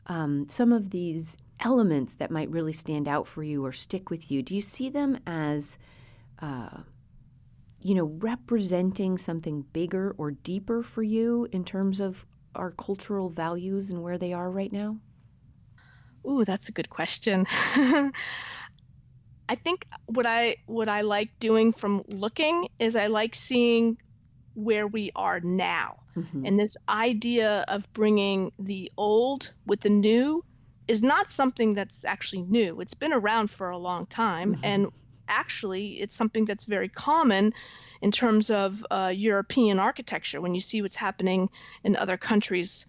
um, 0.07 0.47
some 0.49 0.73
of 0.73 0.91
these 0.91 1.37
elements 1.61 2.15
that 2.17 2.31
might 2.31 2.51
really 2.51 2.73
stand 2.73 3.09
out 3.09 3.27
for 3.27 3.43
you 3.43 3.65
or 3.65 3.73
stick 3.73 4.11
with 4.11 4.31
you? 4.31 4.43
Do 4.43 4.55
you 4.55 4.61
see 4.61 4.89
them 4.89 5.19
as 5.27 5.79
uh, 6.41 6.81
you 7.85 7.95
know, 7.95 8.07
representing 8.19 9.19
something 9.19 9.61
bigger 9.75 10.15
or 10.17 10.31
deeper 10.31 10.83
for 10.83 11.03
you 11.03 11.47
in 11.53 11.65
terms 11.65 12.01
of 12.01 12.25
our 12.55 12.71
cultural 12.71 13.29
values 13.29 13.91
and 13.91 14.03
where 14.03 14.17
they 14.17 14.33
are 14.33 14.51
right 14.51 14.73
now? 14.73 14.97
Ooh, 16.27 16.47
that's 16.47 16.71
a 16.71 16.73
good 16.73 16.89
question. 16.89 17.45
I 17.51 18.11
think 19.55 19.87
what 20.07 20.25
I 20.25 20.57
what 20.65 20.89
I 20.89 21.03
like 21.03 21.39
doing 21.39 21.73
from 21.73 22.03
looking 22.09 22.69
is 22.79 22.97
I 22.97 23.09
like 23.09 23.35
seeing 23.35 23.99
where 24.55 24.87
we 24.87 25.11
are 25.15 25.41
now. 25.41 26.04
Mm-hmm. 26.17 26.47
And 26.47 26.59
this 26.59 26.77
idea 26.89 27.65
of 27.69 27.93
bringing 27.93 28.53
the 28.59 28.93
old 28.97 29.53
with 29.67 29.81
the 29.81 29.91
new 29.91 30.45
is 30.87 31.03
not 31.03 31.31
something 31.31 31.75
that's 31.75 32.05
actually 32.05 32.43
new. 32.43 32.81
It's 32.81 32.95
been 32.95 33.13
around 33.13 33.51
for 33.51 33.71
a 33.71 33.79
long 33.79 34.07
time 34.07 34.55
mm-hmm. 34.55 34.65
and 34.65 34.87
actually 35.27 35.93
it's 35.95 36.15
something 36.15 36.45
that's 36.45 36.65
very 36.65 36.89
common 36.89 37.53
in 38.03 38.11
terms 38.11 38.51
of 38.51 38.85
uh, 38.91 39.13
European 39.15 39.79
architecture 39.79 40.41
when 40.41 40.55
you 40.55 40.61
see 40.61 40.83
what's 40.83 40.97
happening 40.97 41.49
in 41.83 41.97
other 41.97 42.19
countries 42.19 42.87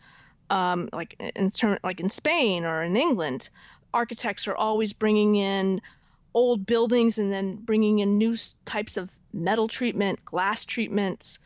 um, 0.49 0.89
like 0.93 1.15
in 1.35 1.49
term, 1.49 1.77
like 1.83 1.99
in 1.99 2.09
Spain 2.09 2.65
or 2.65 2.83
in 2.83 2.95
England 2.97 3.49
architects 3.95 4.47
are 4.47 4.55
always 4.55 4.93
bringing 4.93 5.35
in 5.35 5.81
old 6.33 6.65
buildings 6.65 7.17
and 7.17 7.31
then 7.31 7.55
bringing 7.55 7.99
in 7.99 8.17
new 8.17 8.35
types 8.65 8.97
of 8.97 9.09
metal 9.33 9.69
treatment, 9.69 10.23
glass 10.25 10.65
treatments, 10.65 11.39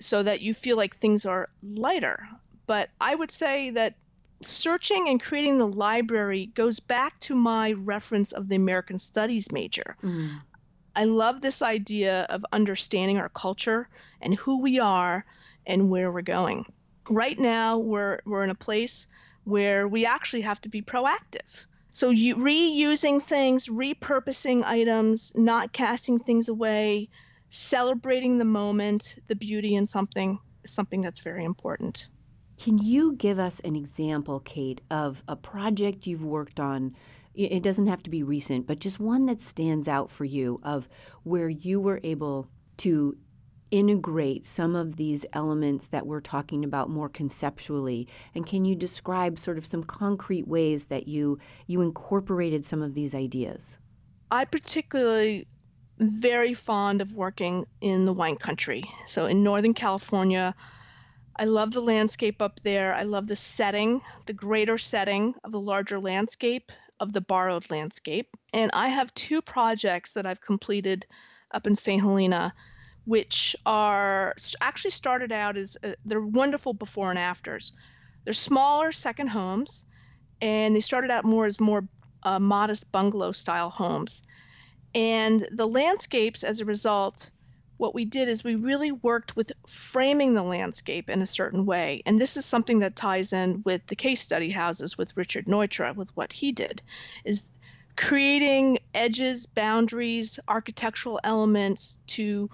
so 0.00 0.22
that 0.22 0.40
you 0.40 0.54
feel 0.54 0.76
like 0.76 0.96
things 0.96 1.26
are 1.26 1.48
lighter. 1.62 2.26
But 2.66 2.90
I 3.00 3.14
would 3.14 3.30
say 3.30 3.70
that 3.70 3.94
searching 4.42 5.08
and 5.08 5.20
creating 5.20 5.58
the 5.58 5.66
library 5.66 6.46
goes 6.46 6.80
back 6.80 7.18
to 7.20 7.34
my 7.34 7.72
reference 7.72 8.32
of 8.32 8.48
the 8.48 8.56
American 8.56 8.98
Studies 8.98 9.52
major. 9.52 9.96
Mm. 10.02 10.40
I 10.96 11.04
love 11.04 11.40
this 11.40 11.62
idea 11.62 12.26
of 12.28 12.44
understanding 12.52 13.18
our 13.18 13.28
culture 13.28 13.88
and 14.20 14.34
who 14.34 14.62
we 14.62 14.80
are 14.80 15.24
and 15.66 15.90
where 15.90 16.10
we're 16.10 16.22
going. 16.22 16.64
Right 17.08 17.38
now, 17.38 17.78
we're, 17.78 18.20
we're 18.24 18.44
in 18.44 18.50
a 18.50 18.54
place 18.54 19.06
where 19.44 19.86
we 19.86 20.06
actually 20.06 20.42
have 20.42 20.60
to 20.62 20.68
be 20.68 20.82
proactive. 20.82 21.64
So 21.92 22.10
you, 22.10 22.36
reusing 22.36 23.22
things, 23.22 23.66
repurposing 23.66 24.62
items, 24.62 25.32
not 25.34 25.72
casting 25.72 26.18
things 26.18 26.48
away, 26.48 27.08
celebrating 27.50 28.38
the 28.38 28.44
moment, 28.44 29.16
the 29.26 29.36
beauty 29.36 29.74
in 29.74 29.86
something, 29.86 30.38
something 30.64 31.00
that's 31.00 31.20
very 31.20 31.44
important. 31.44 32.08
Can 32.56 32.78
you 32.78 33.14
give 33.14 33.38
us 33.38 33.60
an 33.60 33.74
example, 33.76 34.40
Kate, 34.40 34.80
of 34.90 35.22
a 35.28 35.36
project 35.36 36.06
you've 36.06 36.24
worked 36.24 36.60
on? 36.60 36.94
It 37.34 37.62
doesn't 37.62 37.86
have 37.86 38.02
to 38.02 38.10
be 38.10 38.22
recent, 38.22 38.66
but 38.66 38.80
just 38.80 39.00
one 39.00 39.26
that 39.26 39.40
stands 39.40 39.88
out 39.88 40.10
for 40.10 40.24
you 40.24 40.60
of 40.62 40.88
where 41.22 41.48
you 41.48 41.80
were 41.80 42.00
able 42.02 42.48
to 42.78 43.16
integrate 43.70 44.46
some 44.46 44.74
of 44.74 44.96
these 44.96 45.24
elements 45.32 45.88
that 45.88 46.06
we're 46.06 46.20
talking 46.20 46.64
about 46.64 46.90
more 46.90 47.08
conceptually 47.08 48.08
and 48.34 48.44
can 48.44 48.64
you 48.64 48.74
describe 48.74 49.38
sort 49.38 49.56
of 49.56 49.64
some 49.64 49.84
concrete 49.84 50.48
ways 50.48 50.86
that 50.86 51.06
you 51.06 51.38
you 51.68 51.80
incorporated 51.80 52.64
some 52.64 52.82
of 52.82 52.94
these 52.94 53.14
ideas 53.14 53.78
i 54.32 54.44
particularly 54.44 55.46
very 56.00 56.54
fond 56.54 57.02
of 57.02 57.14
working 57.14 57.66
in 57.80 58.06
the 58.06 58.12
wine 58.12 58.36
country 58.36 58.82
so 59.06 59.26
in 59.26 59.44
northern 59.44 59.74
california 59.74 60.54
i 61.36 61.44
love 61.44 61.72
the 61.72 61.80
landscape 61.80 62.40
up 62.40 62.58
there 62.60 62.94
i 62.94 63.02
love 63.02 63.26
the 63.26 63.36
setting 63.36 64.00
the 64.26 64.32
greater 64.32 64.78
setting 64.78 65.34
of 65.44 65.52
the 65.52 65.60
larger 65.60 66.00
landscape 66.00 66.72
of 66.98 67.12
the 67.12 67.20
borrowed 67.20 67.70
landscape 67.70 68.28
and 68.54 68.70
i 68.72 68.88
have 68.88 69.12
two 69.14 69.42
projects 69.42 70.14
that 70.14 70.26
i've 70.26 70.40
completed 70.40 71.06
up 71.50 71.66
in 71.66 71.76
st 71.76 72.00
helena 72.00 72.52
which 73.04 73.56
are 73.66 74.34
actually 74.60 74.90
started 74.90 75.32
out 75.32 75.56
as 75.56 75.76
uh, 75.82 75.92
they're 76.04 76.20
wonderful 76.20 76.72
before 76.72 77.10
and 77.10 77.18
afters. 77.18 77.72
They're 78.24 78.32
smaller 78.32 78.92
second 78.92 79.28
homes, 79.28 79.86
and 80.40 80.76
they 80.76 80.80
started 80.80 81.10
out 81.10 81.24
more 81.24 81.46
as 81.46 81.58
more 81.58 81.88
uh, 82.22 82.38
modest 82.38 82.92
bungalow 82.92 83.32
style 83.32 83.70
homes. 83.70 84.22
And 84.94 85.46
the 85.52 85.66
landscapes, 85.66 86.42
as 86.44 86.60
a 86.60 86.64
result, 86.64 87.30
what 87.76 87.94
we 87.94 88.04
did 88.04 88.28
is 88.28 88.44
we 88.44 88.56
really 88.56 88.92
worked 88.92 89.36
with 89.36 89.52
framing 89.66 90.34
the 90.34 90.42
landscape 90.42 91.08
in 91.08 91.22
a 91.22 91.26
certain 91.26 91.64
way. 91.64 92.02
And 92.04 92.20
this 92.20 92.36
is 92.36 92.44
something 92.44 92.80
that 92.80 92.94
ties 92.94 93.32
in 93.32 93.62
with 93.64 93.86
the 93.86 93.96
case 93.96 94.20
study 94.20 94.50
houses 94.50 94.98
with 94.98 95.16
Richard 95.16 95.46
Neutra, 95.46 95.94
with 95.94 96.14
what 96.14 96.32
he 96.32 96.52
did, 96.52 96.82
is 97.24 97.46
creating 97.96 98.78
edges, 98.92 99.46
boundaries, 99.46 100.38
architectural 100.46 101.20
elements 101.24 101.98
to 102.08 102.50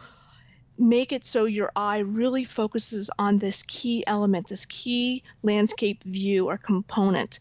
make 0.79 1.12
it 1.12 1.25
so 1.25 1.44
your 1.44 1.72
eye 1.75 1.99
really 1.99 2.44
focuses 2.44 3.11
on 3.18 3.38
this 3.38 3.62
key 3.62 4.05
element, 4.07 4.49
this 4.49 4.66
key 4.66 5.22
landscape 5.42 6.03
view 6.05 6.49
or 6.49 6.59
component 6.59 7.40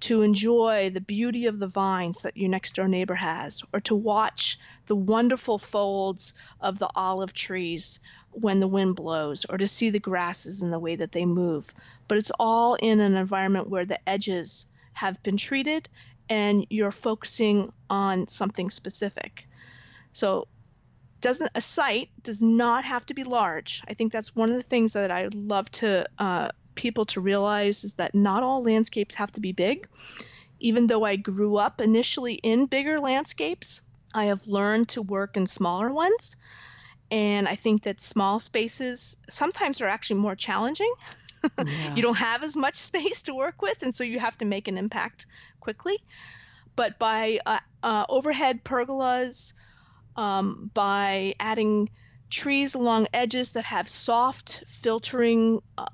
to 0.00 0.22
enjoy 0.22 0.90
the 0.90 1.00
beauty 1.00 1.46
of 1.46 1.58
the 1.58 1.66
vines 1.66 2.22
that 2.22 2.36
your 2.36 2.48
next 2.48 2.74
door 2.74 2.88
neighbor 2.88 3.14
has, 3.14 3.62
or 3.72 3.80
to 3.80 3.94
watch 3.94 4.58
the 4.86 4.96
wonderful 4.96 5.58
folds 5.58 6.34
of 6.60 6.78
the 6.78 6.90
olive 6.94 7.32
trees 7.32 8.00
when 8.30 8.60
the 8.60 8.68
wind 8.68 8.96
blows, 8.96 9.46
or 9.46 9.56
to 9.56 9.66
see 9.66 9.90
the 9.90 9.98
grasses 9.98 10.62
and 10.62 10.72
the 10.72 10.78
way 10.78 10.96
that 10.96 11.12
they 11.12 11.24
move. 11.24 11.72
But 12.08 12.18
it's 12.18 12.32
all 12.38 12.74
in 12.74 13.00
an 13.00 13.14
environment 13.14 13.70
where 13.70 13.86
the 13.86 14.08
edges 14.08 14.66
have 14.92 15.22
been 15.22 15.36
treated 15.36 15.88
and 16.28 16.66
you're 16.70 16.90
focusing 16.90 17.72
on 17.88 18.28
something 18.28 18.70
specific. 18.70 19.48
So 20.12 20.48
doesn't 21.20 21.50
a 21.54 21.60
site 21.60 22.10
does 22.22 22.42
not 22.42 22.84
have 22.84 23.06
to 23.06 23.14
be 23.14 23.24
large. 23.24 23.82
I 23.88 23.94
think 23.94 24.12
that's 24.12 24.34
one 24.34 24.50
of 24.50 24.56
the 24.56 24.62
things 24.62 24.92
that 24.92 25.10
I 25.10 25.28
love 25.32 25.70
to 25.72 26.06
uh, 26.18 26.50
people 26.76 27.04
to 27.06 27.20
realize 27.20 27.84
is 27.84 27.94
that 27.94 28.14
not 28.14 28.42
all 28.42 28.62
landscapes 28.62 29.16
have 29.16 29.32
to 29.32 29.40
be 29.40 29.52
big. 29.52 29.88
Even 30.60 30.86
though 30.86 31.04
I 31.04 31.16
grew 31.16 31.56
up 31.56 31.80
initially 31.80 32.34
in 32.34 32.66
bigger 32.66 33.00
landscapes, 33.00 33.80
I 34.14 34.26
have 34.26 34.46
learned 34.46 34.90
to 34.90 35.02
work 35.02 35.36
in 35.36 35.46
smaller 35.46 35.92
ones. 35.92 36.36
And 37.10 37.46
I 37.46 37.56
think 37.56 37.82
that 37.82 38.00
small 38.00 38.40
spaces 38.40 39.16
sometimes 39.28 39.80
are 39.80 39.88
actually 39.88 40.20
more 40.20 40.36
challenging. 40.36 40.92
Yeah. 41.58 41.94
you 41.94 42.02
don't 42.02 42.16
have 42.16 42.42
as 42.42 42.56
much 42.56 42.74
space 42.90 43.22
to 43.24 43.34
work 43.34 43.62
with, 43.62 43.82
and 43.82 43.94
so 43.94 44.02
you 44.02 44.18
have 44.18 44.36
to 44.38 44.44
make 44.44 44.66
an 44.66 44.76
impact 44.76 45.26
quickly. 45.60 45.96
But 46.74 46.98
by 46.98 47.38
uh, 47.46 47.60
uh, 47.84 48.04
overhead 48.08 48.64
pergolas, 48.64 49.52
um, 50.16 50.70
by 50.74 51.34
adding 51.38 51.90
trees 52.30 52.74
along 52.74 53.06
edges 53.12 53.52
that 53.52 53.64
have 53.64 53.88
soft 53.88 54.64
filtering 54.66 55.60
uh, 55.78 55.86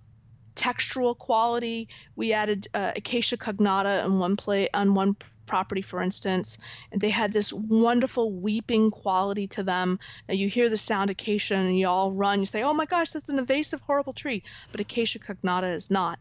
textural 0.55 1.17
quality. 1.17 1.89
We 2.17 2.33
added 2.33 2.67
uh, 2.75 2.93
Acacia 2.97 3.37
cognata 3.37 4.05
on 4.05 4.19
one 4.19 4.37
play 4.37 4.69
on 4.73 4.95
one 4.95 5.17
property, 5.47 5.83
for 5.83 6.01
instance, 6.01 6.59
and 6.91 7.01
they 7.01 7.11
had 7.11 7.33
this 7.33 7.53
wonderful 7.53 8.33
weeping 8.33 8.91
quality 8.91 9.49
to 9.49 9.63
them. 9.63 9.99
Now 10.29 10.35
you 10.35 10.49
hear 10.49 10.69
the 10.69 10.77
sound 10.77 11.11
acacia 11.11 11.55
and 11.57 11.79
you 11.79 11.89
all 11.89 12.13
run. 12.13 12.41
You 12.41 12.47
say, 12.47 12.63
"Oh 12.63 12.75
my 12.75 12.87
gosh, 12.87 13.11
that's 13.11 13.29
an 13.29 13.39
invasive, 13.39 13.81
horrible 13.83 14.13
tree," 14.13 14.43
but 14.71 14.81
Acacia 14.81 15.19
cognata 15.19 15.75
is 15.75 15.91
not. 15.91 16.19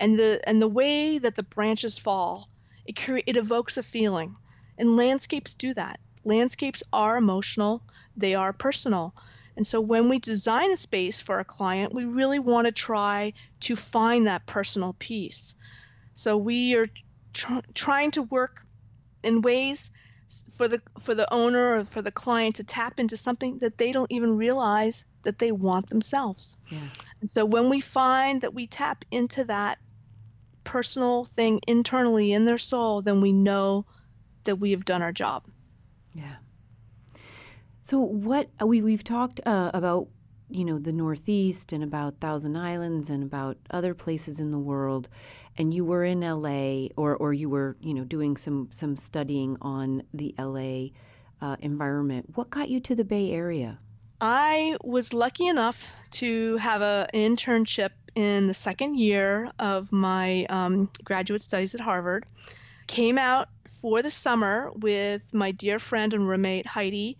And 0.00 0.18
the 0.18 0.40
and 0.46 0.60
the 0.60 0.68
way 0.68 1.18
that 1.18 1.34
the 1.34 1.42
branches 1.42 1.98
fall, 1.98 2.48
it 2.86 2.96
cre- 3.00 3.26
it 3.26 3.36
evokes 3.36 3.76
a 3.76 3.82
feeling, 3.82 4.36
and 4.76 4.96
landscapes 4.96 5.54
do 5.54 5.74
that 5.74 6.00
landscapes 6.24 6.82
are 6.92 7.16
emotional, 7.16 7.82
they 8.16 8.34
are 8.34 8.52
personal. 8.52 9.14
And 9.58 9.66
so 9.66 9.80
when 9.80 10.08
we 10.08 10.20
design 10.20 10.70
a 10.70 10.76
space 10.76 11.20
for 11.20 11.40
a 11.40 11.44
client, 11.44 11.92
we 11.92 12.04
really 12.04 12.38
want 12.38 12.66
to 12.66 12.72
try 12.72 13.32
to 13.62 13.74
find 13.74 14.28
that 14.28 14.46
personal 14.46 14.92
piece. 14.92 15.56
So 16.14 16.36
we 16.36 16.76
are 16.76 16.86
tr- 17.32 17.66
trying 17.74 18.12
to 18.12 18.22
work 18.22 18.64
in 19.24 19.42
ways 19.42 19.90
for 20.56 20.68
the 20.68 20.80
for 21.00 21.12
the 21.12 21.26
owner 21.34 21.78
or 21.78 21.84
for 21.84 22.02
the 22.02 22.12
client 22.12 22.56
to 22.56 22.62
tap 22.62 23.00
into 23.00 23.16
something 23.16 23.58
that 23.58 23.78
they 23.78 23.90
don't 23.90 24.12
even 24.12 24.36
realize 24.36 25.06
that 25.22 25.40
they 25.40 25.50
want 25.50 25.88
themselves. 25.88 26.56
Yeah. 26.68 26.78
And 27.20 27.28
so 27.28 27.44
when 27.44 27.68
we 27.68 27.80
find 27.80 28.42
that 28.42 28.54
we 28.54 28.68
tap 28.68 29.04
into 29.10 29.42
that 29.42 29.78
personal 30.62 31.24
thing 31.24 31.62
internally 31.66 32.32
in 32.32 32.44
their 32.44 32.58
soul, 32.58 33.02
then 33.02 33.20
we 33.20 33.32
know 33.32 33.86
that 34.44 34.54
we 34.54 34.70
have 34.70 34.84
done 34.84 35.02
our 35.02 35.10
job. 35.10 35.48
Yeah. 36.14 36.36
So 37.88 38.00
what 38.00 38.50
uh, 38.60 38.66
we 38.66 38.82
we've 38.82 39.02
talked 39.02 39.40
uh, 39.46 39.70
about, 39.72 40.08
you 40.50 40.66
know, 40.66 40.78
the 40.78 40.92
Northeast 40.92 41.72
and 41.72 41.82
about 41.82 42.20
Thousand 42.20 42.54
Islands 42.54 43.08
and 43.08 43.22
about 43.22 43.56
other 43.70 43.94
places 43.94 44.40
in 44.40 44.50
the 44.50 44.58
world, 44.58 45.08
and 45.56 45.72
you 45.72 45.86
were 45.86 46.04
in 46.04 46.22
L.A. 46.22 46.90
or 46.98 47.16
or 47.16 47.32
you 47.32 47.48
were 47.48 47.78
you 47.80 47.94
know 47.94 48.04
doing 48.04 48.36
some 48.36 48.68
some 48.72 48.94
studying 48.98 49.56
on 49.62 50.02
the 50.12 50.34
L.A. 50.36 50.92
Uh, 51.40 51.56
environment. 51.60 52.26
What 52.34 52.50
got 52.50 52.68
you 52.68 52.78
to 52.80 52.94
the 52.94 53.04
Bay 53.04 53.32
Area? 53.32 53.78
I 54.20 54.76
was 54.84 55.14
lucky 55.14 55.46
enough 55.46 55.90
to 56.20 56.58
have 56.58 56.82
an 56.82 57.06
internship 57.14 57.92
in 58.14 58.48
the 58.48 58.54
second 58.54 58.98
year 58.98 59.50
of 59.58 59.92
my 59.92 60.44
um, 60.50 60.90
graduate 61.04 61.40
studies 61.40 61.74
at 61.74 61.80
Harvard. 61.80 62.26
Came 62.86 63.16
out 63.16 63.48
for 63.80 64.02
the 64.02 64.10
summer 64.10 64.72
with 64.74 65.32
my 65.32 65.52
dear 65.52 65.78
friend 65.78 66.12
and 66.12 66.28
roommate 66.28 66.66
Heidi, 66.66 67.16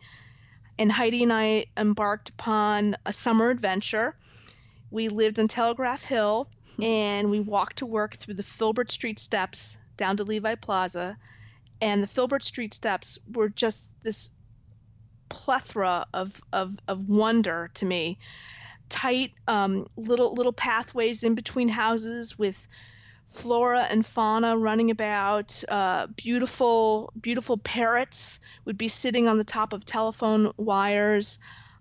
and 0.78 0.90
Heidi 0.90 1.22
and 1.22 1.32
I 1.32 1.66
embarked 1.76 2.30
upon 2.30 2.96
a 3.04 3.12
summer 3.12 3.50
adventure. 3.50 4.14
We 4.90 5.08
lived 5.08 5.38
on 5.38 5.48
Telegraph 5.48 6.04
Hill 6.04 6.48
and 6.82 7.30
we 7.30 7.40
walked 7.40 7.78
to 7.78 7.86
work 7.86 8.14
through 8.14 8.34
the 8.34 8.42
Filbert 8.42 8.90
Street 8.90 9.18
steps 9.18 9.78
down 9.96 10.16
to 10.18 10.24
Levi 10.24 10.54
Plaza. 10.54 11.18
And 11.80 12.02
the 12.02 12.06
Filbert 12.06 12.44
Street 12.44 12.74
steps 12.74 13.18
were 13.32 13.48
just 13.48 13.88
this 14.02 14.30
plethora 15.28 16.06
of, 16.14 16.40
of, 16.52 16.76
of 16.86 17.08
wonder 17.08 17.70
to 17.74 17.84
me. 17.84 18.18
Tight 18.88 19.32
um, 19.46 19.86
little 19.96 20.34
little 20.34 20.52
pathways 20.52 21.22
in 21.22 21.34
between 21.34 21.68
houses 21.68 22.38
with 22.38 22.66
flora 23.28 23.82
and 23.82 24.04
fauna 24.04 24.56
running 24.56 24.90
about. 24.90 25.62
Uh, 25.68 26.06
beautiful 26.08 27.12
beautiful 27.20 27.56
parrots 27.56 28.40
would 28.64 28.78
be 28.78 28.88
sitting 28.88 29.28
on 29.28 29.38
the 29.38 29.44
top 29.44 29.72
of 29.72 29.84
telephone 29.84 30.50
wires. 30.56 31.38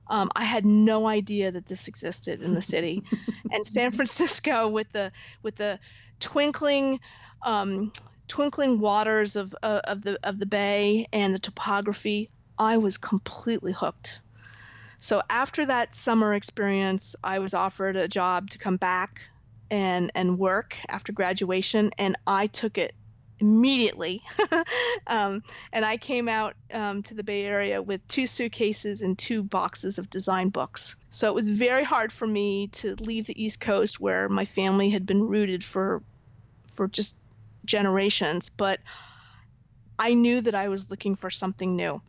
Um, 0.10 0.30
I 0.36 0.44
had 0.44 0.66
no 0.66 1.08
idea 1.08 1.52
that 1.52 1.66
this 1.66 1.88
existed 1.88 2.42
in 2.42 2.54
the 2.54 2.62
city, 2.62 3.04
and 3.52 3.66
San 3.66 3.92
Francisco 3.92 4.70
with 4.70 4.92
the 4.92 5.12
with 5.42 5.56
the 5.56 5.80
twinkling 6.20 7.00
um, 7.42 7.92
twinkling 8.28 8.80
waters 8.80 9.36
of 9.36 9.56
uh, 9.64 9.82
of 9.86 10.02
the 10.02 10.20
of 10.24 10.40
the 10.40 10.46
bay 10.46 11.08
and 11.12 11.34
the 11.34 11.40
topography. 11.40 12.30
I 12.60 12.78
was 12.78 12.98
completely 12.98 13.72
hooked. 13.72 14.20
So 15.00 15.22
after 15.30 15.68
that 15.68 15.94
summer 15.94 16.34
experience, 16.34 17.16
I 17.24 17.38
was 17.38 17.54
offered 17.54 17.96
a 17.96 18.08
job 18.08 18.50
to 18.52 18.58
come 18.58 18.78
back 18.78 19.30
and 19.70 20.12
and 20.16 20.38
work 20.38 20.78
after 20.88 21.14
graduation, 21.14 21.92
and 21.98 22.16
I 22.26 22.48
took 22.48 22.78
it 22.78 22.94
immediately. 23.40 24.22
um, 25.08 25.44
and 25.72 25.86
I 25.86 25.98
came 25.98 26.28
out 26.28 26.56
um, 26.74 27.04
to 27.04 27.14
the 27.14 27.24
Bay 27.24 27.46
Area 27.46 27.82
with 27.82 28.08
two 28.08 28.28
suitcases 28.28 29.02
and 29.02 29.18
two 29.18 29.44
boxes 29.44 30.00
of 30.00 30.10
design 30.10 30.50
books. 30.50 30.96
So 31.10 31.28
it 31.28 31.36
was 31.36 31.48
very 31.48 31.84
hard 31.84 32.12
for 32.12 32.26
me 32.26 32.68
to 32.68 32.96
leave 32.96 33.26
the 33.26 33.44
East 33.44 33.60
Coast 33.60 34.00
where 34.00 34.28
my 34.30 34.46
family 34.46 34.90
had 34.90 35.06
been 35.06 35.24
rooted 35.24 35.64
for 35.64 36.02
for 36.68 36.88
just 36.88 37.16
generations, 37.66 38.50
but 38.50 38.80
I 40.00 40.14
knew 40.14 40.42
that 40.42 40.56
I 40.56 40.68
was 40.68 40.90
looking 40.90 41.16
for 41.16 41.30
something 41.30 41.76
new. 41.76 42.02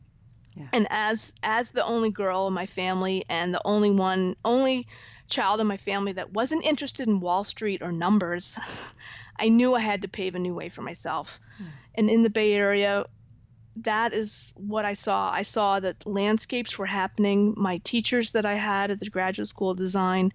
Yeah. 0.56 0.68
And 0.72 0.86
as 0.90 1.32
as 1.42 1.70
the 1.70 1.84
only 1.84 2.10
girl 2.10 2.48
in 2.48 2.52
my 2.52 2.66
family 2.66 3.24
and 3.28 3.54
the 3.54 3.62
only 3.64 3.90
one 3.90 4.34
only 4.44 4.88
child 5.28 5.60
in 5.60 5.66
my 5.66 5.76
family 5.76 6.12
that 6.12 6.32
wasn't 6.32 6.64
interested 6.64 7.06
in 7.08 7.20
Wall 7.20 7.44
Street 7.44 7.82
or 7.82 7.92
numbers, 7.92 8.58
I 9.36 9.48
knew 9.48 9.74
I 9.74 9.80
had 9.80 10.02
to 10.02 10.08
pave 10.08 10.34
a 10.34 10.38
new 10.38 10.54
way 10.54 10.68
for 10.68 10.82
myself. 10.82 11.38
Mm. 11.62 11.66
And 11.94 12.10
in 12.10 12.22
the 12.22 12.30
Bay 12.30 12.54
Area, 12.54 13.04
that 13.84 14.12
is 14.12 14.52
what 14.56 14.84
I 14.84 14.94
saw. 14.94 15.30
I 15.30 15.42
saw 15.42 15.80
that 15.80 16.06
landscapes 16.06 16.78
were 16.78 16.86
happening. 16.86 17.54
My 17.56 17.78
teachers 17.78 18.32
that 18.32 18.46
I 18.46 18.54
had 18.54 18.90
at 18.90 19.00
the 19.00 19.10
Graduate 19.10 19.48
School 19.48 19.70
of 19.70 19.78
Design, 19.78 20.32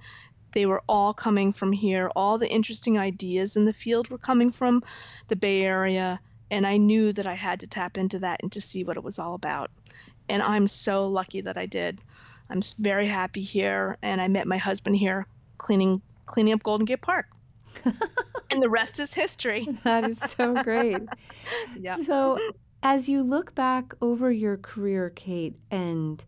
they 0.54 0.66
were 0.66 0.84
all 0.88 1.14
coming 1.14 1.52
from 1.52 1.72
here. 1.72 2.10
All 2.16 2.38
the 2.38 2.50
interesting 2.50 2.98
ideas 2.98 3.58
in 3.58 3.66
the 3.66 3.74
field 3.74 4.10
were 4.10 4.18
coming 4.18 4.52
from 4.52 4.84
the 5.28 5.36
Bay 5.36 5.64
Area. 5.64 6.20
And 6.52 6.66
I 6.66 6.78
knew 6.78 7.12
that 7.14 7.26
I 7.26 7.34
had 7.34 7.62
to 7.62 7.68
tap 7.68 7.98
into 7.98 8.20
that 8.20 8.42
and 8.44 8.52
to 8.54 8.62
see 8.62 8.84
what 8.84 8.98
it 8.98 9.04
was 9.04 9.20
all 9.20 9.34
about. 9.34 9.72
And 10.30 10.42
I'm 10.42 10.68
so 10.68 11.08
lucky 11.08 11.42
that 11.42 11.58
I 11.58 11.66
did. 11.66 12.00
I'm 12.50 12.62
very 12.80 13.08
happy 13.08 13.42
here. 13.42 13.98
And 14.02 14.22
I 14.22 14.28
met 14.28 14.48
my 14.48 14.58
husband 14.58 14.96
here 14.98 15.28
cleaning 15.58 16.02
cleaning 16.26 16.54
up 16.54 16.64
Golden 16.64 16.86
Gate 16.86 17.02
Park. 17.02 17.28
and 18.52 18.62
the 18.62 18.70
rest 18.70 19.00
is 19.00 19.14
history. 19.14 19.68
that 19.84 20.06
is 20.06 20.20
so 20.20 20.54
great. 20.64 21.02
yeah. 21.80 21.98
So, 21.98 22.40
as 22.82 23.08
you 23.08 23.24
look 23.24 23.56
back 23.56 23.94
over 24.02 24.32
your 24.32 24.58
career, 24.58 25.10
Kate, 25.10 25.58
and 25.72 26.24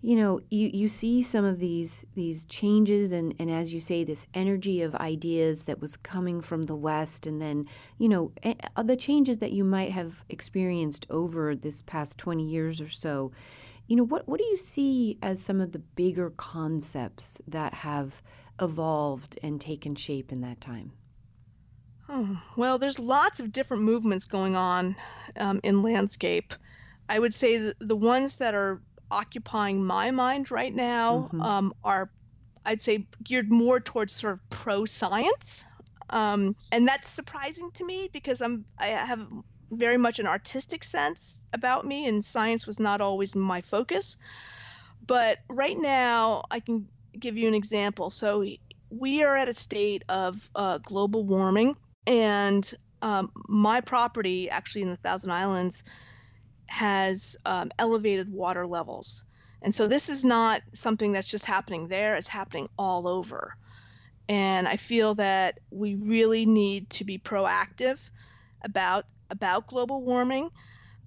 you 0.00 0.14
know, 0.14 0.40
you, 0.48 0.70
you 0.72 0.88
see 0.88 1.22
some 1.22 1.44
of 1.44 1.58
these 1.58 2.04
these 2.14 2.46
changes 2.46 3.10
and, 3.10 3.34
and 3.40 3.50
as 3.50 3.74
you 3.74 3.80
say, 3.80 4.04
this 4.04 4.26
energy 4.32 4.80
of 4.82 4.94
ideas 4.96 5.64
that 5.64 5.80
was 5.80 5.96
coming 5.96 6.40
from 6.40 6.62
the 6.62 6.76
West 6.76 7.26
and 7.26 7.42
then, 7.42 7.66
you 7.98 8.08
know, 8.08 8.30
eh, 8.44 8.54
uh, 8.76 8.82
the 8.82 8.96
changes 8.96 9.38
that 9.38 9.50
you 9.50 9.64
might 9.64 9.90
have 9.90 10.24
experienced 10.28 11.06
over 11.10 11.56
this 11.56 11.82
past 11.82 12.16
20 12.16 12.44
years 12.44 12.80
or 12.80 12.88
so. 12.88 13.32
You 13.88 13.96
know, 13.96 14.04
what, 14.04 14.28
what 14.28 14.38
do 14.38 14.44
you 14.44 14.56
see 14.56 15.18
as 15.22 15.42
some 15.42 15.60
of 15.60 15.72
the 15.72 15.78
bigger 15.78 16.30
concepts 16.30 17.40
that 17.48 17.74
have 17.74 18.22
evolved 18.60 19.38
and 19.42 19.60
taken 19.60 19.94
shape 19.94 20.30
in 20.30 20.42
that 20.42 20.60
time? 20.60 20.92
Oh, 22.08 22.40
well, 22.56 22.78
there's 22.78 22.98
lots 22.98 23.40
of 23.40 23.52
different 23.52 23.82
movements 23.82 24.26
going 24.26 24.56
on 24.56 24.96
um, 25.36 25.60
in 25.62 25.82
landscape. 25.82 26.54
I 27.08 27.18
would 27.18 27.34
say 27.34 27.58
the, 27.58 27.74
the 27.80 27.96
ones 27.96 28.36
that 28.36 28.54
are 28.54 28.80
occupying 29.10 29.84
my 29.84 30.10
mind 30.10 30.50
right 30.50 30.74
now 30.74 31.28
mm-hmm. 31.32 31.40
um, 31.40 31.72
are, 31.82 32.10
I'd 32.64 32.80
say, 32.80 33.06
geared 33.22 33.50
more 33.50 33.80
towards 33.80 34.14
sort 34.14 34.34
of 34.34 34.50
pro 34.50 34.84
science. 34.84 35.64
Um, 36.10 36.56
and 36.72 36.88
that's 36.88 37.08
surprising 37.10 37.70
to 37.72 37.84
me 37.84 38.08
because 38.12 38.40
I'm 38.40 38.64
I 38.78 38.88
have 38.88 39.26
very 39.70 39.96
much 39.96 40.18
an 40.18 40.26
artistic 40.26 40.84
sense 40.84 41.40
about 41.52 41.84
me, 41.84 42.06
and 42.08 42.24
science 42.24 42.66
was 42.66 42.80
not 42.80 43.00
always 43.00 43.34
my 43.36 43.60
focus. 43.60 44.16
But 45.06 45.38
right 45.48 45.76
now, 45.76 46.42
I 46.50 46.60
can 46.60 46.88
give 47.18 47.36
you 47.36 47.48
an 47.48 47.54
example. 47.54 48.10
So 48.10 48.44
we 48.90 49.22
are 49.22 49.36
at 49.36 49.48
a 49.48 49.54
state 49.54 50.04
of 50.08 50.48
uh, 50.54 50.78
global 50.78 51.24
warming, 51.24 51.76
and 52.06 52.70
um, 53.02 53.30
my 53.48 53.80
property, 53.80 54.50
actually 54.50 54.82
in 54.82 54.90
the 54.90 54.96
Thousand 54.96 55.30
Islands, 55.30 55.84
has 56.66 57.36
um, 57.44 57.70
elevated 57.78 58.30
water 58.30 58.66
levels. 58.66 59.24
And 59.62 59.74
so 59.74 59.88
this 59.88 60.08
is 60.08 60.24
not 60.24 60.62
something 60.72 61.12
that's 61.12 61.26
just 61.26 61.44
happening 61.44 61.88
there, 61.88 62.16
it's 62.16 62.28
happening 62.28 62.68
all 62.78 63.08
over. 63.08 63.56
And 64.28 64.68
I 64.68 64.76
feel 64.76 65.14
that 65.14 65.58
we 65.70 65.94
really 65.94 66.44
need 66.44 66.90
to 66.90 67.04
be 67.04 67.18
proactive 67.18 67.98
about 68.62 69.04
about 69.30 69.66
global 69.66 70.02
warming, 70.02 70.50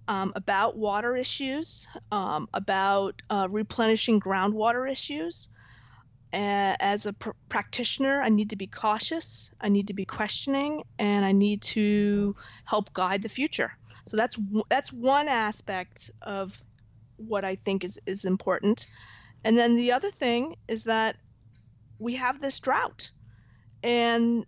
um, 0.07 0.34
about 0.36 0.77
water 0.77 1.15
issues, 1.15 1.88
um, 2.12 2.47
about 2.53 3.21
uh, 3.29 3.47
replenishing 3.51 4.19
groundwater 4.19 4.89
issues. 4.89 5.49
Uh, 6.34 6.75
as 6.79 7.05
a 7.05 7.13
pr- 7.13 7.31
practitioner, 7.49 8.21
I 8.21 8.29
need 8.29 8.51
to 8.51 8.55
be 8.55 8.67
cautious, 8.67 9.51
I 9.60 9.67
need 9.67 9.88
to 9.88 9.93
be 9.93 10.05
questioning, 10.05 10.84
and 10.97 11.25
I 11.25 11.34
need 11.34 11.62
to 11.63 12.36
help 12.63 12.93
guide 12.93 13.21
the 13.21 13.29
future. 13.29 13.73
So 14.07 14.15
that's 14.17 14.38
that's 14.69 14.93
one 14.93 15.27
aspect 15.27 16.10
of 16.21 16.57
what 17.17 17.43
I 17.43 17.55
think 17.55 17.84
is 17.84 17.99
is 18.05 18.25
important. 18.25 18.88
And 19.43 19.57
then 19.57 19.75
the 19.75 19.91
other 19.91 20.10
thing 20.10 20.55
is 20.67 20.86
that 20.86 21.17
we 21.99 22.15
have 22.15 22.41
this 22.41 22.60
drought. 22.60 23.12
And 23.84 24.45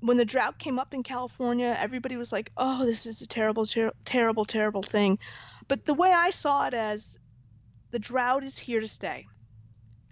when 0.00 0.16
the 0.16 0.24
drought 0.24 0.58
came 0.58 0.78
up 0.78 0.94
in 0.94 1.02
California, 1.02 1.76
everybody 1.78 2.16
was 2.16 2.32
like, 2.32 2.52
"Oh, 2.56 2.84
this 2.84 3.06
is 3.06 3.22
a 3.22 3.26
terrible 3.26 3.66
ter- 3.66 3.92
terrible 4.04 4.44
terrible 4.44 4.82
thing." 4.82 5.18
But 5.66 5.84
the 5.84 5.94
way 5.94 6.12
I 6.12 6.30
saw 6.30 6.66
it 6.66 6.74
as 6.74 7.18
the 7.90 7.98
drought 7.98 8.44
is 8.44 8.58
here 8.58 8.80
to 8.80 8.88
stay. 8.88 9.26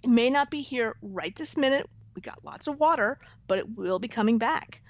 It 0.02 0.10
may 0.10 0.30
not 0.30 0.50
be 0.50 0.62
here 0.62 0.96
right 1.02 1.34
this 1.34 1.56
minute. 1.56 1.86
We 2.14 2.22
got 2.22 2.44
lots 2.44 2.66
of 2.66 2.78
water, 2.78 3.18
but 3.46 3.58
it 3.58 3.68
will 3.68 3.98
be 3.98 4.08
coming 4.08 4.38
back. 4.38 4.80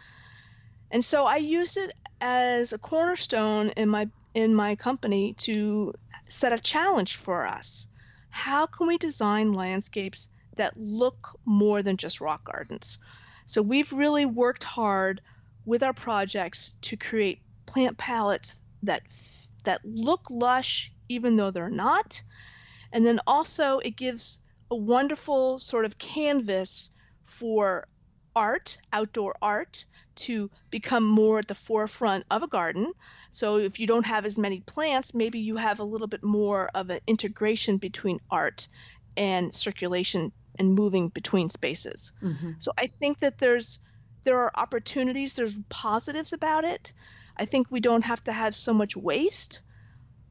And 0.90 1.04
so 1.04 1.26
I 1.26 1.36
used 1.36 1.76
it 1.76 1.92
as 2.20 2.72
a 2.72 2.78
cornerstone 2.78 3.70
in 3.70 3.88
my 3.88 4.08
in 4.34 4.54
my 4.54 4.76
company 4.76 5.32
to 5.34 5.94
set 6.28 6.52
a 6.52 6.58
challenge 6.58 7.16
for 7.16 7.46
us. 7.46 7.86
How 8.28 8.66
can 8.66 8.86
we 8.86 8.98
design 8.98 9.52
landscapes 9.52 10.28
that 10.56 10.76
look 10.76 11.38
more 11.44 11.82
than 11.82 11.96
just 11.96 12.20
rock 12.20 12.44
gardens? 12.44 12.98
So 13.46 13.62
we've 13.62 13.92
really 13.92 14.26
worked 14.26 14.64
hard 14.64 15.20
with 15.64 15.82
our 15.82 15.92
projects 15.92 16.74
to 16.82 16.96
create 16.96 17.40
plant 17.66 17.98
palettes 17.98 18.60
that 18.82 19.02
that 19.64 19.80
look 19.84 20.26
lush 20.30 20.92
even 21.08 21.36
though 21.36 21.50
they're 21.50 21.70
not. 21.70 22.22
And 22.92 23.04
then 23.04 23.20
also 23.26 23.78
it 23.78 23.96
gives 23.96 24.40
a 24.70 24.76
wonderful 24.76 25.58
sort 25.58 25.84
of 25.84 25.98
canvas 25.98 26.90
for 27.24 27.86
art, 28.34 28.78
outdoor 28.92 29.34
art, 29.40 29.84
to 30.16 30.50
become 30.70 31.04
more 31.04 31.40
at 31.40 31.48
the 31.48 31.54
forefront 31.54 32.24
of 32.30 32.42
a 32.42 32.48
garden. 32.48 32.92
So 33.30 33.58
if 33.58 33.78
you 33.78 33.86
don't 33.86 34.06
have 34.06 34.24
as 34.24 34.38
many 34.38 34.60
plants, 34.60 35.14
maybe 35.14 35.40
you 35.40 35.56
have 35.56 35.78
a 35.78 35.84
little 35.84 36.06
bit 36.06 36.24
more 36.24 36.70
of 36.74 36.90
an 36.90 37.00
integration 37.06 37.76
between 37.76 38.18
art 38.30 38.68
and 39.16 39.52
circulation 39.52 40.32
and 40.58 40.74
moving 40.74 41.08
between 41.08 41.50
spaces. 41.50 42.12
Mm-hmm. 42.22 42.52
So 42.58 42.72
I 42.76 42.86
think 42.86 43.20
that 43.20 43.38
there's 43.38 43.78
there 44.24 44.40
are 44.40 44.52
opportunities, 44.54 45.34
there's 45.34 45.58
positives 45.68 46.32
about 46.32 46.64
it. 46.64 46.92
I 47.36 47.44
think 47.44 47.70
we 47.70 47.80
don't 47.80 48.04
have 48.04 48.22
to 48.24 48.32
have 48.32 48.54
so 48.54 48.74
much 48.74 48.96
waste. 48.96 49.60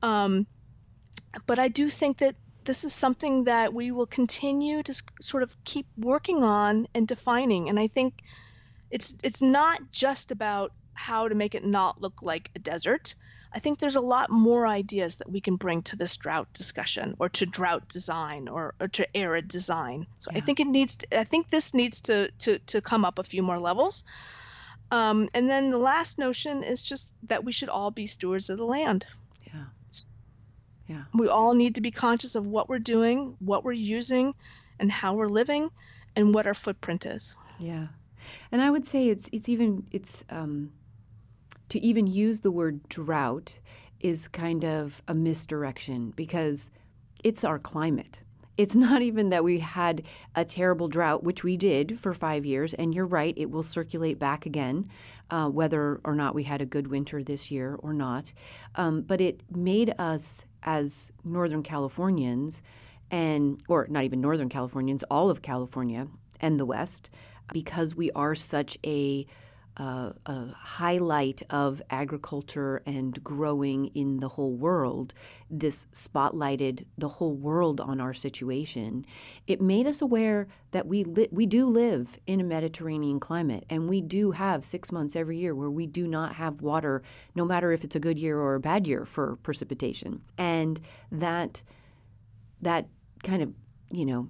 Um, 0.02 0.48
but 1.46 1.60
I 1.60 1.70
do 1.70 1.90
think 1.90 2.18
that 2.18 2.36
this 2.66 2.84
is 2.84 2.94
something 2.94 3.46
that 3.46 3.74
we 3.74 3.92
will 3.92 4.08
continue 4.08 4.84
to 4.84 5.04
sort 5.22 5.44
of 5.44 5.56
keep 5.64 5.88
working 5.98 6.44
on 6.44 6.88
and 6.94 7.08
defining. 7.08 7.70
And 7.70 7.80
I 7.80 7.88
think 7.88 8.22
it's 8.92 9.16
it's 9.24 9.42
not 9.42 9.80
just 9.92 10.32
about 10.32 10.72
how 10.94 11.28
to 11.28 11.36
make 11.36 11.56
it 11.56 11.64
not 11.64 12.02
look 12.02 12.22
like 12.22 12.50
a 12.56 12.60
desert. 12.60 13.16
I 13.56 13.60
think 13.60 13.80
there's 13.80 13.96
a 13.96 14.02
lot 14.02 14.30
more 14.30 14.68
ideas 14.68 15.18
that 15.18 15.32
we 15.32 15.40
can 15.40 15.56
bring 15.56 15.82
to 15.84 15.96
this 15.96 16.18
drought 16.18 16.52
discussion 16.52 17.16
or 17.20 17.30
to 17.30 17.46
drought 17.46 17.88
design 17.88 18.50
or, 18.50 18.76
or 18.82 18.90
to 18.90 19.08
arid 19.16 19.48
design. 19.48 20.08
So 20.20 20.30
yeah. 20.32 20.40
I 20.40 20.42
think 20.42 20.60
it 20.60 20.68
needs 20.68 20.98
to, 20.98 21.20
I 21.20 21.24
think 21.24 21.50
this 21.50 21.74
needs 21.74 22.02
to, 22.02 22.30
to, 22.40 22.60
to 22.60 22.82
come 22.82 23.06
up 23.06 23.18
a 23.18 23.24
few 23.24 23.42
more 23.42 23.58
levels. 23.58 24.04
Um, 24.92 25.30
and 25.34 25.50
then 25.50 25.72
the 25.72 25.78
last 25.78 26.20
notion 26.20 26.64
is 26.64 26.82
just 26.82 27.14
that 27.28 27.46
we 27.46 27.54
should 27.54 27.70
all 27.70 27.92
be 27.92 28.08
stewards 28.08 28.50
of 28.50 28.58
the 28.58 28.66
land. 28.66 29.06
Yeah. 29.48 29.64
Yeah. 30.88 31.04
We 31.14 31.30
all 31.30 31.54
need 31.54 31.76
to 31.76 31.82
be 31.82 31.92
conscious 31.92 32.36
of 32.36 32.46
what 32.46 32.68
we're 32.68 32.80
doing, 32.80 33.38
what 33.40 33.64
we're 33.64 33.72
using, 33.72 34.36
and 34.80 34.92
how 34.92 35.14
we're 35.14 35.28
living, 35.28 35.72
and 36.16 36.34
what 36.34 36.46
our 36.46 36.54
footprint 36.54 37.06
is. 37.06 37.38
Yeah. 37.58 37.88
And 38.52 38.62
I 38.62 38.70
would 38.70 38.86
say 38.86 39.08
it's 39.08 39.30
it's 39.32 39.50
even 39.50 39.88
it's 39.92 40.24
um, 40.30 40.72
to 41.70 41.80
even 41.80 42.08
use 42.08 42.42
the 42.42 42.52
word 42.52 42.88
drought 42.90 43.60
is 44.00 44.28
kind 44.28 44.64
of 44.64 45.02
a 45.08 45.14
misdirection 45.14 46.12
because 46.16 46.70
it's 47.24 47.44
our 47.44 47.60
climate. 47.60 48.22
It's 48.58 48.76
not 48.88 49.02
even 49.02 49.30
that 49.30 49.44
we 49.44 49.60
had 49.60 50.04
a 50.36 50.46
terrible 50.46 50.88
drought, 50.88 51.24
which 51.24 51.44
we 51.44 51.58
did 51.58 52.00
for 52.00 52.14
five 52.14 52.46
years. 52.46 52.74
And 52.74 52.94
you're 52.94 53.06
right, 53.06 53.34
it 53.38 53.52
will 53.52 53.64
circulate 53.64 54.20
back 54.20 54.46
again, 54.46 54.90
uh, 55.30 55.50
whether 55.50 56.00
or 56.04 56.16
not 56.16 56.36
we 56.36 56.44
had 56.44 56.62
a 56.62 56.66
good 56.66 56.88
winter 56.88 57.24
this 57.24 57.52
year 57.52 57.76
or 57.80 57.94
not. 57.94 58.34
Um, 58.76 59.02
but 59.02 59.22
it 59.22 59.42
made 59.56 59.94
us, 59.98 60.46
as 60.64 61.12
Northern 61.24 61.64
Californians, 61.64 62.62
and 63.12 63.62
or 63.68 63.88
not 63.90 64.04
even 64.04 64.22
Northern 64.22 64.50
Californians, 64.50 65.04
all 65.12 65.30
of 65.30 65.42
California 65.42 66.08
and 66.40 66.60
the 66.60 66.66
West, 66.66 67.10
because 67.54 67.96
we 67.96 68.12
are 68.12 68.36
such 68.36 68.78
a 68.86 69.26
uh, 69.78 70.12
a 70.26 70.48
highlight 70.54 71.44
of 71.50 71.82
agriculture 71.90 72.82
and 72.86 73.22
growing 73.24 73.88
in 73.88 74.20
the 74.20 74.30
whole 74.30 74.54
world, 74.54 75.14
this 75.50 75.86
spotlighted 75.92 76.86
the 76.98 77.08
whole 77.08 77.36
world 77.36 77.82
on 77.82 78.00
our 78.00 78.14
situation. 78.14 79.06
It 79.48 79.62
made 79.62 79.86
us 79.86 80.02
aware 80.02 80.48
that 80.72 80.88
we 80.88 81.04
li- 81.04 81.30
we 81.32 81.46
do 81.46 81.66
live 81.66 82.20
in 82.26 82.40
a 82.40 82.44
Mediterranean 82.44 83.20
climate, 83.20 83.66
and 83.70 83.90
we 83.90 84.02
do 84.02 84.32
have 84.32 84.64
six 84.64 84.92
months 84.92 85.16
every 85.16 85.38
year 85.38 85.54
where 85.54 85.72
we 85.72 85.88
do 85.88 86.08
not 86.08 86.36
have 86.36 86.62
water, 86.62 87.04
no 87.36 87.44
matter 87.44 87.72
if 87.72 87.84
it's 87.84 87.96
a 87.96 88.00
good 88.00 88.18
year 88.18 88.40
or 88.40 88.56
a 88.56 88.60
bad 88.60 88.88
year 88.88 89.06
for 89.06 89.38
precipitation, 89.38 90.22
and 90.38 90.80
that 91.12 91.64
that 92.62 92.88
kind 93.24 93.42
of 93.42 93.54
you 93.92 94.06
know 94.06 94.30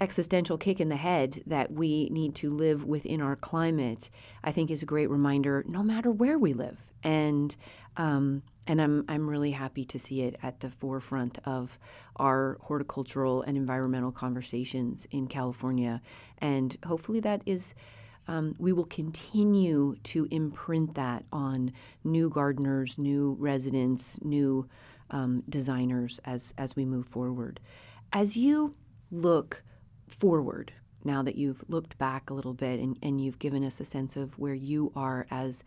existential 0.00 0.58
kick 0.58 0.80
in 0.80 0.88
the 0.88 0.96
head 0.96 1.42
that 1.46 1.72
we 1.72 2.08
need 2.10 2.34
to 2.36 2.50
live 2.50 2.84
within 2.84 3.20
our 3.20 3.36
climate, 3.36 4.10
I 4.42 4.52
think 4.52 4.70
is 4.70 4.82
a 4.82 4.86
great 4.86 5.10
reminder, 5.10 5.64
no 5.66 5.82
matter 5.82 6.10
where 6.10 6.38
we 6.38 6.52
live. 6.52 6.78
And 7.02 7.54
um, 7.96 8.42
and 8.66 8.80
I'm 8.80 9.04
I'm 9.08 9.28
really 9.28 9.50
happy 9.50 9.84
to 9.84 9.98
see 9.98 10.22
it 10.22 10.36
at 10.42 10.60
the 10.60 10.70
forefront 10.70 11.38
of 11.44 11.78
our 12.16 12.58
horticultural 12.62 13.42
and 13.42 13.56
environmental 13.56 14.12
conversations 14.12 15.06
in 15.10 15.26
California. 15.26 16.00
And 16.38 16.76
hopefully 16.86 17.20
that 17.20 17.42
is. 17.46 17.74
Um, 18.26 18.54
we 18.58 18.72
will 18.72 18.86
continue 18.86 19.96
to 20.04 20.26
imprint 20.30 20.94
that 20.94 21.26
on 21.30 21.74
new 22.04 22.30
gardeners, 22.30 22.96
new 22.96 23.36
residents, 23.38 24.18
new 24.22 24.66
um, 25.10 25.42
designers 25.46 26.20
as 26.24 26.54
as 26.56 26.74
we 26.74 26.86
move 26.86 27.06
forward. 27.06 27.60
As 28.14 28.34
you 28.34 28.74
look 29.10 29.62
forward 30.08 30.72
now 31.04 31.22
that 31.22 31.36
you've 31.36 31.62
looked 31.68 31.98
back 31.98 32.30
a 32.30 32.34
little 32.34 32.54
bit 32.54 32.80
and, 32.80 32.98
and 33.02 33.20
you've 33.20 33.38
given 33.38 33.64
us 33.64 33.80
a 33.80 33.84
sense 33.84 34.16
of 34.16 34.38
where 34.38 34.54
you 34.54 34.90
are 34.96 35.26
as 35.30 35.62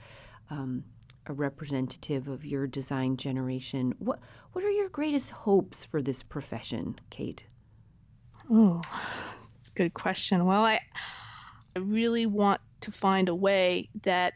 um, 0.49 0.83
a 1.27 1.33
representative 1.33 2.27
of 2.27 2.45
your 2.45 2.67
design 2.67 3.17
generation. 3.17 3.93
What 3.99 4.19
what 4.53 4.63
are 4.63 4.71
your 4.71 4.89
greatest 4.89 5.31
hopes 5.31 5.85
for 5.85 6.01
this 6.01 6.23
profession, 6.23 6.99
Kate? 7.09 7.43
Oh, 8.49 8.81
good 9.75 9.93
question. 9.93 10.45
Well, 10.45 10.65
I 10.65 10.79
I 11.75 11.79
really 11.79 12.25
want 12.25 12.61
to 12.81 12.91
find 12.91 13.29
a 13.29 13.35
way 13.35 13.89
that 14.03 14.33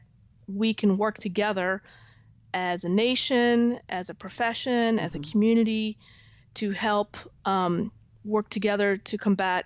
we 0.48 0.74
can 0.74 0.98
work 0.98 1.18
together 1.18 1.82
as 2.54 2.84
a 2.84 2.90
nation, 2.90 3.80
as 3.90 4.10
a 4.10 4.14
profession, 4.14 4.96
mm-hmm. 4.96 5.06
as 5.06 5.16
a 5.16 5.20
mm-hmm. 5.20 5.32
community 5.32 5.98
to 6.56 6.72
help 6.72 7.18
um, 7.46 7.92
work 8.26 8.50
together 8.50 8.98
to 8.98 9.18
combat 9.18 9.66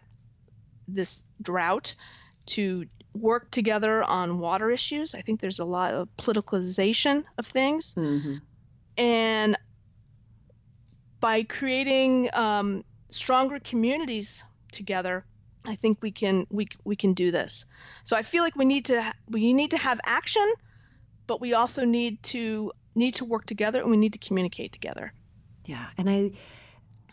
this 0.87 1.25
drought 1.41 1.95
to 2.47 2.85
work 3.13 3.49
together 3.51 4.03
on 4.03 4.39
water 4.39 4.69
issues. 4.69 5.15
I 5.15 5.21
think 5.21 5.39
there's 5.39 5.59
a 5.59 5.65
lot 5.65 5.93
of 5.93 6.09
politicalization 6.17 7.23
of 7.37 7.47
things. 7.47 7.95
Mm-hmm. 7.95 8.35
And 8.97 9.57
by 11.19 11.43
creating 11.43 12.29
um, 12.33 12.83
stronger 13.09 13.59
communities 13.59 14.43
together, 14.71 15.25
I 15.65 15.75
think 15.75 15.97
we 16.01 16.11
can 16.11 16.45
we 16.49 16.67
we 16.83 16.95
can 16.95 17.13
do 17.13 17.31
this. 17.31 17.65
So 18.03 18.15
I 18.15 18.21
feel 18.21 18.43
like 18.43 18.55
we 18.55 18.65
need 18.65 18.85
to 18.85 19.13
we 19.29 19.53
need 19.53 19.71
to 19.71 19.77
have 19.77 19.99
action, 20.05 20.53
but 21.25 21.41
we 21.41 21.53
also 21.53 21.85
need 21.85 22.21
to 22.23 22.71
need 22.95 23.15
to 23.15 23.25
work 23.25 23.45
together 23.45 23.81
and 23.81 23.89
we 23.89 23.97
need 23.97 24.13
to 24.13 24.19
communicate 24.19 24.71
together. 24.71 25.11
Yeah, 25.65 25.85
and 25.97 26.09
I 26.09 26.31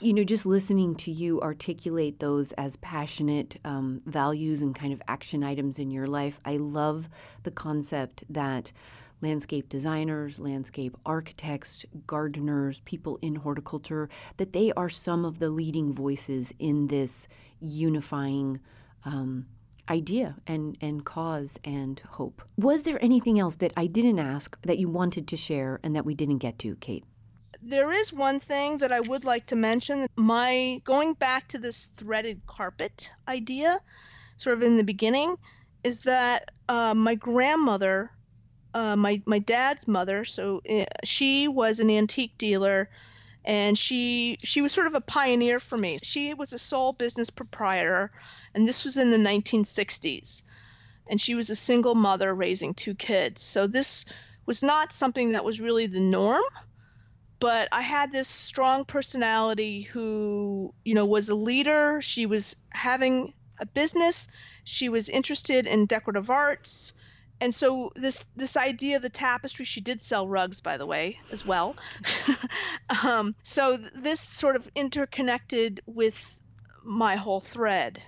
you 0.02 0.12
know, 0.12 0.24
just 0.24 0.44
listening 0.44 0.94
to 0.96 1.10
you 1.10 1.40
articulate 1.40 2.18
those 2.18 2.52
as 2.52 2.76
passionate 2.76 3.58
um, 3.64 4.02
values 4.04 4.60
and 4.60 4.74
kind 4.74 4.92
of 4.92 5.00
action 5.06 5.44
items 5.44 5.78
in 5.78 5.90
your 5.90 6.06
life, 6.06 6.40
I 6.44 6.56
love 6.56 7.08
the 7.44 7.50
concept 7.50 8.24
that 8.28 8.72
landscape 9.20 9.68
designers, 9.68 10.40
landscape 10.40 10.96
architects, 11.06 11.86
gardeners, 12.06 12.80
people 12.84 13.18
in 13.22 13.36
horticulture, 13.36 14.08
that 14.36 14.52
they 14.52 14.72
are 14.72 14.90
some 14.90 15.24
of 15.24 15.38
the 15.38 15.50
leading 15.50 15.92
voices 15.92 16.52
in 16.58 16.88
this 16.88 17.28
unifying 17.60 18.60
um, 19.04 19.46
idea 19.88 20.36
and, 20.46 20.76
and 20.80 21.04
cause 21.04 21.58
and 21.64 22.00
hope. 22.10 22.42
Was 22.56 22.82
there 22.82 23.02
anything 23.02 23.38
else 23.38 23.56
that 23.56 23.72
I 23.76 23.86
didn't 23.86 24.18
ask 24.18 24.60
that 24.62 24.78
you 24.78 24.88
wanted 24.88 25.28
to 25.28 25.36
share 25.36 25.78
and 25.84 25.94
that 25.94 26.04
we 26.04 26.14
didn't 26.14 26.38
get 26.38 26.58
to, 26.60 26.76
Kate? 26.76 27.04
There 27.60 27.90
is 27.92 28.12
one 28.12 28.40
thing 28.40 28.78
that 28.78 28.92
I 28.92 29.00
would 29.00 29.24
like 29.24 29.46
to 29.46 29.56
mention. 29.56 30.06
My 30.16 30.80
going 30.84 31.14
back 31.14 31.48
to 31.48 31.58
this 31.58 31.86
threaded 31.86 32.46
carpet 32.46 33.10
idea, 33.28 33.80
sort 34.36 34.56
of 34.56 34.62
in 34.62 34.76
the 34.76 34.84
beginning, 34.84 35.36
is 35.84 36.02
that 36.02 36.50
uh, 36.68 36.94
my 36.94 37.14
grandmother, 37.14 38.10
uh, 38.74 38.96
my 38.96 39.22
my 39.26 39.38
dad's 39.38 39.86
mother, 39.86 40.24
so 40.24 40.62
uh, 40.68 40.84
she 41.04 41.48
was 41.48 41.80
an 41.80 41.90
antique 41.90 42.38
dealer, 42.38 42.88
and 43.44 43.76
she 43.76 44.38
she 44.42 44.62
was 44.62 44.72
sort 44.72 44.86
of 44.86 44.94
a 44.94 45.00
pioneer 45.00 45.60
for 45.60 45.76
me. 45.76 45.98
She 46.02 46.34
was 46.34 46.52
a 46.52 46.58
sole 46.58 46.92
business 46.92 47.30
proprietor, 47.30 48.10
and 48.54 48.66
this 48.66 48.84
was 48.84 48.96
in 48.96 49.10
the 49.10 49.18
1960s, 49.18 50.42
and 51.08 51.20
she 51.20 51.34
was 51.34 51.50
a 51.50 51.56
single 51.56 51.94
mother 51.94 52.34
raising 52.34 52.74
two 52.74 52.94
kids. 52.94 53.42
So 53.42 53.66
this 53.66 54.06
was 54.46 54.62
not 54.62 54.92
something 54.92 55.32
that 55.32 55.44
was 55.44 55.60
really 55.60 55.86
the 55.86 56.00
norm 56.00 56.42
but 57.42 57.68
I 57.72 57.82
had 57.82 58.12
this 58.12 58.28
strong 58.28 58.84
personality 58.84 59.82
who, 59.82 60.72
you 60.84 60.94
know, 60.94 61.06
was 61.06 61.28
a 61.28 61.34
leader. 61.34 62.00
She 62.00 62.24
was 62.24 62.54
having 62.70 63.34
a 63.58 63.66
business. 63.66 64.28
She 64.62 64.88
was 64.88 65.08
interested 65.08 65.66
in 65.66 65.86
decorative 65.86 66.30
arts. 66.30 66.92
And 67.40 67.52
so 67.52 67.90
this 67.96 68.26
this 68.36 68.56
idea 68.56 68.94
of 68.94 69.02
the 69.02 69.10
tapestry, 69.10 69.64
she 69.64 69.80
did 69.80 70.00
sell 70.00 70.28
rugs, 70.28 70.60
by 70.60 70.76
the 70.76 70.86
way, 70.86 71.18
as 71.32 71.44
well. 71.44 71.74
um, 73.02 73.34
so 73.42 73.76
this 73.76 74.20
sort 74.20 74.54
of 74.54 74.70
interconnected 74.76 75.80
with 75.84 76.40
my 76.84 77.16
whole 77.16 77.40
thread. 77.40 78.00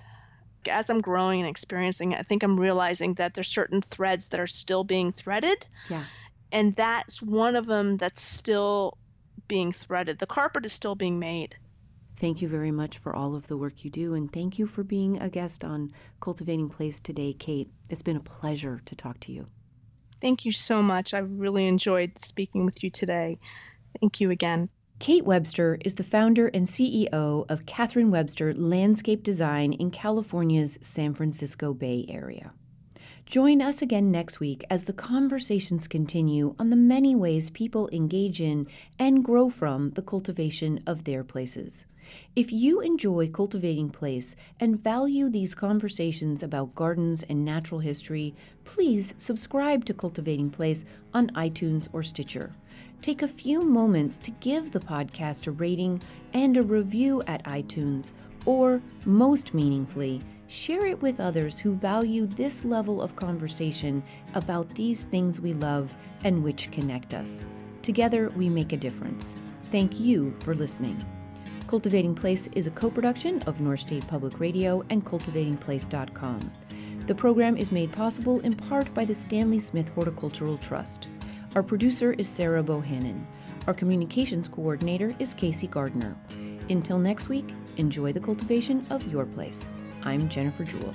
As 0.71 0.91
I'm 0.91 1.01
growing 1.01 1.41
and 1.41 1.49
experiencing, 1.49 2.15
I 2.15 2.23
think 2.23 2.45
I'm 2.45 2.59
realizing 2.59 3.15
that 3.15 3.35
there's 3.35 3.49
certain 3.49 3.83
threads 3.83 4.29
that 4.29 4.39
are 4.39 4.47
still 4.47 4.85
being 4.85 5.11
threaded. 5.11 5.67
Yeah. 5.91 6.05
And 6.53 6.77
that's 6.77 7.21
one 7.21 7.57
of 7.57 7.67
them 7.67 7.97
that's 7.97 8.23
still 8.23 8.97
being 9.49 9.73
threaded. 9.73 10.19
The 10.19 10.27
carpet 10.27 10.65
is 10.65 10.73
still 10.73 10.95
being 10.95 11.19
made. 11.19 11.57
Thank 12.17 12.41
you 12.41 12.49
very 12.49 12.71
much 12.71 12.99
for 12.99 13.15
all 13.15 13.35
of 13.35 13.49
the 13.49 13.57
work 13.57 13.85
you 13.85 13.91
do, 13.91 14.15
and 14.15 14.33
thank 14.33 14.59
you 14.59 14.67
for 14.67 14.85
being 14.85 15.21
a 15.21 15.29
guest 15.29 15.65
on 15.65 15.93
Cultivating 16.21 16.69
Place 16.69 17.01
today, 17.01 17.33
Kate. 17.33 17.69
It's 17.91 18.03
been 18.03 18.17
a 18.17 18.21
pleasure 18.21 18.81
to 18.85 18.95
talk 18.95 19.19
to 19.21 19.33
you. 19.33 19.47
Thank 20.21 20.45
you 20.45 20.53
so 20.53 20.83
much. 20.83 21.13
I've 21.13 21.41
really 21.41 21.67
enjoyed 21.67 22.19
speaking 22.19 22.65
with 22.65 22.85
you 22.85 22.91
today. 22.91 23.39
Thank 24.01 24.21
you 24.21 24.31
again. 24.31 24.69
Kate 25.01 25.25
Webster 25.25 25.77
is 25.85 25.97
the 25.97 26.05
founder 26.05 26.47
and 26.49 26.67
CEO 26.67 27.45
of 27.51 27.67
Katharine 27.67 28.13
Webster 28.13 28.55
Landscape 28.55 29.25
Design 29.25 29.73
in 29.73 29.91
California's 29.91 30.79
San 30.81 31.15
Francisco 31.15 31.75
Bay 31.75 32.07
Area. 32.09 32.53
Join 33.27 33.63
us 33.63 33.81
again 33.81 34.11
next 34.11 34.39
week 34.39 34.65
as 34.69 34.85
the 34.85 34.93
conversations 34.93 35.89
continue 35.89 36.55
on 36.59 36.69
the 36.69 36.77
many 36.77 37.17
ways 37.17 37.49
people 37.51 37.89
engage 37.91 38.41
in 38.41 38.69
and 38.99 39.25
grow 39.25 39.49
from 39.49 39.91
the 39.93 40.03
cultivation 40.03 40.79
of 40.87 41.05
their 41.05 41.25
places. 41.25 41.87
If 42.37 42.53
you 42.53 42.81
enjoy 42.81 43.31
Cultivating 43.31 43.89
Place 43.89 44.37
and 44.61 44.79
value 44.79 45.31
these 45.31 45.55
conversations 45.55 46.43
about 46.43 46.75
gardens 46.75 47.23
and 47.23 47.45
natural 47.45 47.81
history, 47.81 48.35
please 48.65 49.15
subscribe 49.17 49.87
to 49.87 49.95
Cultivating 49.95 50.51
Place 50.51 50.85
on 51.15 51.29
iTunes 51.31 51.89
or 51.95 52.03
Stitcher. 52.03 52.53
Take 53.01 53.23
a 53.23 53.29
few 53.29 53.63
moments 53.63 54.19
to 54.19 54.33
give 54.33 54.71
the 54.71 54.81
podcast 54.81 55.47
a 55.47 55.51
rating 55.51 56.03
and 56.35 56.59
a 56.59 56.63
review 56.63 57.23
at 57.27 57.43
iTunes, 57.45 58.13
or, 58.45 58.83
most 59.07 59.55
meaningfully, 59.55 60.21
share 60.55 60.87
it 60.87 61.03
with 61.03 61.19
others 61.19 61.59
who 61.59 61.75
value 61.75 62.27
this 62.27 62.65
level 62.65 63.03
of 63.03 63.17
conversation 63.17 64.03
about 64.35 64.73
these 64.75 65.05
things 65.05 65.41
we 65.41 65.53
love 65.53 65.95
and 66.23 66.43
which 66.45 66.71
connect 66.71 67.13
us. 67.13 67.45
Together, 67.83 68.31
we 68.31 68.49
make 68.49 68.73
a 68.73 68.77
difference. 68.77 69.35
Thank 69.73 69.99
you 69.99 70.35
for 70.41 70.55
listening. 70.55 71.05
Cultivating 71.67 72.15
Place 72.15 72.49
is 72.53 72.69
a 72.69 72.71
co 72.71 72.89
production 72.89 73.43
of 73.43 73.61
North 73.61 73.81
State 73.81 74.07
Public 74.07 74.39
Radio 74.39 74.85
and 74.91 75.05
cultivatingplace.com. 75.05 76.53
The 77.07 77.15
program 77.15 77.57
is 77.57 77.73
made 77.73 77.93
possible 77.93 78.39
in 78.41 78.55
part 78.55 78.95
by 78.95 79.05
the 79.05 79.15
Stanley 79.15 79.59
Smith 79.59 79.89
Horticultural 79.89 80.57
Trust. 80.57 81.09
Our 81.57 81.63
producer 81.63 82.13
is 82.13 82.29
Sarah 82.29 82.63
Bohannon. 82.63 83.25
Our 83.67 83.75
communications 83.75 84.47
coordinator 84.47 85.17
is 85.19 85.35
Casey 85.35 85.67
Gardner. 85.67 86.17
Until 86.71 86.99
next 86.99 87.29
week, 87.29 87.53
enjoy 87.77 88.13
the 88.13 88.21
cultivation 88.21 88.87
of 88.91 89.11
your 89.11 89.27
place. 89.27 89.69
I'm 90.07 90.29
Jennifer 90.29 90.65
Jewell. 90.65 90.95